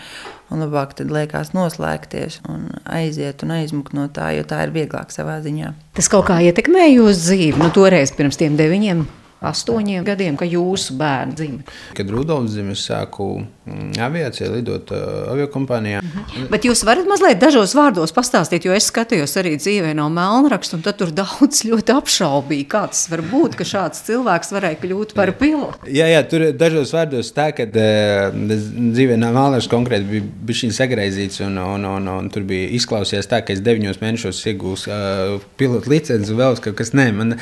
Un 0.54 0.62
labāk 0.62 0.94
tad 1.00 1.10
liekas 1.10 1.52
noslēgties 1.56 2.44
un 2.52 2.68
aiziet 2.86 3.42
un 3.42 3.56
aizmukt 3.56 3.96
no 3.98 4.06
tā, 4.14 4.30
jo 4.38 4.46
tā 4.46 4.62
ir 4.68 4.76
vieglāk 4.76 5.10
savā 5.14 5.40
ziņā. 5.42 5.74
Tas 5.98 6.12
kaut 6.14 6.28
kā 6.30 6.38
ietekmē 6.46 6.92
jūsu 6.92 7.26
dzīvi, 7.26 7.58
nu 7.58 7.72
toreiz 7.74 8.14
pirms 8.14 8.38
tiem 8.38 8.60
deviņiem 8.60 9.02
astoņiem 9.44 10.06
gadiem, 10.08 10.38
ka 10.40 10.48
jūsu 10.48 10.96
bērni 11.00 11.38
dzimta. 11.38 11.76
Kad 11.98 12.12
Rudolfs 12.14 12.56
dzimta, 12.56 12.76
es 12.78 12.86
sāku 12.88 13.28
mm, 13.42 13.92
aviācijā 14.04 14.50
lidot 14.54 14.94
uh, 14.96 15.32
aviokompānijā. 15.34 16.02
Mhm. 16.04 16.48
Bet 16.54 16.68
jūs 16.68 16.84
varat 16.88 17.08
mazliet 17.10 17.42
dažos 17.42 17.76
vārdos 17.78 18.16
pastāstīt, 18.16 18.68
jo 18.68 18.76
es 18.76 18.88
skatījos 18.92 19.36
arī 19.42 19.56
dzīvē 19.60 19.94
no 19.98 20.08
melnraksta, 20.14 20.78
un 20.78 20.86
tur 20.86 21.12
daudz 21.16 21.64
ļoti 21.68 21.96
apšaubīja, 21.96 22.70
kā 22.72 22.86
tas 22.94 23.06
var 23.12 23.24
būt, 23.32 23.58
ka 23.60 23.68
šāds 23.68 24.04
cilvēks 24.08 24.54
varēja 24.56 24.80
kļūt 24.84 25.16
par 25.18 25.34
pilotu. 25.40 25.92
Jā, 25.92 26.08
jā, 26.12 26.24
tur 26.30 26.48
dažos 26.58 26.94
vārdos 26.96 27.34
tā, 27.36 27.50
ka 27.56 27.68
uh, 27.68 28.32
dzīvē 28.34 29.20
no 29.20 29.34
melnraksta 29.36 29.74
konkrēti 29.74 30.10
bija, 30.10 30.30
bija 30.48 30.62
šī 30.64 30.72
sagraizīts, 30.80 31.44
un, 31.48 31.60
un, 31.62 31.88
un, 31.90 32.10
un 32.18 32.32
tur 32.34 32.48
bija 32.48 32.72
izklausījies 32.80 33.30
tā, 33.32 33.44
ka 33.44 33.56
es 33.56 33.64
deviņos 33.66 34.02
mēnešos 34.04 34.44
iegūstu 34.54 34.94
uh, 34.94 35.48
pilotu 35.60 35.92
licenci, 35.94 36.34
un 36.34 36.42
vēl 36.42 36.60
kaut 36.64 36.80
kas 36.80 36.94
ne. 36.98 37.10
Man 37.14 37.36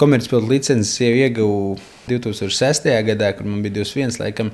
komercpilotu 0.00 0.50
licences 0.50 0.94
jau 1.00 1.12
ieguvu 1.16 1.45
jau 1.46 1.76
2006. 2.06 2.86
gadā, 3.06 3.32
kad 3.36 3.46
man 3.46 3.62
bija 3.64 3.80
21, 3.80 4.20
laikam, 4.20 4.50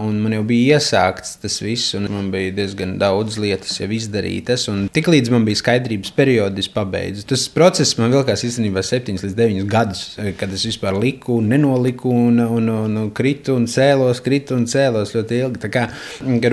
un 0.00 0.16
man 0.22 0.32
jau 0.34 0.42
bija 0.48 0.78
iesākts 0.78 1.36
tas 1.42 1.58
viss, 1.62 1.92
un 1.98 2.08
man 2.10 2.30
bija 2.32 2.54
diezgan 2.56 2.96
daudz 3.00 3.36
lietas 3.40 3.76
jau 3.78 3.88
izdarītas. 3.92 4.66
Tiklīdz 4.96 5.30
man 5.32 5.44
bija 5.46 5.60
skaidrības 5.60 6.14
periods, 6.16 6.64
es 6.64 6.70
pabeidzu. 6.72 7.26
Tas 7.30 7.44
process 7.52 7.98
man 8.00 8.14
vilkās 8.14 8.46
īstenībā 8.48 8.82
7 8.84 9.20
līdz 9.20 9.36
9 9.38 9.68
gadus, 9.70 10.04
kad 10.40 10.52
es 10.56 10.64
vispār 10.66 10.96
liku 10.98 11.38
nenoliku, 11.44 12.10
un, 12.10 12.40
un, 12.40 12.72
un, 12.72 12.98
un 13.04 13.12
kritu 13.14 13.58
un 13.58 13.68
cēlos, 13.70 14.22
kritu 14.24 14.56
un 14.58 14.66
cēlos 14.70 15.14
ļoti 15.14 15.40
ilgi. 15.42 15.62
Tā 15.66 15.72
kā 15.74 15.86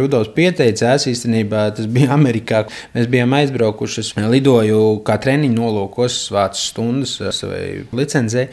Rudolf 0.01 0.35
pieteicās, 0.35 1.07
īstenībā 1.09 1.69
tas 1.77 1.89
bija 1.91 2.11
Amerikā. 2.17 2.65
Mēs 2.95 3.09
bijām 3.11 3.39
aizbraukuši, 3.39 4.03
es 4.03 4.13
lidoju 4.35 5.01
kā 5.07 5.17
treniņu 5.21 5.57
nolūkos, 5.57 6.21
vācu 6.35 6.65
stundas 6.67 7.17
savai 7.39 7.85
licencei. 7.95 8.49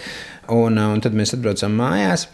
Un, 0.54 0.78
uh, 0.80 0.92
un 0.94 1.02
tad 1.04 1.16
mēs 1.16 1.34
atbraucam 1.36 1.74
mājās. 1.76 2.28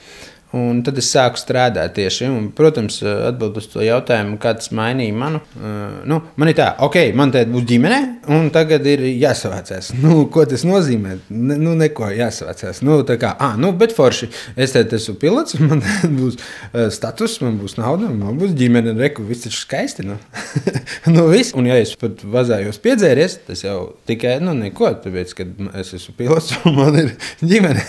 Un 0.55 0.83
tad 0.87 0.99
es 1.01 1.09
sāku 1.11 1.41
strādāt 1.41 1.97
tieši. 1.97 2.29
Un, 2.31 2.47
protams, 2.55 3.01
atbildot 3.03 3.59
uz 3.59 3.67
to 3.73 3.83
jautājumu, 3.83 4.37
kā 4.43 4.53
tas 4.55 4.71
mainīja 4.75 5.15
manu. 5.19 5.41
Uh, 5.59 6.03
nu, 6.07 6.21
man 6.39 6.51
ir 6.51 6.59
tā, 6.59 6.69
ok, 6.85 6.99
man 7.19 7.33
te 7.35 7.43
būs 7.51 7.65
ģimene, 7.67 7.99
un 8.31 8.51
tagad 8.55 8.87
ir 8.87 9.03
jāsavācās. 9.11 9.93
Nu, 10.05 10.27
ko 10.29 10.43
tas 10.45 10.67
nozīmē? 10.69 11.15
Ne, 11.33 11.57
nu, 11.57 11.73
neko 11.79 12.11
jāsavācās. 12.13 12.83
Nu, 12.85 12.99
tā 13.09 13.17
kā, 13.21 13.31
ah, 13.41 13.55
nu, 13.57 13.71
bet 13.79 13.95
forši. 13.97 14.29
Es 14.61 14.75
te 14.75 14.83
esmu 14.85 15.15
pilots, 15.23 15.57
man 15.65 15.81
būs 16.19 16.37
uh, 16.37 16.91
status, 16.93 17.39
man 17.43 17.57
būs 17.59 17.79
nauda, 17.79 18.11
man 18.13 18.37
būs 18.39 18.53
ģimene, 18.59 18.93
reku, 19.01 19.25
viss 19.27 19.49
ir 19.49 19.57
skaisti. 19.57 20.05
Nu. 20.07 20.19
nu, 21.15 21.27
viss. 21.33 21.55
Un, 21.57 21.71
ja 21.71 21.81
es 21.81 21.95
pat 21.99 22.23
vazājos 22.37 22.79
piedzēries, 22.85 23.39
tas 23.49 23.65
jau 23.65 23.79
tikai 24.07 24.37
nu, 24.45 24.55
neko, 24.59 24.93
tāpēc, 25.07 25.35
ka 25.39 25.49
es 25.81 25.95
esmu 25.97 26.15
pilots 26.21 26.53
un 26.63 26.79
man 26.79 27.01
ir 27.01 27.15
ģimene. 27.41 27.87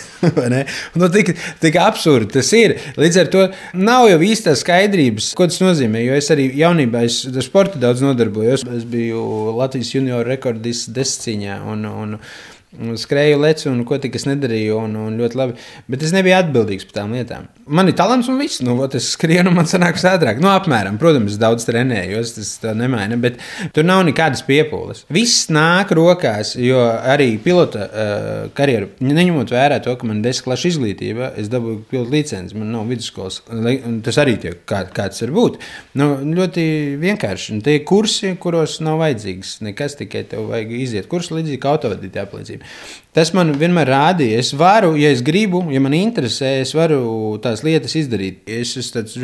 nu, 0.96 1.12
tik, 1.14 1.36
tik 1.62 1.82
absurdi 1.82 2.40
tas 2.40 2.55
ir. 2.58 2.76
Līdz 3.00 3.22
ar 3.22 3.32
to 3.34 3.46
nav 3.78 4.08
jau 4.12 4.20
īstā 4.26 4.56
skaidrības, 4.58 5.32
ko 5.38 5.48
tas 5.52 5.62
nozīmē. 5.64 6.04
Jo 6.06 6.18
es 6.20 6.32
arī 6.34 6.50
jaunībā 6.60 7.06
es 7.08 7.22
ar 7.32 7.46
sportu 7.46 7.82
daudz 7.82 8.04
nodarbojos. 8.06 8.66
Es 8.78 8.88
biju 8.90 9.56
Latvijas 9.60 9.94
junior 9.96 10.28
rekordists 10.28 10.92
desciņā. 10.96 11.60
Un, 11.72 11.86
un, 11.90 12.18
skrēju, 13.00 13.42
lecu 13.44 13.70
un 13.72 13.84
ko 13.88 14.00
tik 14.04 14.18
es 14.20 14.28
nedarīju. 14.30 14.80
Un, 14.88 14.98
un 15.08 15.22
ļoti 15.22 15.42
labi. 15.42 15.60
Bet 15.92 16.04
es 16.08 16.16
nebiju 16.16 16.40
atbildīgs 16.40 16.90
par 16.90 17.02
tām 17.02 17.16
lietām. 17.18 17.52
Man 17.66 17.88
ir 17.90 17.96
talants 17.98 18.28
un 18.30 18.38
viss. 18.38 18.60
Nu, 18.62 18.76
es 18.94 19.08
skrienu, 19.16 19.50
man 19.54 19.66
sanāk 19.66 19.98
ātrāk. 19.98 20.38
Nu, 20.38 20.52
apmēram, 20.52 21.00
protams, 21.02 21.34
es 21.34 21.40
daudz 21.42 21.66
trenēju, 21.66 22.20
tas 22.36 22.52
tā 22.62 22.76
nemaina. 22.78 23.18
Bet 23.18 23.40
tur 23.74 23.88
nav 23.88 24.04
nekādas 24.06 24.44
piepūles. 24.46 25.02
Viss 25.14 25.48
nāk 25.50 25.90
rokās, 25.98 26.54
jo 26.62 26.84
arī 26.86 27.32
pilota 27.42 27.88
uh, 27.88 28.28
karjeru, 28.58 28.92
neņemot 29.02 29.54
vērā 29.56 29.80
to, 29.82 29.96
ka 29.98 30.06
man 30.06 30.20
ir 30.22 30.28
desmit 30.28 30.46
klašu 30.46 30.70
izglītība, 30.76 31.32
es 31.42 31.50
dabūju 31.50 31.80
pilota 31.90 32.14
licenci, 32.14 32.58
man 32.60 32.70
nav 32.76 32.86
vidusskolas. 32.92 33.40
Tas 34.06 34.22
arī 34.22 34.36
tiek 34.44 34.62
kā, 34.70 34.84
kāds 34.94 35.26
var 35.26 35.34
būt. 35.40 35.58
Nu, 35.98 36.12
ļoti 36.38 36.68
vienkārši. 37.02 37.58
Tie 37.66 37.80
ir 37.80 37.88
kursi, 37.90 38.36
kuros 38.42 38.78
nav 38.86 39.02
vajadzīgs 39.02 39.58
nekas, 39.66 39.98
tikai 40.04 40.22
tev 40.30 40.52
vajag 40.54 40.78
iziet 40.84 41.10
kursu 41.10 41.40
līdzīgi 41.40 41.64
kā 41.66 41.74
autovadītāja 41.74 42.28
apliecība. 42.30 42.70
Tas 43.16 43.30
man 43.32 43.54
vienmēr 43.56 43.88
rādīja, 43.88 44.42
es 44.44 44.50
varu, 44.60 44.90
ja 45.00 45.08
es 45.16 45.22
gribu, 45.24 45.62
ja 45.72 45.80
man 45.80 45.94
interesē, 45.96 46.58
es 46.60 46.74
varu 46.76 47.38
tās 47.56 47.66
lietas 47.66 47.96
izdarīt. 47.98 48.44
Es 48.46 48.76
esmu 48.76 49.00
tāds 49.00 49.16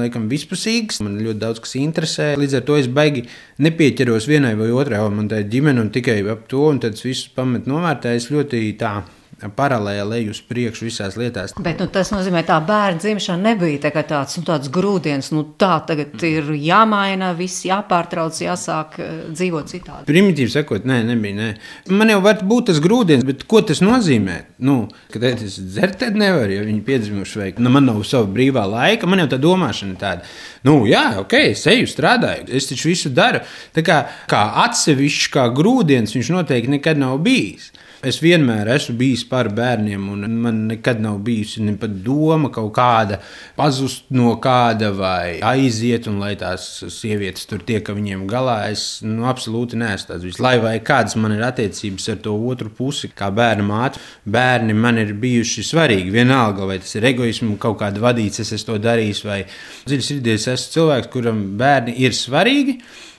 laikam 0.00 0.28
vispusīgs, 0.30 1.00
man 1.04 1.18
ļoti 1.22 1.40
daudz 1.42 1.62
kas 1.64 1.76
interesē. 1.80 2.30
Līdz 2.38 2.60
ar 2.60 2.66
to 2.68 2.78
es 2.78 2.88
baigi 2.92 3.24
nepieķeros 3.64 4.28
vienai 4.28 4.54
vai 4.58 4.70
otrai, 4.74 5.00
man 5.14 5.30
tā 5.30 5.42
ir 5.42 5.50
ģimene 5.52 5.86
un 5.86 5.92
tikai 5.94 6.20
ap 6.28 6.46
to, 6.50 6.66
un 6.68 6.80
tad 6.82 6.98
viss 7.00 7.30
pamet 7.34 7.68
novērtē. 7.70 8.14
Es 8.18 8.28
ļoti 8.32 8.62
tā 8.80 8.98
paralēli 9.38 10.24
uz 10.32 10.40
priekšu 10.42 10.88
visās 10.88 11.16
lietās. 11.18 11.54
Bet 11.62 11.78
nu, 11.82 11.86
tas 11.92 12.10
nozīmē, 12.10 12.42
ka 12.42 12.56
tā 12.56 12.58
bērna 12.66 13.02
dzimšana 13.02 13.52
nebija 13.52 13.80
tā 13.84 14.02
tāds, 14.02 14.38
nu, 14.38 14.44
tāds 14.48 14.70
grūdienis. 14.74 15.30
Nu, 15.34 15.44
tā 15.60 15.76
tagad 15.86 16.18
ir 16.26 16.50
jāmaina, 16.58 17.30
viss 17.38 17.66
jāpārtrauc, 17.68 18.40
jāsāk 18.42 18.98
uh, 18.98 19.14
dzīvot 19.30 19.70
citādi. 19.70 20.06
Primitīvi 20.08 20.50
sakot, 20.52 20.88
nē, 20.88 21.00
nebija. 21.12 21.38
Nē. 21.38 21.48
Man 21.94 22.10
jau 22.10 22.18
var 22.24 22.42
būt 22.42 22.72
tas 22.72 22.82
grūdienis, 22.82 23.26
bet 23.28 23.46
ko 23.50 23.62
tas 23.66 23.82
nozīmē? 23.84 24.40
Nu, 24.66 24.78
kad 25.14 25.28
es 25.30 25.58
dzert, 25.60 26.00
tad 26.02 26.18
nevaru, 26.18 26.58
ja 26.58 26.66
viņi 26.66 26.84
piedzimuši 26.86 27.42
vai 27.42 27.50
nu, 27.62 27.70
man 27.74 27.86
nav 27.86 28.02
sava 28.08 28.26
brīvā 28.32 28.66
laika. 28.68 29.06
Man 29.10 29.22
jau 29.22 29.30
tā 29.30 29.40
domāšana 29.42 29.98
tāda. 30.00 30.26
Nu, 30.66 30.80
jā, 30.90 31.04
ok, 31.22 31.38
es 31.54 31.66
eju, 31.70 31.86
strādāju, 31.90 32.48
es 32.58 32.66
taču 32.70 32.90
visu 32.90 33.12
daru. 33.14 33.44
Tā 33.76 33.86
kā, 33.86 34.02
kā 34.30 34.42
atsevišķs, 34.66 35.30
kā 35.34 35.46
grūdienis, 35.54 36.16
viņš 36.18 36.32
noteikti 36.34 36.74
nekad 36.78 36.98
nav 36.98 37.20
bijis. 37.22 37.70
Es 38.06 38.20
vienmēr 38.22 38.68
esmu 38.70 38.92
bijis 39.00 39.24
par 39.26 39.48
bērniem, 39.50 40.04
un 40.12 40.34
man 40.38 40.58
nekad 40.68 41.00
nav 41.02 41.16
bijusi 41.26 41.64
ne 41.66 41.72
pat 41.80 41.96
doma 42.06 42.46
kaut 42.54 42.70
kāda 42.76 43.16
pazust 43.56 44.04
no 44.14 44.36
kāda 44.38 44.92
vai 44.94 45.40
aiziet, 45.42 46.06
un 46.06 46.20
lai 46.22 46.36
tās 46.38 46.68
sievietes 46.94 47.48
tur 47.50 47.64
tiek 47.66 47.90
ar 47.90 47.98
viņiem 47.98 48.22
galā. 48.30 48.54
Es 48.70 49.00
nu, 49.02 49.26
absolūti 49.26 49.80
neesmu 49.82 50.12
tāds 50.12 50.28
viss. 50.28 50.38
Lai 50.38 50.54
vai 50.62 50.76
kādas 50.78 51.18
man 51.18 51.34
ir 51.34 51.42
attiecības 51.48 52.06
ar 52.14 52.22
to 52.28 52.36
otru 52.52 52.70
pusi, 52.78 53.10
kā 53.10 53.32
bērnu 53.34 53.66
māte, 53.66 53.98
bērni 54.30 54.78
man 54.78 55.02
ir 55.02 55.10
bijuši 55.18 55.66
svarīgi. 55.72 56.14
Vienalga, 56.14 56.70
vai 56.70 56.78
tas 56.84 56.94
ir 56.94 57.10
egoismu 57.10 57.58
kaut 57.58 57.80
kāda 57.82 58.06
vadīts, 58.06 58.44
es 58.46 58.54
esmu 58.54 58.76
to 58.76 58.80
darījis, 58.86 59.26
vai 59.26 59.42
dziļi 59.90 60.10
sirdī 60.12 60.38
es 60.38 60.46
esmu 60.54 60.78
cilvēks, 60.78 61.10
kuram 61.18 61.44
bērni 61.58 61.98
ir 62.06 62.14
svarīgi. 62.14 62.78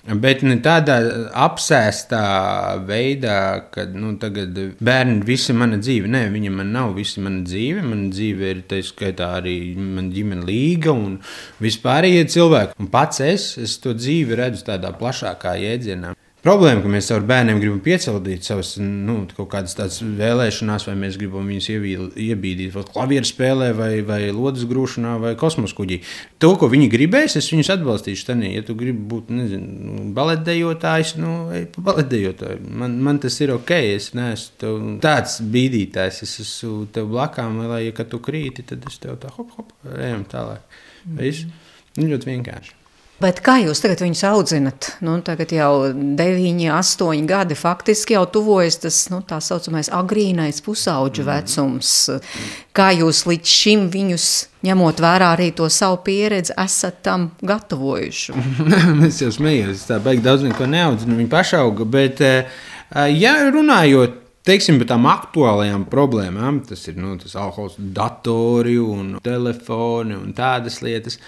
Bet 0.10 0.42
ne 0.42 0.56
tādā 0.66 0.96
apsēstā 1.38 2.22
veidā, 2.88 3.36
ka 3.70 3.86
nu, 3.94 4.16
bērni 4.18 5.20
ir 5.20 5.26
visa 5.28 5.54
mana 5.54 5.78
dzīve. 5.78 6.10
Nē, 6.10 6.24
viņa 6.34 6.54
man 6.56 6.72
nav 6.74 6.96
visa 6.98 7.22
mana 7.22 7.44
dzīve. 7.46 7.84
Mana 7.86 8.10
dzīve 8.10 8.54
ir 8.56 8.64
tā 8.72 8.82
skaitā 8.86 9.36
arī 9.38 9.58
mana 9.78 10.10
ģimene 10.14 10.48
līga 10.50 10.96
un 10.96 11.20
vispārējie 11.62 12.26
cilvēki. 12.34 12.80
Un 12.82 12.90
pats 12.90 13.22
es, 13.26 13.52
es 13.62 13.78
to 13.84 13.94
dzīvi 13.94 14.40
redzu 14.40 14.66
tādā 14.72 14.96
plašākā 14.98 15.54
jēdzienā. 15.62 16.16
Problēma, 16.40 16.80
ka 16.80 16.88
mēs 16.88 17.10
ar 17.12 17.26
bērniem 17.28 17.58
gribam 17.60 17.80
piecildīt 17.84 18.46
savas 18.48 18.78
nu, 18.80 19.26
kaut 19.36 19.50
kādas 19.52 19.74
tādas 19.76 19.98
vēlēšanās, 20.00 20.86
vai 20.88 20.94
mēs 21.02 21.18
gribam 21.20 21.50
viņus 21.52 21.68
iebīdīt 22.16 22.78
klavieru 22.94 23.28
spēlē, 23.28 23.74
vai, 23.76 23.90
vai 24.08 24.22
lodes 24.32 24.64
grūšanā, 24.70 25.18
vai 25.20 25.34
kosmosa 25.40 25.76
kuģī. 25.76 25.98
To, 26.40 26.54
ko 26.62 26.72
viņi 26.72 26.88
gribēs, 26.94 27.36
es 27.42 27.52
viņus 27.52 27.74
atbalstīšu. 27.76 28.28
Tanī. 28.30 28.54
Ja 28.56 28.64
tu 28.64 28.78
gribi 28.80 29.04
būt 29.12 29.34
nezinu, 29.36 30.08
baletdejotājs, 30.16 31.18
nu, 31.20 31.36
ej 31.56 31.68
pa 31.76 31.84
baletdejotāju. 31.92 32.64
Man, 32.72 32.96
man 33.04 33.20
tas 33.20 33.36
ir 33.44 33.52
ok, 33.58 33.76
es 33.98 34.12
neesmu 34.16 34.96
tāds 35.04 35.42
bīdītājs, 35.44 36.24
es 36.24 36.40
esmu 36.46 36.86
tev 36.96 37.12
blakām, 37.12 37.66
lai, 37.68 37.90
ja 37.90 38.08
tu 38.08 38.24
krīti, 38.24 38.64
tad 38.72 38.88
es 38.88 39.02
tev 39.04 39.20
tā 39.20 39.36
hop, 39.36 39.52
hop, 39.60 39.76
ejam 39.98 40.24
tālāk. 40.30 40.64
Mm 41.04 41.18
-hmm. 41.18 41.56
Nu, 42.00 42.08
ļoti 42.08 42.32
vienkārši. 42.32 42.79
Bet 43.20 43.42
kā 43.44 43.58
jūs 43.60 43.82
tagad 43.84 44.00
viņus 44.00 44.22
audzinat? 44.30 44.88
Nu, 45.04 45.18
tagad 45.26 45.52
jau 45.52 45.90
9, 45.92 46.62
8 46.72 47.26
gadi 47.28 47.58
faktiski 47.60 48.16
jau 48.16 48.24
tuvojas 48.32 48.80
tas 48.80 49.00
nu, 49.12 49.20
tā 49.28 49.42
saucamais 49.44 49.92
agrīnais 49.92 50.62
pusauģu 50.64 51.26
mm. 51.26 51.28
vecums. 51.28 51.92
Kā 52.76 52.88
jūs 52.96 53.26
līdz 53.28 53.56
šim 53.60 53.84
viņus, 53.92 54.30
ņemot 54.70 55.04
vērā 55.04 55.34
arī 55.36 55.50
to 55.58 55.68
savu 55.74 56.00
pieredzi, 56.06 56.56
esat 56.64 57.02
tam 57.04 57.28
gatavojuši? 57.44 58.38
es 59.10 59.20
jau 59.26 59.34
smējos, 59.36 59.84
tā 59.92 60.00
baigi 60.04 60.24
daudz 60.24 60.48
neko 60.48 60.70
neaudzinu, 60.72 61.20
viņi 61.20 61.34
pašauga, 61.34 61.90
bet 61.92 62.24
eh, 62.24 62.64
ja 63.20 63.36
runājot 63.52 64.16
teiksim, 64.48 64.80
par 64.80 64.94
tām 64.94 65.06
aktuālajām 65.10 65.84
problēmām, 65.92 66.64
tas 66.70 66.88
ir 66.90 66.98
nu, 67.00 67.18
tas 67.20 67.36
alkohols, 67.40 67.76
datori 67.78 68.80
un 68.82 69.18
telefoni 69.24 70.16
un 70.18 70.32
tādas 70.38 70.80
lietas. 70.86 71.20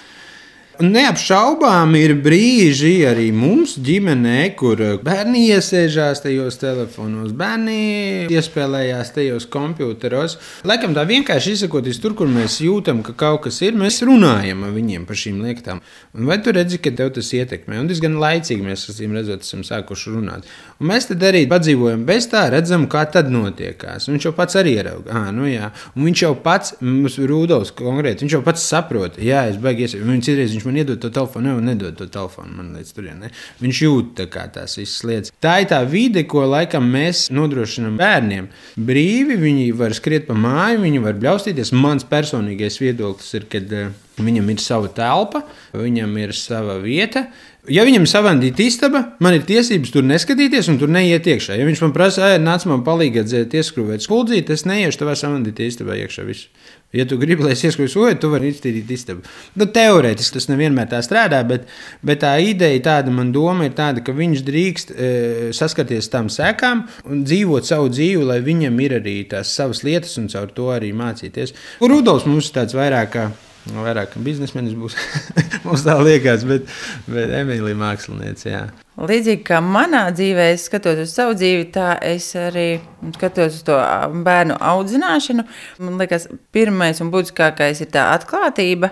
Neapšaubām 0.81 1.91
ir 1.93 2.15
brīži 2.25 3.03
arī 3.05 3.27
mums, 3.35 3.75
ģimenē, 3.85 4.55
kur 4.57 4.79
bērni 5.05 5.43
iesēžās 5.53 6.23
tajos 6.23 6.57
telefonos, 6.57 7.35
bērni 7.37 8.25
iespēlējās 8.33 9.11
tajos 9.13 9.45
computeros. 9.53 10.39
Laikam 10.65 10.95
tā 10.97 11.03
vienkārši 11.05 11.53
izsakoties 11.53 12.01
tur, 12.01 12.15
kur 12.17 12.31
mēs 12.31 12.57
jūtam, 12.65 13.03
ka 13.05 13.13
kaut 13.17 13.43
kas 13.45 13.59
ir, 13.61 13.77
mēs 13.77 14.01
runājam 14.07 14.63
ar 14.65 14.73
viņiem 14.73 15.05
par 15.05 15.19
šīm 15.21 15.43
lietām. 15.45 15.83
Vai 16.17 16.39
tu 16.41 16.55
redzi, 16.57 16.81
ka 16.81 16.93
tev 16.97 17.13
tas 17.13 17.29
ietekmē? 17.37 17.77
Un 17.77 17.91
diezgan 17.91 18.17
laicīgi 18.21 18.65
mēs 18.65 18.87
esam 18.89 19.13
redzot, 19.19 19.45
esam 19.45 19.61
sākuši 19.67 20.15
runāt. 20.15 20.49
Un 20.81 20.89
mēs 20.89 21.11
tad 21.11 21.21
arī 21.29 21.43
padzīvojam 21.51 22.07
bez 22.09 22.25
tā, 22.31 22.47
redzam, 22.55 22.87
kā 22.89 23.05
tad 23.13 23.29
notiekās. 23.29 24.09
Un 24.09 24.17
viņš 24.17 24.29
jau 24.31 24.33
pats 24.39 24.57
arī 24.57 24.79
ieraudzīja. 24.79 25.13
Ah, 25.13 25.29
nu 25.35 25.45
jā. 25.45 25.69
Un 25.93 26.09
viņš 26.09 26.25
jau 26.25 26.33
pats, 26.41 26.75
mums 26.81 27.21
Rudolfs 27.21 27.75
konkrēti, 27.77 28.25
viņš 28.25 28.39
jau 28.39 28.43
pats 28.49 28.65
saprot, 28.65 29.21
jā, 29.21 29.45
es 29.53 29.61
baigies. 29.61 29.93
Viņš 30.01 30.25
citreiz 30.25 30.55
viņš 30.55 30.70
man 30.71 30.79
iedod 30.79 31.01
to 31.03 31.11
telefonu, 31.11 31.57
ne, 31.59 31.73
nedod 31.73 31.97
to 31.99 32.07
telefonu 32.11 32.55
man 32.55 32.71
līdz 32.77 32.93
turienei. 32.95 33.31
Viņš 33.61 33.81
jūt 33.85 34.13
tā 34.21 34.27
kā 34.31 34.45
tās 34.55 34.77
visas 34.79 35.03
lietas. 35.07 35.33
Tā 35.43 35.57
ir 35.61 35.69
tā 35.71 35.81
vide, 35.89 36.23
ko 36.29 36.45
laikam 36.47 36.87
mēs 36.93 37.27
nodrošinām 37.35 37.99
bērniem. 37.99 38.47
Brīvi 38.79 39.37
viņi 39.41 39.67
var 39.77 39.95
skriet 39.97 40.29
pa 40.29 40.37
māju, 40.37 40.83
viņi 40.85 41.03
var 41.03 41.19
bļaustīties. 41.19 41.73
Mans 41.75 42.07
personīgais 42.07 42.79
viedoklis 42.81 43.35
ir, 43.37 43.47
ka 43.51 43.61
uh, 43.61 43.91
viņam 44.21 44.51
ir 44.53 44.63
sava 44.63 44.91
telpa, 44.95 45.43
viņam 45.75 46.17
ir 46.23 46.35
sava 46.37 46.79
vieta. 46.83 47.27
Ja 47.69 47.83
viņam 47.85 48.07
ir 48.07 48.09
savandīta 48.09 48.63
istaba, 48.65 49.03
man 49.21 49.35
ir 49.37 49.43
tiesības 49.45 49.91
tur 49.93 50.05
neskatīties 50.09 50.65
un 50.71 50.79
tur 50.81 50.89
neiet 50.89 51.27
iekšā. 51.29 51.59
Ja 51.59 51.65
viņš 51.67 51.83
man 51.83 51.91
prasa, 51.93 52.31
nāc 52.41 52.63
man 52.65 52.81
palīdzēt, 52.81 53.53
ieskrūvēt 53.53 54.01
skuldzīt, 54.01 54.49
es 54.49 54.65
neiešu 54.65 55.03
tavā 55.03 55.13
savandītā 55.19 55.67
istabā 55.69 55.99
iekšā. 56.01 56.25
Visu. 56.25 56.49
Ja 56.97 57.05
tu 57.05 57.19
gribi, 57.21 57.45
lai 57.45 57.53
es 57.53 57.61
ieskrūvēju 57.61 57.93
soju, 57.93 58.17
tu 58.17 58.31
vari 58.31 58.49
iztīrīt 58.49 58.89
istabu. 58.91 59.21
Nu, 59.61 59.67
teorētiski 59.69 60.39
tas 60.39 60.49
nevienmēr 60.49 60.89
tā 60.91 61.03
strādā, 61.05 61.43
bet, 61.47 61.69
bet 62.01 62.23
tā 62.25 62.33
ideja, 62.41 62.81
tāda 62.89 63.13
man 63.13 63.29
doma 63.35 63.69
ir 63.69 63.77
tāda, 63.77 64.01
ka 64.03 64.15
viņš 64.17 64.41
drīkst 64.47 64.91
e, 64.91 65.11
saskarties 65.55 66.09
tam 66.11 66.33
sekām 66.33 66.87
un 67.05 67.21
dzīvot 67.29 67.69
savu 67.69 67.93
dzīvi, 67.93 68.25
lai 68.33 68.41
viņam 68.41 68.81
ir 68.87 68.97
arī 68.97 69.15
tās 69.29 69.53
savas 69.53 69.85
lietas 69.85 70.17
un 70.17 70.27
caur 70.33 70.49
to 70.57 70.73
arī 70.73 70.91
mācīties. 70.97 71.53
Rudolfs 71.85 72.25
mums 72.25 72.49
ir 72.49 72.57
tāds 72.57 72.75
vairāk. 72.75 73.13
Kā, 73.13 73.29
Vairāk 73.69 74.15
biznesmenis 74.25 74.73
būs. 74.73 74.95
Mums 75.65 75.83
tā 75.85 75.93
liekas, 76.01 76.45
bet, 76.49 76.69
bet 77.05 77.33
Emīlija 77.37 77.77
mākslinieca. 77.77 78.47
Jā. 78.49 78.61
Līdzīgi 78.97 79.43
kā 79.45 79.59
manā 79.61 80.07
dzīvē, 80.15 80.47
es 80.55 80.65
skatos 80.65 81.03
uz 81.03 81.13
savu 81.13 81.35
dzīvi, 81.37 81.67
tā 81.75 81.93
es 82.05 82.31
arī 82.37 82.81
skatos 83.15 83.59
uz 83.59 83.65
to 83.67 83.77
bērnu 84.25 84.57
audzināšanu. 84.57 85.45
Man 85.85 86.01
liekas, 86.01 86.25
pirmais 86.53 87.03
un 87.05 87.13
būtiskākais 87.13 87.83
ir 87.85 87.91
tā 87.93 88.07
atklātība 88.15 88.91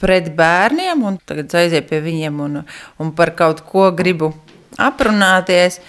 pret 0.00 0.32
bērniem, 0.38 1.04
un 1.04 1.20
tagad 1.28 1.52
aiziet 1.60 1.90
pie 1.90 2.00
viņiem 2.02 2.42
un, 2.44 2.62
un 3.02 3.14
par 3.18 3.34
kaut 3.36 3.60
ko 3.68 3.90
gribu 3.96 4.32
aprunāties. 4.80 5.82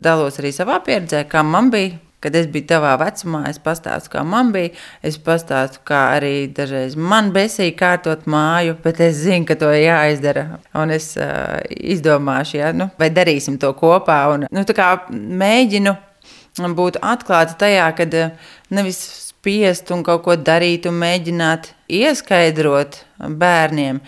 Dalos 0.00 0.40
arī 0.40 0.52
savā 0.52 0.80
pieredzē, 0.84 1.26
kā 1.28 1.44
man 1.44 1.70
bija 1.72 1.96
kad 2.26 2.34
es 2.34 2.48
biju 2.50 2.66
tavā 2.72 2.96
vecumā, 2.98 3.44
es 3.46 3.60
pastāstu, 3.62 4.10
kā 4.16 4.24
man 4.26 4.50
bija. 4.54 4.72
Es 5.06 5.14
pastāstu, 5.22 5.78
kā 5.86 6.00
arī 6.16 6.48
dažreiz 6.50 6.96
man 6.98 7.30
besīja 7.34 7.76
kārtot 7.78 8.26
māju, 8.30 8.74
bet 8.82 8.98
es 9.04 9.20
zinu, 9.22 9.46
ka 9.46 9.54
to 9.60 9.70
jāizdara. 9.70 10.58
Un 10.74 10.90
es 10.96 11.12
uh, 11.20 11.60
izdomāšu, 11.70 12.58
ja, 12.58 12.72
nu, 12.74 12.90
vai 12.98 13.12
darīsim 13.14 13.60
to 13.62 13.70
kopā. 13.78 14.18
Un, 14.34 14.48
nu, 14.50 14.66
mēģinu 15.46 15.94
būt 16.76 16.98
atklāta 17.04 17.54
tajā, 17.62 17.86
kad 17.94 18.18
nevis 18.74 18.98
spiest 19.28 19.92
un 19.94 20.02
kaut 20.02 20.24
ko 20.24 20.34
darīt 20.34 20.88
un 20.90 20.98
mēģināt 20.98 21.70
ieskaidrot 22.02 23.04
bērniem, 23.38 24.00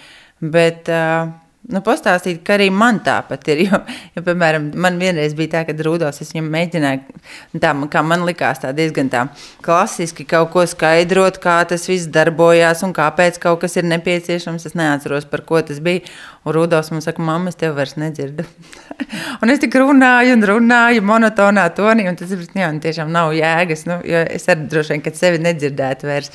bet 0.43 0.91
uh, 0.91 1.29
nu, 1.73 1.83
pastāstīt, 1.85 2.41
ka 2.47 2.57
arī 2.57 2.69
man 2.75 3.01
tāpat 3.05 3.49
ir. 3.53 3.65
Jo, 3.69 3.81
jo, 4.17 4.23
piemēram, 4.25 4.71
man 4.81 4.97
vienreiz 5.01 5.35
bija 5.37 5.59
tā, 5.59 5.65
ka 5.69 5.75
Rudolfs 5.85 6.33
viņam 6.33 6.49
mēģināja, 6.55 7.19
tā, 7.61 7.73
kā 7.93 8.03
man 8.07 8.25
likās, 8.29 8.63
tā 8.63 8.71
diezgan 8.77 9.11
tā 9.13 9.27
klasiski 9.65 10.25
kaut 10.29 10.53
ko 10.55 10.65
skaidrot, 10.69 11.41
kā 11.43 11.59
tas 11.69 11.85
viss 11.91 12.09
darbojās 12.15 12.85
un 12.87 12.95
kāpēc 12.97 13.41
kaut 13.43 13.61
kas 13.65 13.77
ir 13.77 13.89
nepieciešams. 13.91 14.69
Es 14.71 14.79
neatceros, 14.79 15.29
par 15.29 15.45
ko 15.49 15.61
tas 15.65 15.83
bija. 15.85 16.07
Un 16.49 16.55
Rudolfs 16.57 16.89
man 16.95 17.03
saka, 17.05 17.21
mamma, 17.23 17.53
es 17.53 17.59
tevi 17.61 17.77
vairs 17.77 17.97
nedzirdu. 18.01 18.45
un 19.43 19.53
es 19.53 19.61
tik 19.61 19.75
runāju 19.77 20.33
un 20.39 20.45
runāju 20.49 21.05
monotonā 21.05 21.67
tonī, 21.77 22.07
un 22.09 22.17
tas 22.17 22.33
jā, 22.33 22.71
tiešām 22.85 23.13
nav 23.13 23.35
jēgas. 23.37 23.85
Nu, 23.89 23.99
es 24.09 24.49
arī 24.49 24.65
droši 24.73 24.95
vien, 24.95 25.05
kad 25.05 25.19
sevi 25.19 25.43
nedzirdētu 25.45 26.09
vairs. 26.09 26.33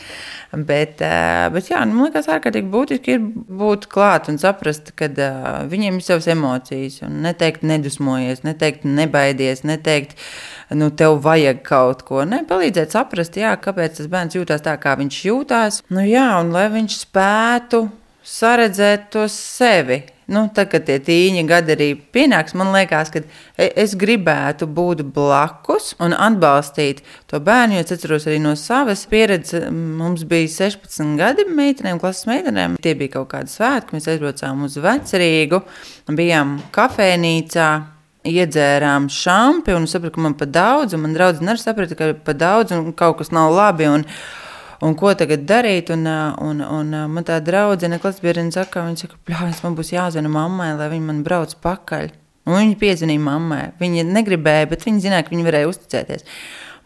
Bet, 0.54 1.02
eh, 1.02 1.48
bet 1.50 1.72
jā, 1.72 1.80
nu, 1.90 1.98
man 1.98 2.12
liekas, 2.12 2.28
ārkārtīgi 2.30 2.70
būtiski 2.70 3.16
ir 3.16 3.24
būt 3.58 3.88
klāt 3.90 4.30
un 4.30 4.38
saprast, 4.38 4.92
ka 5.00 5.08
uh, 5.10 5.48
viņiem 5.72 5.98
ir 5.98 6.06
savas 6.06 6.30
emocijas. 6.30 7.00
Neteikt, 7.10 7.66
nedusmojies, 7.66 8.44
neteikt, 8.46 8.86
nebaidies, 8.86 9.64
neteikt, 9.66 10.14
nu, 10.78 10.92
tev 10.94 11.18
vajag 11.26 11.66
kaut 11.66 12.06
ko. 12.06 12.22
Ne, 12.30 12.44
palīdzēt 12.46 12.94
saprast, 12.94 13.42
jā, 13.42 13.56
kāpēc 13.66 13.98
tas 13.98 14.14
bērns 14.14 14.38
jūtas 14.38 14.62
tā, 14.62 14.78
kā 14.78 14.94
viņš 15.02 15.20
jūtas. 15.26 15.82
Nu, 15.90 16.06
jā, 16.06 16.30
un 16.44 16.54
lai 16.54 16.68
viņš 16.78 17.02
spētu 17.08 17.88
saredzēt 18.24 19.10
to 19.14 19.28
sevi. 19.32 20.04
Nu, 20.32 20.46
tad, 20.56 20.70
kad 20.72 20.86
tie 20.88 20.96
tīņi 21.04 21.42
gadi 21.48 21.74
arī 21.76 21.88
pienāks, 22.16 22.56
man 22.56 22.70
liekas, 22.72 23.12
ka 23.12 23.20
e, 23.60 23.68
es 23.84 23.92
gribētu 24.00 24.70
būt 24.72 25.02
blakus 25.16 25.92
un 26.04 26.16
atbalstīt 26.16 27.02
to 27.28 27.42
bērnu. 27.44 27.82
Es 27.82 27.92
atceros 27.92 28.30
arī 28.30 28.40
no 28.42 28.54
savas 28.60 29.04
pieredzes, 29.12 29.68
mums 29.74 30.24
bija 30.30 30.48
16 30.72 31.18
gadi 31.20 31.44
meitenēm, 31.50 32.00
klases 32.00 32.30
meitenēm. 32.32 32.78
Tie 32.84 32.96
bija 33.00 33.18
kaut 33.18 33.34
kādi 33.34 33.52
svētki, 33.52 33.98
mēs 33.98 34.08
aizbraucām 34.14 34.64
uz 34.64 34.80
Vecrīgu, 34.84 35.60
bijām 36.12 36.62
kafejnīcā. 36.76 37.72
Iedzērām 38.24 39.10
šāpi 39.12 39.74
un 39.76 39.84
sapratu, 39.92 40.16
ka 40.16 40.22
man 40.24 40.38
pa 40.40 40.46
daudz, 40.48 40.94
un 40.96 41.02
man 41.04 41.12
draudzene 41.12 41.52
arī 41.52 41.60
saprata, 41.60 41.98
ka 42.00 42.06
pa 42.24 42.32
daudz 42.32 42.72
un 42.72 42.94
kaut 42.96 43.18
kas 43.20 43.34
nav 43.36 43.52
labi. 43.52 43.90
Un, 43.92 44.06
un 44.84 44.96
ko 45.00 45.14
tagad 45.18 45.46
darīt. 45.50 45.92
Un, 45.94 46.08
un, 46.08 46.62
un 46.64 46.92
man 47.14 47.28
tā 47.28 47.40
draudzene, 47.44 48.00
klasbiedrene, 48.04 48.54
saka, 48.56 48.86
viņa 48.88 49.06
saka, 49.06 49.20
pļāvis, 49.28 49.64
man 49.66 49.78
būs 49.80 49.94
jāzina 49.96 50.32
mammai, 50.32 50.74
lai 50.80 50.92
viņa 50.94 51.10
man 51.10 51.24
brauc 51.26 51.56
pakaļ. 51.64 52.12
Un 52.50 52.60
viņa 52.60 52.78
piezvanīja 52.82 53.24
mammai. 53.24 53.64
Viņa 53.80 54.06
negribēja, 54.12 54.70
bet 54.72 54.86
viņa 54.88 55.06
zināja, 55.06 55.26
ka 55.28 55.36
viņa 55.36 55.48
varēja 55.48 55.70
uzticēties. 55.72 56.26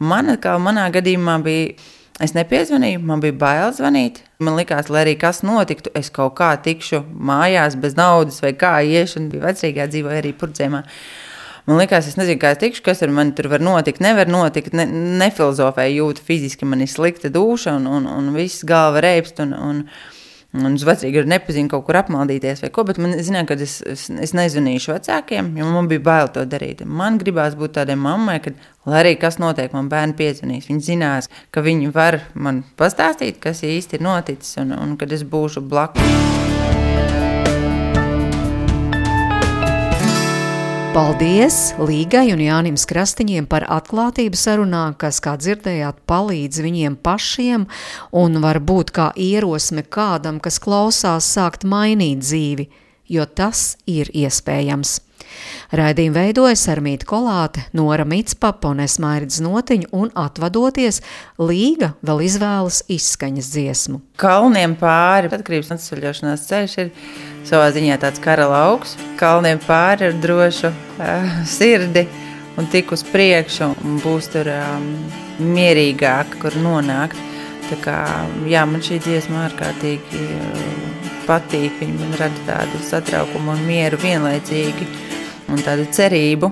Man, 0.06 0.30
kā 0.42 0.58
manā 0.62 0.90
gadījumā, 0.94 1.40
bija. 1.46 1.94
Es 2.18 2.32
nepiezvanīju, 2.34 2.98
man 3.06 3.22
bija 3.22 3.36
bail 3.38 3.68
zvanīt. 3.78 4.24
Man 4.42 4.56
liekas, 4.58 4.88
lai 4.90 5.04
arī 5.04 5.12
kas 5.22 5.44
notiktu, 5.46 5.92
es 5.94 6.10
kaut 6.10 6.34
kā 6.40 6.48
tikšu 6.66 7.04
mājās 7.14 7.76
bez 7.78 7.94
naudas 7.98 8.42
vai 8.42 8.56
kā 8.58 8.80
iešu. 8.82 9.28
Bija 9.30 9.52
vecākā 9.52 9.86
dzīvoja 9.92 10.24
arī 10.24 10.32
purcēmā. 10.34 10.82
Uh, 10.82 11.27
Man 11.68 11.82
liekas, 11.82 12.08
es 12.08 12.16
nezinu, 12.16 12.40
kā 12.40 12.54
es 12.56 12.62
tikšu, 12.62 12.84
kas 12.86 13.02
ar 13.04 13.12
mani 13.12 13.34
tur 13.36 13.50
var 13.52 13.64
notikt, 13.64 14.00
nevar 14.04 14.30
notikt. 14.32 14.72
Ne, 14.78 14.86
nefilozofēju, 15.20 15.98
jūtu 16.00 16.24
fiziski, 16.24 16.68
man 16.70 16.86
ir 16.86 16.92
slikta 16.92 17.28
duša 17.34 17.76
un, 17.76 17.90
un, 17.92 18.08
un 18.08 18.30
viss 18.36 18.64
galva 18.68 19.04
reibst. 19.04 19.44
Un, 19.44 19.52
un, 19.58 19.84
Un 20.56 20.78
es 20.78 20.86
vecīgi 20.88 21.26
nepazinu, 21.28 21.68
kaut 21.70 21.84
kur 21.86 21.98
apmaldīties 22.00 22.62
vai 22.64 22.70
ko, 22.74 22.86
bet 22.88 22.98
man 23.04 23.18
zināja, 23.20 23.50
ka 23.50 23.58
es, 23.62 23.76
es, 23.84 24.06
es 24.24 24.32
nezvanīšu 24.38 24.94
vecākiem, 24.94 25.52
jo 25.60 25.68
man 25.74 25.90
bija 25.92 26.06
bail 26.06 26.32
to 26.34 26.46
darīt. 26.48 26.86
Man 26.88 27.20
gribās 27.22 27.58
būt 27.60 27.76
tādai 27.76 27.98
mammai, 28.00 28.40
ka, 28.42 28.56
lai 28.88 29.04
arī 29.04 29.14
kas 29.20 29.42
notiek, 29.44 29.76
man 29.76 29.92
bērni 29.92 30.16
piezvanīs. 30.18 30.72
Viņi 30.72 30.88
zinās, 30.88 31.30
ka 31.52 31.62
viņi 31.68 31.92
var 31.94 32.22
man 32.34 32.64
pastāstīt, 32.80 33.44
kas 33.44 33.62
īsti 33.68 34.00
ir 34.00 34.08
noticis 34.08 34.58
un, 34.64 34.72
un 34.72 34.98
kad 34.98 35.12
es 35.14 35.28
būšu 35.28 35.68
blakus. 35.68 36.77
Paldies 40.98 41.76
Līgai 41.78 42.32
un 42.34 42.40
Jānim 42.42 42.78
Krastiņiem 42.90 43.46
par 43.46 43.68
atklātību 43.70 44.34
sarunā, 44.34 44.96
kas, 44.98 45.20
kā 45.22 45.36
dzirdējāt, 45.38 46.00
palīdz 46.10 46.64
viņiem 46.66 46.96
pašiem 47.06 47.68
un 48.18 48.40
var 48.42 48.58
būt 48.58 48.90
kā 48.96 49.12
ierosme 49.14 49.84
kādam, 49.86 50.40
kas 50.42 50.58
klausās 50.58 51.30
sākt 51.30 51.68
mainīt 51.70 52.26
dzīvi, 52.26 52.66
jo 53.14 53.30
tas 53.30 53.76
ir 53.86 54.10
iespējams. 54.10 54.98
Raidījumu 55.76 56.16
veidojas 56.16 56.62
Armīta 56.72 57.08
Kolāte, 57.10 57.66
Nora 57.76 58.06
Mitspapa 58.08 58.70
un 58.72 58.80
Esmairidz 58.86 59.42
Notiņu 59.44 59.90
un 59.92 60.12
atvadoties 60.16 61.02
Līga 61.44 61.92
vēl 62.08 62.24
izvēlas 62.24 62.86
izskaņas 62.92 63.50
dziesmu. 63.52 64.00
Kalniem 64.22 64.78
pāri 64.80 65.28
atkarības 65.28 65.74
atceļošanās 65.76 66.46
ceļš 66.48 66.78
ir 66.86 66.94
savā 67.48 67.68
ziņā 67.76 67.98
tāds 68.00 68.24
kara 68.24 68.48
lauks. 68.48 68.96
Kalniem 69.20 69.60
pāri 69.66 70.08
ar 70.08 70.16
drošu 70.24 70.72
uh, 70.72 71.34
sirdi 71.44 72.06
un 72.58 72.70
tik 72.72 72.94
uz 72.96 73.04
priekšu 73.12 73.74
un 73.84 74.00
būs 74.04 74.32
tur 74.34 74.48
um, 74.54 74.88
mierīgāk, 75.52 76.40
kur 76.42 76.56
nonākt. 76.64 77.20
Tā 77.68 77.76
kā, 77.84 77.98
jā, 78.48 78.64
man 78.64 78.80
šī 78.80 79.02
dziesma 79.04 79.44
ārkārtīgi 79.50 80.24
uh, 80.24 81.04
patīk. 81.28 81.76
Viņa 81.82 82.00
man 82.00 82.16
rada 82.22 82.48
tādu 82.48 82.80
satraukumu 82.88 83.52
un 83.58 83.68
mieru 83.68 84.00
vienlaicīgi 84.00 84.88
un 85.52 85.64
tādu 85.64 85.88
cerību. 85.92 86.52